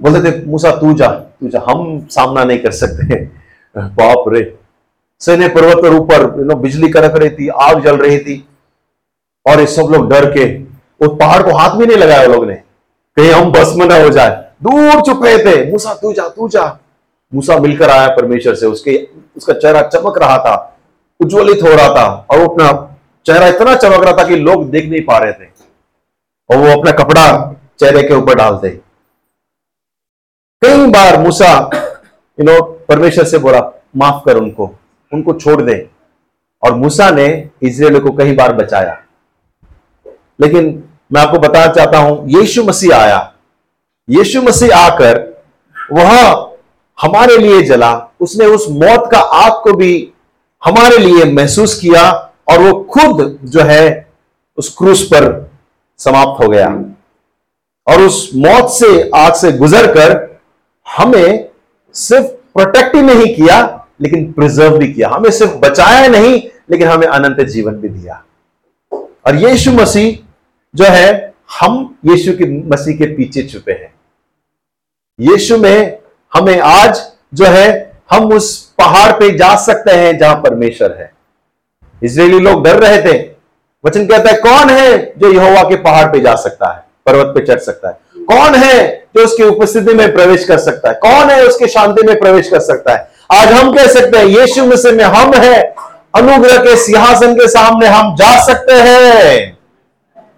बोलते 0.02 0.32
थे, 0.32 0.44
मूसा, 0.46 0.70
तू 0.70 0.94
जा 0.94 1.08
तू 1.40 1.48
जा, 1.48 1.64
हम 1.68 2.06
सामना 2.06 2.44
नहीं 2.44 2.58
कर 2.58 2.70
सकते 2.70 3.24
बाप 3.76 4.24
रे। 4.28 4.58
सैन्य 5.20 5.48
पर्वत 5.48 5.82
पर 5.82 5.94
ऊपर 5.94 6.54
बिजली 6.54 6.88
कड़क 6.88 7.12
रही 7.14 7.30
थी, 7.30 7.48
आग 7.48 7.84
जल 7.84 7.96
रही 7.96 8.18
थी, 8.18 8.48
और 9.50 9.60
ये 9.60 9.66
सब 9.66 9.82
लोग 9.82 10.10
डर 10.10 10.30
के 10.30 10.63
उस 11.00 11.18
पहाड़ 11.20 11.42
को 11.42 11.50
हाथ 11.56 11.70
भी 11.70 11.86
नहीं 11.86 11.96
लगाया 11.96 12.22
लोग 12.22 12.46
ने। 12.46 12.54
कहीं 13.16 13.30
हम 13.30 13.52
बस 13.52 13.72
में 13.76 13.86
ना 13.86 14.02
हो 14.02 14.08
जाए। 14.08 14.50
दूर 14.62 15.00
चुप 15.00 15.24
रहे 15.24 15.38
थे। 15.38 15.72
मूसा, 15.72 15.94
तू 15.94 16.12
जा 16.12 16.28
तू 16.28 16.48
जा। 16.48 16.78
मूसा 17.34 17.58
मिलकर 17.58 17.90
आया 17.90 18.08
परमेश्वर 18.08 18.54
से। 18.54 18.66
उसके, 18.66 19.08
उसका 19.36 19.52
चेहरा 19.52 19.82
चमक 19.82 20.18
रहा 20.18 20.38
था। 20.38 20.78
उज्ज्वलित 21.20 21.62
हो 21.62 21.68
रहा 21.68 21.88
था। 21.88 22.26
और 22.30 22.40
अपना 22.40 22.96
चेहरा 23.26 23.46
इतना 23.46 23.74
चमक 23.74 24.04
रहा 24.04 24.12
था 24.12 24.28
कि 24.28 24.36
लोग 24.36 24.70
देख 24.70 24.88
नहीं 24.88 25.00
पा 25.00 25.18
रहे 25.18 25.32
थे। 25.32 25.48
और 26.50 26.56
वो 26.56 26.80
अपना 26.80 26.92
कपड़ा 26.92 27.54
चेहरे 27.78 28.02
के 28.02 28.14
ऊपर 28.14 28.34
डालते। 28.34 28.68
कई 30.64 30.86
बार 30.86 31.20
मूसा 31.20 31.70
यू 32.40 32.44
नो 32.44 32.62
परमेश्वर 32.62 33.24
से 33.24 33.38
बोला, 33.38 33.82
माफ़ 33.96 34.24
कर 34.26 34.36
उनको। 34.36 34.70
उनको 35.14 35.32
छोड़ 35.32 35.62
दे। 35.62 35.90
और 36.62 36.74
मूसा 36.74 37.10
ने 37.10 37.50
इसराइल 37.62 38.00
को 38.00 38.10
कई 38.10 38.34
बार 38.34 38.52
बचाया। 38.52 39.03
लेकिन 40.40 40.84
मैं 41.12 41.22
आपको 41.22 41.38
बताना 41.38 41.72
चाहता 41.72 41.98
हूँ, 41.98 42.28
यीशु 42.28 42.64
मसीह 42.64 42.96
आया। 42.96 43.32
यीशु 44.10 44.42
मसीह 44.42 44.76
आकर 44.76 45.42
वह 45.92 46.30
हमारे 47.02 47.36
लिए 47.36 47.62
जला। 47.62 48.08
उसने 48.20 48.46
उस 48.46 48.66
मौत 48.70 49.08
का 49.12 49.18
आग 49.18 49.52
को 49.52 49.72
भी 49.72 50.12
हमारे 50.64 50.98
लिए 50.98 51.24
महसूस 51.24 51.78
किया 51.80 52.10
और 52.48 52.58
वो 52.58 52.82
खुद 52.82 53.38
जो 53.44 53.60
है 53.60 54.08
उस 54.56 54.74
क्रूस 54.78 55.06
पर 55.06 55.50
समाप्त 55.98 56.44
हो 56.44 56.48
गया। 56.48 56.84
और 57.86 58.00
उस 58.00 58.30
मौत 58.34 58.70
से, 58.70 59.10
आग 59.14 59.34
से 59.34 59.52
गुजर 59.52 59.86
कर 59.86 60.40
हमें 60.98 61.48
सिर्फ़ 61.94 62.26
प्रोटेक्ट 62.26 62.94
ही 62.94 63.02
नहीं 63.02 63.34
किया, 63.34 63.86
लेकिन 64.00 64.32
प्रिजर्व 64.32 64.78
भी 64.78 64.92
किया। 64.92 65.08
हमें 65.08 65.30
सिर्फ़ 65.30 65.54
बचाया 65.54 66.08
नहीं, 66.08 66.42
लेकिन 66.70 66.88
हमें 66.88 67.06
अनंत 67.06 67.40
जीवन 67.40 67.72
भी 67.72 67.88
दिया। 67.88 68.24
और 69.26 69.36
यीशु 69.36 69.72
मसीह 69.72 70.23
जो 70.74 70.84
है, 70.84 71.34
हम 71.60 71.98
यीशु 72.06 72.32
के 72.32 72.68
मसीह 72.68 72.96
के 72.96 73.04
पीछे 73.04 73.42
छुपे 73.42 73.72
हैं। 73.72 73.94
यीशु 75.20 75.58
में 75.58 75.98
हमें 76.34 76.60
आज 76.60 77.02
जो 77.34 77.44
है, 77.44 77.92
हम 78.10 78.32
उस 78.32 78.74
पहाड़ 78.78 79.12
पे 79.12 79.38
जा 79.38 79.56
सकते 79.56 79.90
हैं 79.90 80.18
जहाँ 80.18 80.36
परमेश्वर 80.36 80.96
है। 80.98 81.12
इसराइली 82.02 82.38
लोग 82.38 82.64
डर 82.64 82.76
रहे 82.76 83.02
थे। 83.02 83.30
वचन 83.86 84.06
कहता 84.06 84.30
है, 84.30 84.36
कौन 84.36 84.70
है 84.70 85.14
जो 85.18 85.32
यहोवा 85.32 85.62
के 85.62 85.76
पहाड़ 85.76 86.12
पे 86.12 86.20
जा 86.20 86.34
सकता 86.34 86.72
है, 86.72 86.84
पर्वत 87.06 87.26
पे 87.26 87.46
चढ़ 87.46 87.58
सकता 87.58 87.88
है? 87.88 87.98
कौन 88.24 88.54
है 88.54 89.06
जो 89.16 89.24
उसकी 89.24 89.42
उपस्थिति 89.42 89.94
में 89.94 90.14
प्रवेश 90.14 90.44
कर 90.44 90.58
सकता 90.58 90.88
है? 90.88 90.94
कौन 90.94 91.30
है 91.30 91.46
उसके 91.46 91.68
शांति 91.68 92.06
में 92.06 92.20
प्रवेश 92.20 92.48
कर 92.48 92.60
सकता 92.60 92.92
है? 92.92 93.10
आज 93.32 93.52
हम 93.52 93.76
कह 93.76 93.86
सकते 93.86 94.18
हैं, 94.18 94.24
यीशु 94.24 94.64
मसीह 94.64 94.92
में 94.92 95.04
हम 95.04 95.34
है। 95.34 95.74
अनुग्रह 96.14 96.56
के 96.56 96.76
सिंहासन 96.76 97.34
के 97.34 97.48
सामने 97.48 97.86
हम 97.86 98.16
जा 98.16 98.44
सकते 98.44 98.72
हैं। 98.72 99.53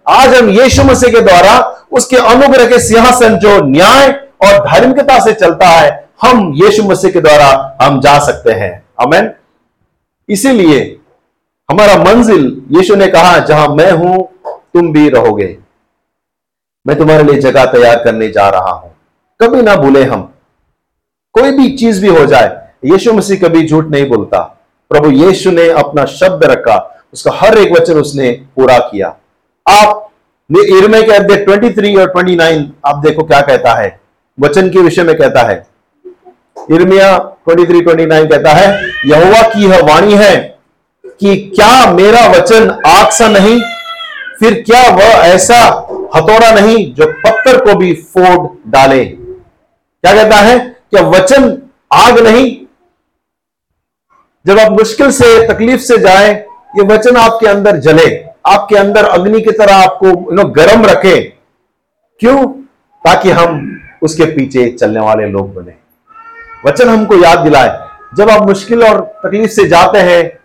आज 0.07 0.35
हम 0.35 0.49
यीशु 0.51 0.83
मसीह 0.85 1.11
के 1.11 1.21
द्वारा 1.21 1.53
उसके 1.93 2.17
अनुग्रह 2.17 2.67
के 2.67 2.79
सिंहासन 2.79 3.37
जो 3.39 3.57
न्याय 3.67 4.09
और 4.45 4.59
धार्मिकता 4.67 5.19
से 5.19 5.33
चलता 5.33 5.69
है, 5.69 6.09
हम 6.23 6.53
यीशु 6.55 6.83
मसीह 6.83 7.11
के 7.11 7.21
द्वारा 7.21 7.79
हम 7.83 8.01
जा 8.01 8.19
सकते 8.19 8.53
हैं। 8.53 8.71
अमेन 9.01 9.31
इसीलिए 10.29 10.79
हमारा 11.69 11.97
मंजिल, 11.97 12.45
यीशु 12.71 12.97
ने 12.97 13.07
कहा, 13.09 13.39
जहाँ 13.39 13.69
मैं 13.69 13.91
हूँ, 13.93 14.29
तुम 14.47 14.93
भी 14.93 15.09
रहोगे। 15.09 15.57
मैं 16.87 16.99
तुम्हारे 16.99 17.25
लिए 17.25 17.41
जगह 17.41 17.65
तैयार 17.65 18.03
करने 18.05 18.29
जा 18.29 18.49
रहा 18.49 18.71
हूँ। 18.71 18.95
कभी 19.41 19.63
ना 19.63 19.77
भूले 19.77 20.05
हम। 20.05 20.23
कोई 21.35 21.51
भी 21.51 21.69
चीज़ 21.77 22.01
भी 22.03 22.09
हो 22.09 22.25
जाए, 22.27 22.57
यीशु 22.85 23.13
मसीह 23.13 23.39
कभी 23.39 23.67
झूठ 23.69 23.91
नहीं 23.91 24.09
बोलता। 24.09 24.41
प्रभु 24.91 25.11
यीशु 25.11 25.51
ने 25.51 25.69
अपना 25.71 26.05
शब्द 26.15 26.45
रखा, 26.45 26.77
उसका 27.13 27.31
हर 27.35 27.59
एक 27.59 27.73
वचन 27.73 27.99
उसने 27.99 28.31
पूरा 28.57 28.79
किया। 28.81 29.17
आप 29.69 30.11
इरमे 30.51 31.03
के 31.03 31.13
अध्याय 31.13 31.45
23 31.45 31.97
और 31.99 32.13
29 32.13 32.67
आप 32.87 32.97
देखो 32.97 33.23
क्या 33.23 33.41
कहता 33.41 33.73
है। 33.75 34.01
वचन 34.41 34.69
के 34.71 34.79
विषय 34.79 35.03
में 35.03 35.17
कहता 35.19 35.43
है। 35.43 35.67
इर्मिया 36.71 37.17
23 37.49 37.83
29 37.83 38.27
कहता 38.27 38.53
है, 38.53 38.69
यहोवा 39.07 39.43
की 39.43 39.65
यह 39.65 39.83
वाणी 39.85 40.15
है 40.15 40.37
कि 41.21 41.37
क्या 41.57 41.91
मेरा 41.93 42.27
वचन 42.27 42.71
आग 42.87 43.11
सा 43.11 43.29
नहीं? 43.29 43.61
फिर 44.41 44.63
क्या 44.63 44.83
वह 44.91 45.13
ऐसा 45.27 45.59
हथौड़ा 46.17 46.51
नहीं 46.51 46.95
जो 46.95 47.07
पत्थर 47.07 47.65
को 47.65 47.75
भी 47.75 47.93
फोड़ 47.95 48.71
डाले? 48.71 49.05
क्या 49.05 50.15
कहता 50.15 50.37
है 50.37 50.59
क्या 50.59 51.03
वचन 51.03 51.63
आग 51.95 52.19
नहीं? 52.19 52.57
जब 54.47 54.59
आप 54.59 54.73
मुश्किल 54.73 55.11
से, 55.11 55.47
तकलीफ़ 55.49 55.81
से 55.81 55.99
जाए, 55.99 56.33
ये 56.77 56.83
वचन 56.85 57.17
आपके 57.17 57.47
अंदर 57.47 57.77
जले। 57.77 58.26
आपके 58.47 58.77
अंदर 58.77 59.05
अग्नि 59.05 59.41
की 59.41 59.51
तरह 59.51 59.77
आपको 59.77 60.35
नो 60.35 60.45
गर्म 60.45 60.85
रखे। 60.85 61.21
क्यों? 62.21 62.47
ताकि 63.05 63.31
हम 63.31 63.81
उसके 64.03 64.25
पीछे 64.25 64.71
चलने 64.71 65.01
वाले 65.01 65.27
लोग 65.27 65.55
बने। 65.55 65.73
वचन 66.69 66.89
हमको 66.89 67.17
याद 67.17 67.39
दिलाए। 67.39 67.87
जब 68.17 68.31
आप 68.31 68.43
मुश्किल 68.43 68.83
और 68.83 69.01
तकलीफ़ 69.01 69.51
से 69.51 69.65
जाते 69.65 69.99
हैं, 69.99 70.39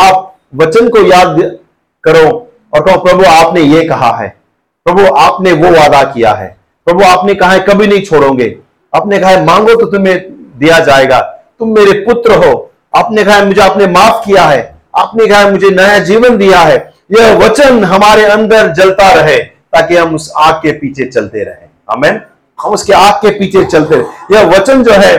आप 0.00 0.36
वचन 0.54 0.88
को 0.88 0.98
याद 0.98 1.56
करो 2.04 2.52
और 2.74 2.86
कहो, 2.86 3.04
प्रभु, 3.04 3.24
आपने 3.24 3.60
ये 3.60 3.84
कहा 3.84 4.16
है। 4.16 4.36
प्रभु, 4.84 5.14
आपने 5.14 5.52
वो 5.52 5.68
वादा 5.68 6.02
किया 6.02 6.32
है। 6.32 6.56
प्रभु, 6.86 7.04
आपने 7.04 7.34
कहा 7.34 7.50
है, 7.50 7.60
कभी 7.60 7.86
नहीं 7.86 8.02
छोड़ोगे। 8.02 8.58
आपने 8.96 9.18
कहा 9.18 9.30
है, 9.30 9.44
मांगो 9.44 9.74
तो 9.74 9.86
तुम्हें 9.86 10.18
दिया 10.58 10.78
जाएगा। 10.78 11.20
तुम 11.58 11.74
मेरे 11.74 11.92
पुत्र 11.92 12.32
हो। 12.32 12.70
आपने 12.96 13.24
कहा 13.24 13.34
है, 13.34 13.46
मुझे 13.46 13.62
आपने 13.62 13.86
माफ़ 13.86 14.26
किया 14.26 14.42
है। 14.42 14.74
आपने 14.96 15.26
कहा 15.26 15.38
है, 15.38 15.50
मुझे 15.50 15.70
नया 15.70 15.98
जीवन 15.98 16.36
दिया 16.36 16.58
है। 16.58 16.93
यह 17.14 17.36
वचन 17.38 17.84
हमारे 17.84 18.24
अंदर 18.24 18.68
जलता 18.72 19.10
रहे 19.12 19.38
ताकि 19.74 19.96
हम 19.96 20.14
उस 20.14 20.32
आग 20.36 20.54
के 20.54 20.72
पीछे 20.78 21.04
चलते 21.04 21.44
रहे। 21.44 21.66
हमें 21.90 22.20
हम 22.58 22.72
उसके 22.72 22.92
आग 22.92 23.14
के 23.22 23.30
पीछे 23.38 23.64
चलते 23.64 23.96
रहे। 23.96 24.34
यह 24.34 24.46
वचन 24.48 24.82
जो 24.82 24.92
है 24.92 25.14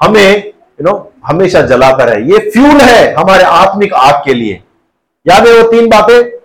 हमें 0.00 0.46
यू 0.46 0.84
नो 0.84 1.12
हमेशा 1.26 1.60
जलाता 1.62 2.04
रहे। 2.04 2.22
ये 2.32 2.38
फ्यूल 2.50 2.80
है 2.80 3.12
हमारे 3.14 3.44
आत्मिक 3.44 3.94
आग 3.94 4.22
के 4.24 4.34
लिए। 4.34 4.62
याद 5.26 5.46
है 5.46 5.52
वो 5.54 5.70
तीन 5.70 5.88
बातें? 5.88 6.38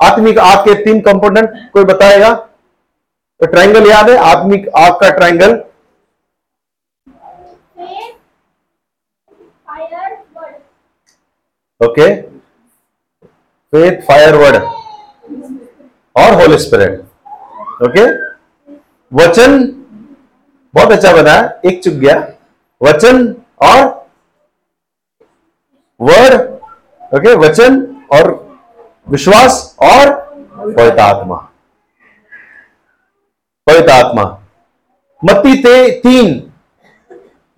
आत्मिक 0.00 0.38
आग 0.38 0.58
के 0.58 0.74
तीन 0.84 1.00
कंपोनेंट 1.00 1.50
कोई 1.72 1.84
बताएगा? 1.84 2.34
तो 2.34 3.46
ट्रायंगल 3.46 3.90
याद 3.90 4.10
है? 4.10 4.16
आत्मिक 4.16 4.68
आग 4.76 4.92
का 5.00 5.10
triangle 5.10 5.62
okay 11.80 12.06
faith 13.72 14.00
fire 14.02 14.34
word 14.36 14.62
और 16.16 16.34
होली 16.40 16.58
स्पिरिट 16.58 17.00
ओके 17.88 18.04
वचन 19.12 19.58
बहुत 20.74 20.92
अच्छा 20.92 21.12
बना, 21.12 21.34
एक 21.66 21.82
चुप 21.84 21.94
गया. 21.94 22.16
वचन 22.80 23.34
और 23.62 23.84
वर्ड 26.00 26.34
ओके 27.16 27.34
वचन 27.46 27.80
और 28.12 28.30
विश्वास 29.10 29.76
और 29.82 30.10
पवित्र 30.56 31.00
आत्मा 31.00 31.36
पवित्र 33.66 33.90
आत्मा 33.92 34.24
मत्ती 35.22 35.54
ते 35.62 35.90
तीन, 36.00 36.28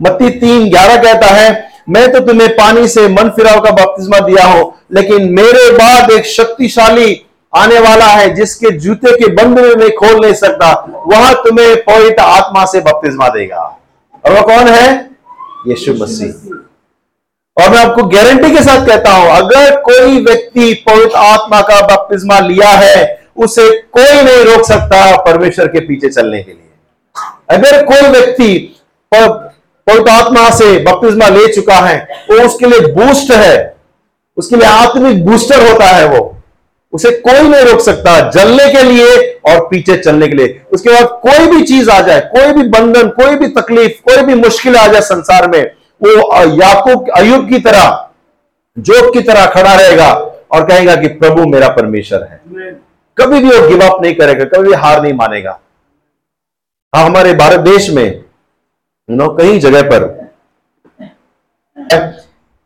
मत्ती 0.01 0.31
तीन 0.41 0.69
ग्यारह 0.71 1.03
कहता 1.03 1.27
है 1.35 1.70
मैं 1.89 2.11
तो 2.13 2.21
तुम्हें 2.21 2.49
पानी 2.57 2.87
से 2.89 3.07
मन 3.09 3.29
फिराव 3.37 3.61
का 3.61 3.71
बपतिस्मा 3.73 4.19
दिया 4.21 4.45
हूँ, 4.45 4.73
लेकिन 4.93 5.29
मेरे 5.33 5.71
बाद 5.73 6.11
एक 6.11 6.27
शक्तिशाली 6.27 7.21
आने 7.53 7.79
वाला 7.81 8.07
है 8.07 8.29
जिसके 8.35 8.71
जूते 8.79 9.13
के 9.19 9.29
बंद 9.35 9.59
में 9.59 9.75
मैं 9.77 9.91
खोल 9.95 10.21
नहीं 10.21 10.35
सकता। 10.35 10.73
वह 11.07 11.33
तुम्हें 11.45 11.77
पवित्र 11.85 12.23
आत्मा 12.23 12.65
से 12.65 12.81
बपतिस्मा 12.81 13.29
देगा। 13.29 13.63
और 14.25 14.33
वह 14.33 14.41
कौन 14.43 14.69
है? 14.69 15.11
यीशु 15.69 15.95
मसीह। 15.95 16.59
और 17.57 17.71
मैं 17.71 17.79
आपको 17.79 18.03
गारंटी 18.09 18.51
के 18.51 18.63
साथ 18.63 18.87
कहता 18.87 19.13
हूँ, 19.13 19.31
अगर 19.31 19.81
कोई 19.81 20.21
व्यक्ति 20.25 20.73
पवित्र 20.89 21.17
आत्मा 21.17 21.61
का 21.63 21.81
बपतिस्मा 21.87 22.39
लिया 22.41 22.69
है, 22.71 23.19
उसे 23.37 23.69
कोई 23.93 24.23
नहीं 24.23 24.45
रोक 24.45 24.65
सकता 24.67 25.17
परमेश्वर 25.23 25.67
के 25.67 25.81
पीछे 25.81 26.09
चलने 26.09 26.43
के 26.43 26.53
लिए। 26.53 27.57
अगर 27.57 27.85
कोई 27.87 28.09
व्यक्ति 28.11 28.77
पवित्र 29.87 30.11
आत्मा 30.11 30.49
से 30.51 30.77
बपतिस्मा 30.85 31.29
ले 31.29 31.47
चुका 31.55 31.75
है 31.77 32.25
वो 32.31 32.45
उसके 32.47 32.67
लिए 32.67 32.93
बूस्ट 32.95 33.33
है। 33.33 33.75
उसके 34.37 34.57
लिए 34.57 34.67
आत्मिक 34.67 35.25
बूस्टर 35.25 35.71
होता 35.71 35.87
है 35.87 36.07
वो। 36.09 36.37
उसे 36.93 37.11
कोई 37.19 37.41
नहीं 37.41 37.65
रोक 37.65 37.81
सकता 37.81 38.19
जलने 38.31 38.69
के 38.73 38.83
लिए 38.83 39.17
और 39.47 39.67
पीछे 39.67 39.97
चलने 39.97 40.29
के 40.29 40.37
लिए। 40.37 40.61
उसके 40.73 40.91
बाद 40.91 41.09
कोई 41.23 41.47
भी 41.47 41.63
चीज़ 41.65 41.91
आ 41.91 42.01
जाए 42.01 42.21
कोई 42.33 42.53
भी 42.53 42.63
बंधन 42.69 43.09
कोई 43.19 43.37
भी 43.37 43.49
तकलीफ़ 43.53 44.01
कोई 44.05 44.23
भी 44.25 44.35
मुश्किल 44.37 44.77
आ 44.77 44.87
जाए 44.87 45.01
संसार 45.03 45.49
में 45.49 45.63
वो 46.01 46.45
याकूब 46.55 47.11
अयुब 47.17 47.49
की 47.49 47.59
तरह 47.61 48.09
जोक 48.77 49.13
की 49.15 49.21
तरह 49.23 49.47
खड़ा 49.47 49.75
रहेगा 49.75 50.13
और 50.53 50.67
कहेगा 50.69 50.95
कि 50.97 51.09
प्रभु 51.21 51.45
मेरा 51.47 51.69
परमेश्वर 51.71 52.23
है। 52.23 52.41
कभी 53.17 53.41
भी 53.41 53.49
वो 53.49 53.69
गिव 53.69 53.83
अप 53.85 54.03
नहीं 54.03 54.15
करेगा 54.15 54.45
कभी 54.47 54.69
भी 54.69 54.75
हार 54.75 55.03
नहीं 55.03 55.13
मानेगा। 55.15 55.59
हाँ 56.93 57.05
हमारे 57.05 57.33
भारत 57.35 57.61
देश 57.63 57.89
में 57.91 58.25
नो 59.11 59.29
कई 59.37 59.59
जगह 59.59 59.83
पर 59.83 60.09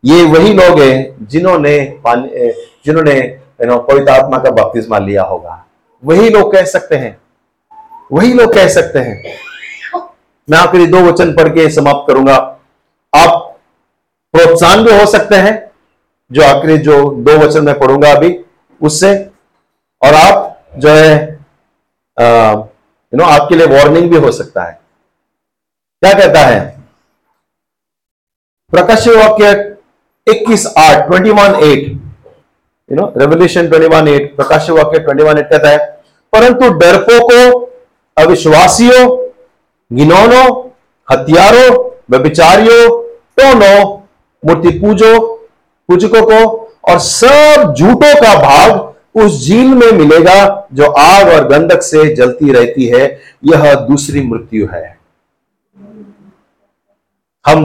ये 0.05 0.23
वही 0.25 0.53
लोग 0.55 0.81
हैं 0.81 1.27
जिन्होंने 1.27 1.79
जिन्होंने 2.87 3.15
नो 3.63 3.79
पवित्र 3.81 4.11
आत्मा 4.13 4.39
का 4.39 4.51
बपतिस्मा 4.53 4.99
लिया 4.99 5.23
होगा। 5.23 5.65
वही 6.03 6.29
लोग 6.31 6.53
कह 6.53 6.65
सकते 6.67 6.97
हैं। 6.97 7.17
वही 8.13 8.33
लोग 8.33 8.55
कह 8.55 8.69
सकते 8.69 8.99
हैं। 8.99 9.23
मैं 10.49 10.59
आखिरी 10.59 10.87
दो 10.87 11.01
वचन 11.03 11.33
पढ़ 11.35 11.49
के 11.49 11.69
समाप्त 11.71 12.07
करूँगा। 12.09 12.35
आप 13.13 13.57
प्रोत्साहन 14.35 14.85
भी 14.85 14.99
हो 14.99 15.07
सकते 15.07 15.37
हैं, 15.37 15.71
जो 16.31 16.43
आखिरी 16.45 16.79
जो 16.79 17.03
दो 17.11 17.39
वचन 17.39 17.65
मैं 17.65 17.79
पढ़ूँगा 17.79 18.11
अभी, 18.11 18.39
उससे। 18.81 19.15
और 20.03 20.15
आप 20.15 20.63
जो 20.79 20.89
है 20.89 21.17
यू 22.19 23.19
नो 23.19 23.25
आपके 23.25 23.55
लिए 23.55 23.67
वार्निंग 23.69 24.11
भी 24.11 24.17
हो 24.17 24.31
सकता 24.33 24.65
है। 24.65 24.79
क्या 26.05 26.13
कहता 26.15 26.41
है? 26.41 26.59
प्रकाश 28.73 29.07
वाक्य 29.09 29.51
इक्कीस 30.27 30.67
आठ 30.79 31.07
twenty 31.09 31.31
one 31.31 31.55
eight 31.65 31.87
you 32.89 32.97
know 32.97 33.07
Revelation 33.17 33.69
twenty 33.69 33.87
one 33.89 34.09
eight 34.09 34.35
प्रकाश 34.37 34.69
वाक्य 34.71 34.99
ट्वेंटी 34.99 35.25
वन 35.25 35.39
एट 35.39 35.49
कहता 35.51 35.69
है, 35.69 35.79
परंतु 36.33 36.69
डरपोकों 36.81 37.45
अविश्वासियों 38.17 39.07
गिनौनों 39.91 40.47
हथियारों, 41.09 41.71
व्यभिचारियों 42.11 42.91
दोनों 43.41 43.79
मूर्ति 44.43 44.79
पूजो 44.79 45.19
पूजकों 45.89 46.23
को 46.23 46.41
और 46.89 46.99
सब 47.01 47.75
झूठों 47.79 48.15
का 48.17 48.35
भाग 48.41 49.23
उस 49.23 49.47
झील 49.47 49.69
में 49.75 49.91
मिलेगा 49.93 50.69
जो 50.75 50.91
आग 50.91 51.29
और 51.29 51.49
गंधक 51.49 51.83
से 51.83 52.15
जलती 52.15 52.53
रहती 52.53 52.87
है। 52.89 53.07
यह 53.45 53.75
दूसरी 53.89 54.23
मृत्यु 54.29 54.69
है। 54.73 54.93
हम 57.45 57.65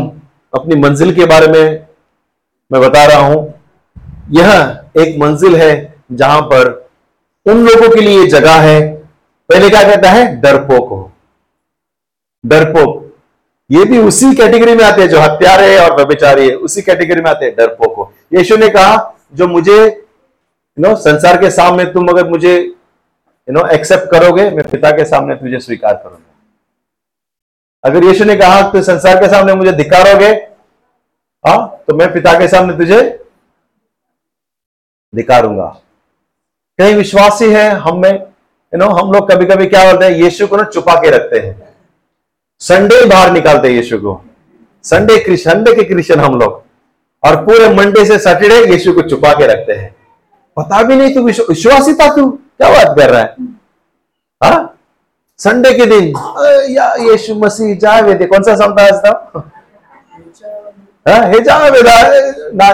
अपनी 0.54 0.76
मंजिल 0.76 1.14
के 1.16 1.26
बारे 1.26 1.48
में 1.48 1.86
मैं 2.72 2.82
बता 2.82 3.06
रहा 3.06 3.20
हूँ। 3.20 3.54
यह 4.32 4.52
एक 4.98 5.18
मंजिल 5.20 5.56
है 5.56 5.72
जहाँ 6.12 6.42
पर 6.42 6.68
उन 7.46 7.66
लोगों 7.68 7.90
के 7.96 8.02
लिए 8.02 8.26
जगह 8.28 8.60
है। 8.62 8.80
पहले 9.50 9.70
क्या 9.70 9.84
कहता 9.84 10.10
है? 10.10 10.36
डरपोक 10.42 10.90
हो। 10.90 11.12
डरपोक। 12.44 13.06
ये 13.70 13.86
भी 13.86 13.98
उसी 13.98 14.34
कैटेगरी 14.36 14.76
में 14.76 14.84
आते 14.86 15.02
हैं 15.02 15.10
जो 15.10 15.20
हत्यारे 15.20 15.74
है 15.74 15.90
और 15.90 15.96
व्यभिचारी 15.96 16.48
है। 16.50 16.56
उसी 16.56 16.82
कैटेगरी 16.82 17.22
में 17.22 17.30
आते 17.32 17.46
हैं 17.46 17.56
डरपोक 17.56 17.96
हो। 17.98 18.12
यीशु 18.34 18.58
ने 18.58 18.70
कहा, 18.70 19.16
जो 19.34 19.48
मुझे 19.48 19.78
यू 19.78 20.84
नो 20.84 20.96
संसार 20.96 21.38
के 21.38 21.50
सामने 21.52 21.86
तुम 21.86 22.08
अगर 22.08 22.30
मुझे 22.30 22.56
यू 22.58 23.54
नो 23.54 23.68
एक्सेप्ट 23.68 24.12
करोगे, 24.12 24.50
मैं 24.50 24.70
पिता 24.70 24.92
के 24.92 25.06
सामने 25.06 25.36
तुझे 25.36 25.60
स्वीकार 25.60 25.94
करूँगा। 25.94 26.29
अगर 27.84 28.04
यीशु 28.04 28.26
ने 28.26 28.36
कहा 28.36 28.62
तो 28.70 28.82
संसार 28.82 29.18
के 29.18 29.28
सामने 29.28 29.54
मुझे 29.54 29.72
धिकारोगे, 29.72 30.30
हा 31.48 31.66
तो 31.88 31.96
मैं 31.96 32.14
पिता 32.14 32.40
के 32.40 32.48
सामने 32.48 32.78
तुझे 32.78 33.24
धिकारूँगा। 35.16 35.66
कई 36.80 36.94
विश्वासी 36.94 37.52
है 37.52 37.70
हम 37.70 38.02
में 38.02 38.12
यू 38.12 38.78
नो 38.78 38.86
हम 38.86 39.12
लोग 39.12 39.32
कभी 39.32 39.46
कभी 39.46 39.66
क्या 39.66 39.92
बोलते 39.92 40.06
हैं, 40.06 40.12
यीशु 40.12 40.48
को 40.48 40.58
ना 40.58 40.64
छुपा 40.64 40.96
के 40.96 41.10
रखते 41.10 41.40
हैं। 41.40 41.70
संडे 42.60 43.06
बाहर 43.06 43.32
निकालते 43.32 43.68
हैं 43.68 43.76
यीशु 43.76 43.98
को। 43.98 44.26
संडे 44.84 45.38
संडे 45.38 45.76
के 45.76 45.84
क्रिश्चियन 45.84 46.20
हम 46.20 46.40
लोग। 46.40 46.64
और 47.24 47.46
पूरे 47.46 47.70
मंडे 47.70 48.06
से 48.06 48.20
सैटरडे 48.20 48.74
यीशु 48.74 48.94
को 48.94 49.02
छुपा 49.02 49.34
के 49.34 49.48
रखते 49.48 49.74
हैं। 49.74 49.96
पता 50.58 50.84
भी 50.84 50.96
नहीं 50.96 51.16
तू 51.16 51.22
विश्वासी 51.22 51.94
था 51.94 52.16
तू? 52.16 52.32
क्या 52.32 52.70
बात 52.70 52.98
कर 53.00 53.10
रहा 53.10 53.22
है? 53.22 53.36
हा? 54.44 54.69
संडे 55.40 55.72
के 55.74 55.86
दिन। 55.86 56.14
या 56.70 56.94
यीशु 57.02 57.36
मसीह 57.36 57.76
जाए 57.78 58.02
वेदे 58.02 58.26
कौन 58.26 58.44
सा 58.44 58.56
समता 58.56 58.84
आज 58.86 58.96
था 58.96 59.10
हे 61.26 61.40
जाए 61.40 61.70
वेदा 61.72 61.96
ना 62.54 62.70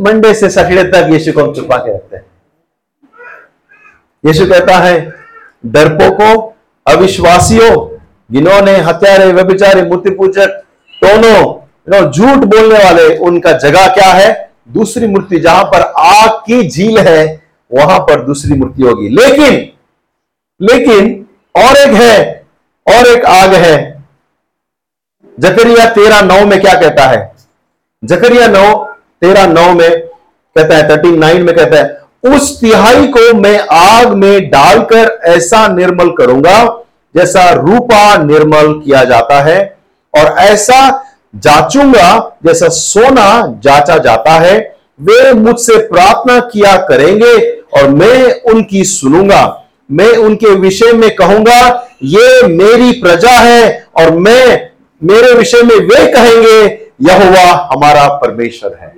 मंडे 0.00 0.32
से 0.34 0.48
सैटरडे 0.50 0.82
तक 0.90 1.08
यीशु 1.10 1.32
को 1.32 1.42
हम 1.42 1.52
छुपा 1.54 1.76
के 1.76 1.92
रखते 1.94 2.16
हैं। 2.16 2.24
यीशु 4.24 4.46
कहता 4.46 4.76
है 4.78 4.94
डरपोकों 5.66 6.34
अविश्वासियों 6.86 7.70
जिन्होंने 8.30 8.76
हत्यारे 8.80 9.30
व्यभिचारी 9.32 9.82
मूर्ति 9.82 10.10
पूजक 10.10 10.62
दोनों 11.02 12.00
झूठ 12.10 12.44
बोलने 12.44 12.78
वाले 12.84 13.16
उनका 13.26 13.52
जगह 13.58 13.86
क्या 13.94 14.10
है? 14.12 14.50
दूसरी 14.68 15.06
मूर्ति 15.06 15.38
जहाँ 15.40 15.64
पर 15.64 15.80
आग 15.98 16.30
की 16.46 16.68
झील 16.68 16.98
है 16.98 17.42
वहाँ 17.70 17.98
पर 18.00 18.24
दूसरी 18.24 18.58
मूर्ति 18.58 18.82
होगी। 18.82 19.08
लेकिन 19.10 19.52
लेकिन 20.60 21.15
और 21.56 21.76
एक 21.78 21.92
है, 21.94 22.44
और 22.86 23.06
एक 23.08 23.24
आग 23.24 23.54
है। 23.54 23.76
जकरिया 25.38 25.88
तेरह 25.90 26.20
नौ 26.22 26.44
में 26.46 26.60
क्या 26.60 26.74
कहता 26.74 27.04
है? 27.04 27.34
जकरिया 28.02 28.46
नौ, 28.48 28.74
तेरह 29.20 29.46
नौ 29.46 29.72
में 29.74 29.90
कहता 30.00 30.76
है 30.76 30.88
थर्टीन 30.90 31.18
नाइन 31.18 31.42
में 31.42 31.54
कहता 31.56 31.76
है, 31.76 31.96
उस 32.26 32.58
तिहाई 32.60 33.06
को 33.08 33.32
मैं 33.34 33.58
आग 33.70 34.12
में 34.14 34.48
डालकर 34.50 35.18
ऐसा 35.28 35.66
निर्मल 35.68 36.10
करूँगा 36.18 36.58
जैसा 37.14 37.48
रूपा 37.50 38.16
निर्मल 38.16 38.72
किया 38.80 39.02
जाता 39.04 39.40
है 39.42 39.58
और 40.14 40.34
ऐसा 40.40 40.78
जाचूँगा 41.36 42.38
जैसा 42.46 42.68
सोना 42.70 43.60
जाचा 43.64 43.96
जाता 43.98 44.32
है। 44.40 44.58
वे 45.00 45.32
मुझसे 45.34 45.76
प्रार्थना 45.88 46.38
किया 46.42 46.76
करेंगे 46.86 47.34
और 47.72 47.88
मैं 47.90 48.40
उनकी 48.52 48.84
सुनूँगा। 48.84 49.44
मैं 49.90 50.16
उनके 50.16 50.50
विषय 50.50 50.92
में 50.92 51.14
कहूँगा, 51.16 51.88
ये 52.02 52.46
मेरी 52.46 52.92
प्रजा 53.00 53.30
है 53.30 53.86
और 53.96 54.10
मैं, 54.10 54.70
मेरे 55.02 55.32
विषय 55.32 55.62
में 55.62 55.76
वे 55.76 56.06
कहेंगे 56.12 56.88
यह 57.02 57.22
हुआ 57.22 57.52
हमारा 57.72 58.08
परमेश्वर 58.18 58.76
है। 58.80 58.94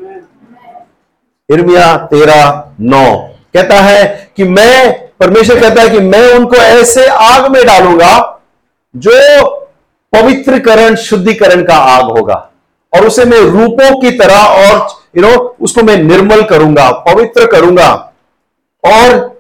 इर्मिया 1.49 1.97
तेरह 1.97 2.64
नौ 2.80 3.16
कहता 3.55 3.74
है 3.74 4.32
कि 4.36 4.45
मैं, 4.45 4.93
परमेश्वर 5.20 5.61
कहता 5.61 5.82
है 5.82 5.91
कि 5.91 6.01
मैं 6.01 6.32
उनको 6.34 6.57
ऐसे 6.57 7.07
आग 7.07 7.51
में 7.53 7.64
डालूँगा, 7.66 8.41
जो 8.95 9.47
पवित्रकरण, 10.12 10.95
शुद्धिकरण 10.95 11.62
का 11.62 11.74
आग 11.74 12.05
होगा। 12.18 12.45
और 12.93 13.07
उसे 13.07 13.24
मैं 13.24 13.41
रूपों 13.41 14.01
की 14.01 14.11
तरह 14.11 14.36
और 14.36 14.89
यू 15.16 15.22
नो 15.22 15.57
उसको 15.61 15.82
मैं 15.82 15.97
निर्मल 15.97 16.43
करूँगा, 16.43 16.91
पवित्र 16.91 17.47
करूँगा। 17.47 17.91
और 18.84 19.38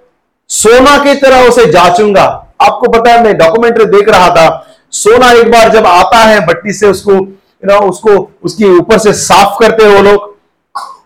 सोना 0.48 1.04
की 1.04 1.14
तरह 1.14 1.48
उसे 1.48 1.66
जाचूँगा। 1.66 2.54
आपको 2.60 2.88
पता 2.88 3.12
है, 3.12 3.24
मैं 3.24 3.36
डॉक्यूमेंट्री 3.38 3.84
देख 3.84 4.08
रहा 4.08 4.30
था। 4.30 4.66
सोना 4.90 5.32
एक 5.32 5.50
बार 5.50 5.68
जब 5.68 5.86
आता 5.86 6.18
है, 6.18 6.46
भट्टी 6.46 6.72
से 6.72 6.86
उसको 6.86 7.12
यू 7.12 7.66
नो 7.66 7.78
उसको, 7.78 8.30
उसके 8.42 8.64
ऊपर 8.64 8.98
से 8.98 9.12
साफ़ 9.12 9.58
करते 9.60 9.84
हैं 9.84 9.96
वो 9.96 10.02
लोग। 10.02 10.36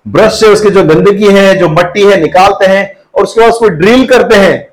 ब्रश 0.08 0.40
से 0.40 0.46
उसके 0.46 0.70
जो 0.70 0.84
गंदगी 0.84 1.28
है, 1.28 1.54
जो 1.54 1.68
मट्टी 1.68 2.02
है, 2.02 2.20
निकालते 2.20 2.66
हैं 2.66 2.98
और 3.14 3.22
उसके 3.22 3.40
बाद 3.40 3.50
उसको 3.50 3.68
ड्रिल 3.68 4.06
करते 4.06 4.36
हैं। 4.36 4.68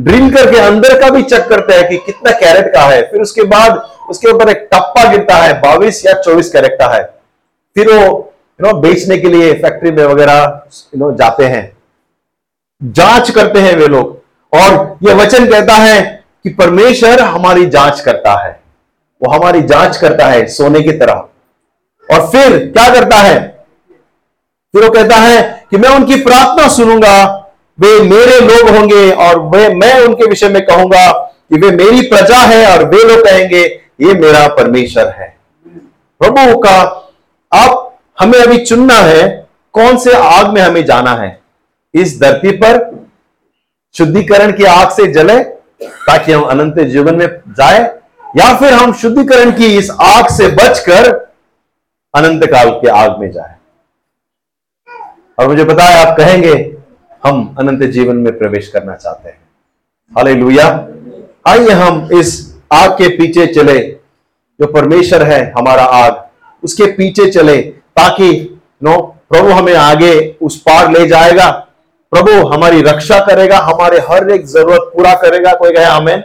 ड्रिल 0.00 0.34
करके 0.34 0.58
अंदर 0.58 1.00
का 1.00 1.10
भी 1.10 1.22
चेक 1.22 1.40
करते 1.40 1.74
हैं 1.74 1.88
कि 1.88 1.96
कितना 1.96 2.30
कैरेट 2.32 2.74
का 2.74 2.80
है। 2.80 3.02
फिर 3.02 3.20
उसके 3.20 3.42
बाद 3.42 3.88
उसके 4.10 4.28
ऊपर 4.28 4.48
एक 4.48 4.68
टप्पा 4.72 5.10
गिरता 5.10 5.34
है 5.34 5.60
बाईस 5.60 6.06
या 6.06 6.12
चौबीस 6.12 6.50
कैरेट 6.50 6.72
का 6.72 6.86
है। 6.86 7.02
फिर 7.76 7.88
वो 7.88 8.32
यू 8.60 8.66
नो 8.66 8.72
बेचने 8.72 9.16
के 9.16 9.28
लिए 9.28 9.52
फैक्ट्री 9.52 9.90
में 9.90 10.04
वगैरह 10.04 10.62
यू 10.94 10.98
नो 11.00 11.12
जाते 11.12 11.44
हैं। 11.44 11.81
जाँच 12.84 13.30
करते 13.30 13.60
हैं 13.60 13.76
वे 13.76 13.86
लोग। 13.86 14.20
और 14.52 14.98
यह 15.02 15.14
वचन 15.14 15.46
कहता 15.46 15.74
है 15.74 16.24
कि 16.44 16.50
परमेश्वर 16.50 17.20
हमारी 17.20 17.66
जाँच 17.66 18.00
करता 18.00 18.46
है। 18.46 18.60
वो 19.22 19.30
हमारी 19.30 19.62
जाँच 19.62 19.96
करता 19.96 20.26
है 20.26 20.46
सोने 20.46 20.80
की 20.80 20.92
तरह। 20.92 21.14
और 22.08 22.26
फिर 22.26 22.58
क्या 22.58 22.94
करता 22.94 23.16
है? 23.16 23.66
फिर 24.74 24.84
वो 24.84 24.90
कहता 24.90 25.16
है 25.16 25.66
कि 25.70 25.76
मैं 25.76 25.88
उनकी 25.88 26.16
प्रार्थना 26.16 26.68
सुनूँगा, 26.68 27.24
वे 27.80 28.02
मेरे 28.02 28.40
लोग 28.40 28.76
होंगे 28.76 29.10
और 29.10 29.40
वे, 29.40 29.68
मैं 29.68 30.00
उनके 30.00 30.26
विषय 30.26 30.48
में 30.48 30.64
कहूँगा 30.64 31.10
कि 31.12 31.58
वे 31.58 31.70
मेरी 31.70 32.02
प्रजा 32.02 32.38
है 32.38 32.66
और 32.66 32.84
वे 32.84 33.04
लोग 33.04 33.24
कहेंगे, 33.24 33.62
ये 34.00 34.14
मेरा 34.14 34.48
परमेश्वर 34.48 35.08
है। 35.08 35.36
प्रभु 36.20 36.58
का 36.58 36.78
आप 37.52 37.98
हमें 38.20 38.38
अभी 38.38 38.58
चुनना 38.58 38.94
है, 38.94 39.48
कौन 39.72 39.96
से 39.96 40.12
आग 40.12 40.46
में 40.46 40.62
हमें 40.62 40.84
जाना 40.84 41.14
है? 41.14 41.41
इस 41.94 42.20
धरती 42.20 42.50
पर 42.56 42.78
शुद्धिकरण 43.94 44.52
की 44.52 44.64
आग 44.64 44.90
से 44.90 45.06
जले 45.12 45.42
ताकि 45.42 46.32
हम 46.32 46.42
अनंत 46.42 46.78
जीवन 46.80 47.14
में 47.14 47.26
जाए, 47.48 47.80
या 48.36 48.54
फिर 48.56 48.72
हम 48.72 48.92
शुद्धिकरण 48.92 49.50
की 49.52 49.66
इस 49.78 49.90
आग 49.90 50.28
से 50.28 50.48
बचकर 50.48 51.10
अनंत 52.14 52.44
काल 52.44 52.70
के 52.72 52.88
आग 52.88 53.18
में 53.20 53.30
जाए। 53.32 53.56
और 55.38 55.48
मुझे 55.48 55.64
पता 55.64 55.84
है, 55.84 56.04
आप 56.06 56.16
कहेंगे, 56.16 56.54
हम 57.26 57.54
अनंत 57.58 57.82
जीवन 57.82 58.16
में 58.16 58.38
प्रवेश 58.38 58.68
करना 58.68 58.94
चाहते 58.96 59.28
हैं। 59.28 59.38
हाले 60.12 60.32
आइए 61.46 61.70
हम 61.70 62.08
इस 62.12 62.30
आग 62.72 62.90
के 62.92 63.08
पीछे 63.08 63.46
चले। 63.46 63.78
जो 64.60 64.66
परमेश्वर 64.66 65.22
है, 65.22 65.52
हमारा 65.58 65.84
आग, 65.84 66.22
उसके 66.62 66.86
पीछे 66.86 67.30
चले 67.30 67.60
ताकि 67.96 68.60
नो, 68.82 69.00
प्रभु 69.30 69.48
हमें 69.48 69.74
आगे 69.74 70.36
उस 70.42 70.60
पार 70.60 70.90
ले 70.90 71.06
जाएगा। 71.08 71.50
प्रभु 72.12 72.46
हमारी 72.48 72.82
रक्षा 72.82 73.18
करेगा, 73.20 73.58
हमारे 73.58 73.98
हर 74.10 74.30
एक 74.30 74.46
ज़रूरत 74.46 74.90
पूरा 74.94 75.14
करेगा, 75.14 75.52
कोई 75.52 75.72
कहे 75.72 75.84
हमें? 75.84 76.22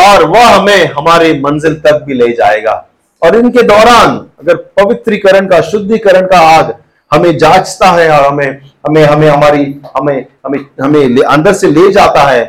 और 0.00 0.24
वह 0.24 0.46
हमें 0.46 0.86
हमारी 0.86 1.32
मंजिल 1.40 1.74
तक 1.76 2.02
भी 2.02 2.14
ले 2.14 2.28
जाएगा। 2.32 2.74
और 3.22 3.36
इनके 3.36 3.62
दौरान 3.62 4.16
अगर 4.40 4.56
पवित्रीकरण 4.78 5.46
का, 5.46 5.60
शुद्धिकरण 5.60 6.26
का 6.26 6.40
आग 6.48 6.74
हमें 7.10 7.36
जांचता 7.38 7.90
है 7.90 8.10
और 8.10 8.26
हमें 8.26 8.60
हमें 8.86 9.04
हमें 9.04 9.28
हमारी, 9.28 9.64
हमें 9.96 10.26
हमें 10.46 10.58
हमें 10.82 11.22
अंदर 11.22 11.52
से 11.52 11.70
ले 11.70 11.90
जाता 11.92 12.22
है 12.22 12.44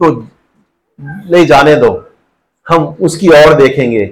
तो 0.00 0.10
ले 1.30 1.44
जाने 1.46 1.74
दो। 1.76 1.90
हम 2.66 2.96
उसकी 3.00 3.28
ओर 3.28 3.54
देखेंगे। 3.54 4.10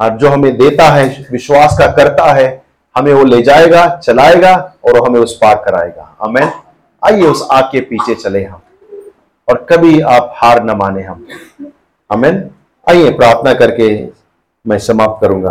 और 0.00 0.16
जो 0.18 0.28
हमें 0.28 0.56
देता 0.56 0.84
है, 0.84 1.26
विश्वास 1.32 1.76
का 1.78 1.86
करता 1.86 2.32
है, 2.32 2.62
हमें 2.94 3.12
वो 3.14 3.24
ले 3.24 3.42
जाएगा, 3.42 3.86
चलाएगा 4.04 4.54
और 4.84 5.06
हमें 5.06 5.20
उस 5.20 5.36
पार 5.36 5.62
कराएगा। 5.66 6.16
हमें 6.22 6.52
आइए 7.04 7.22
उस 7.22 7.46
आग 7.52 7.64
के 7.64 7.80
पीछे 7.80 8.14
चले 8.14 8.42
हम, 8.44 8.60
और 9.48 9.66
कभी 9.70 10.00
आप 10.00 10.32
हार 10.36 10.62
न 10.64 10.76
माने 10.76 11.02
हम। 11.02 11.26
अमेन 12.10 12.50
आइए 12.86 13.10
प्रार्थना 13.12 13.52
करके 13.54 13.88
मैं 14.64 14.78
समाप्त 14.78 15.20
करूँगा। 15.20 15.50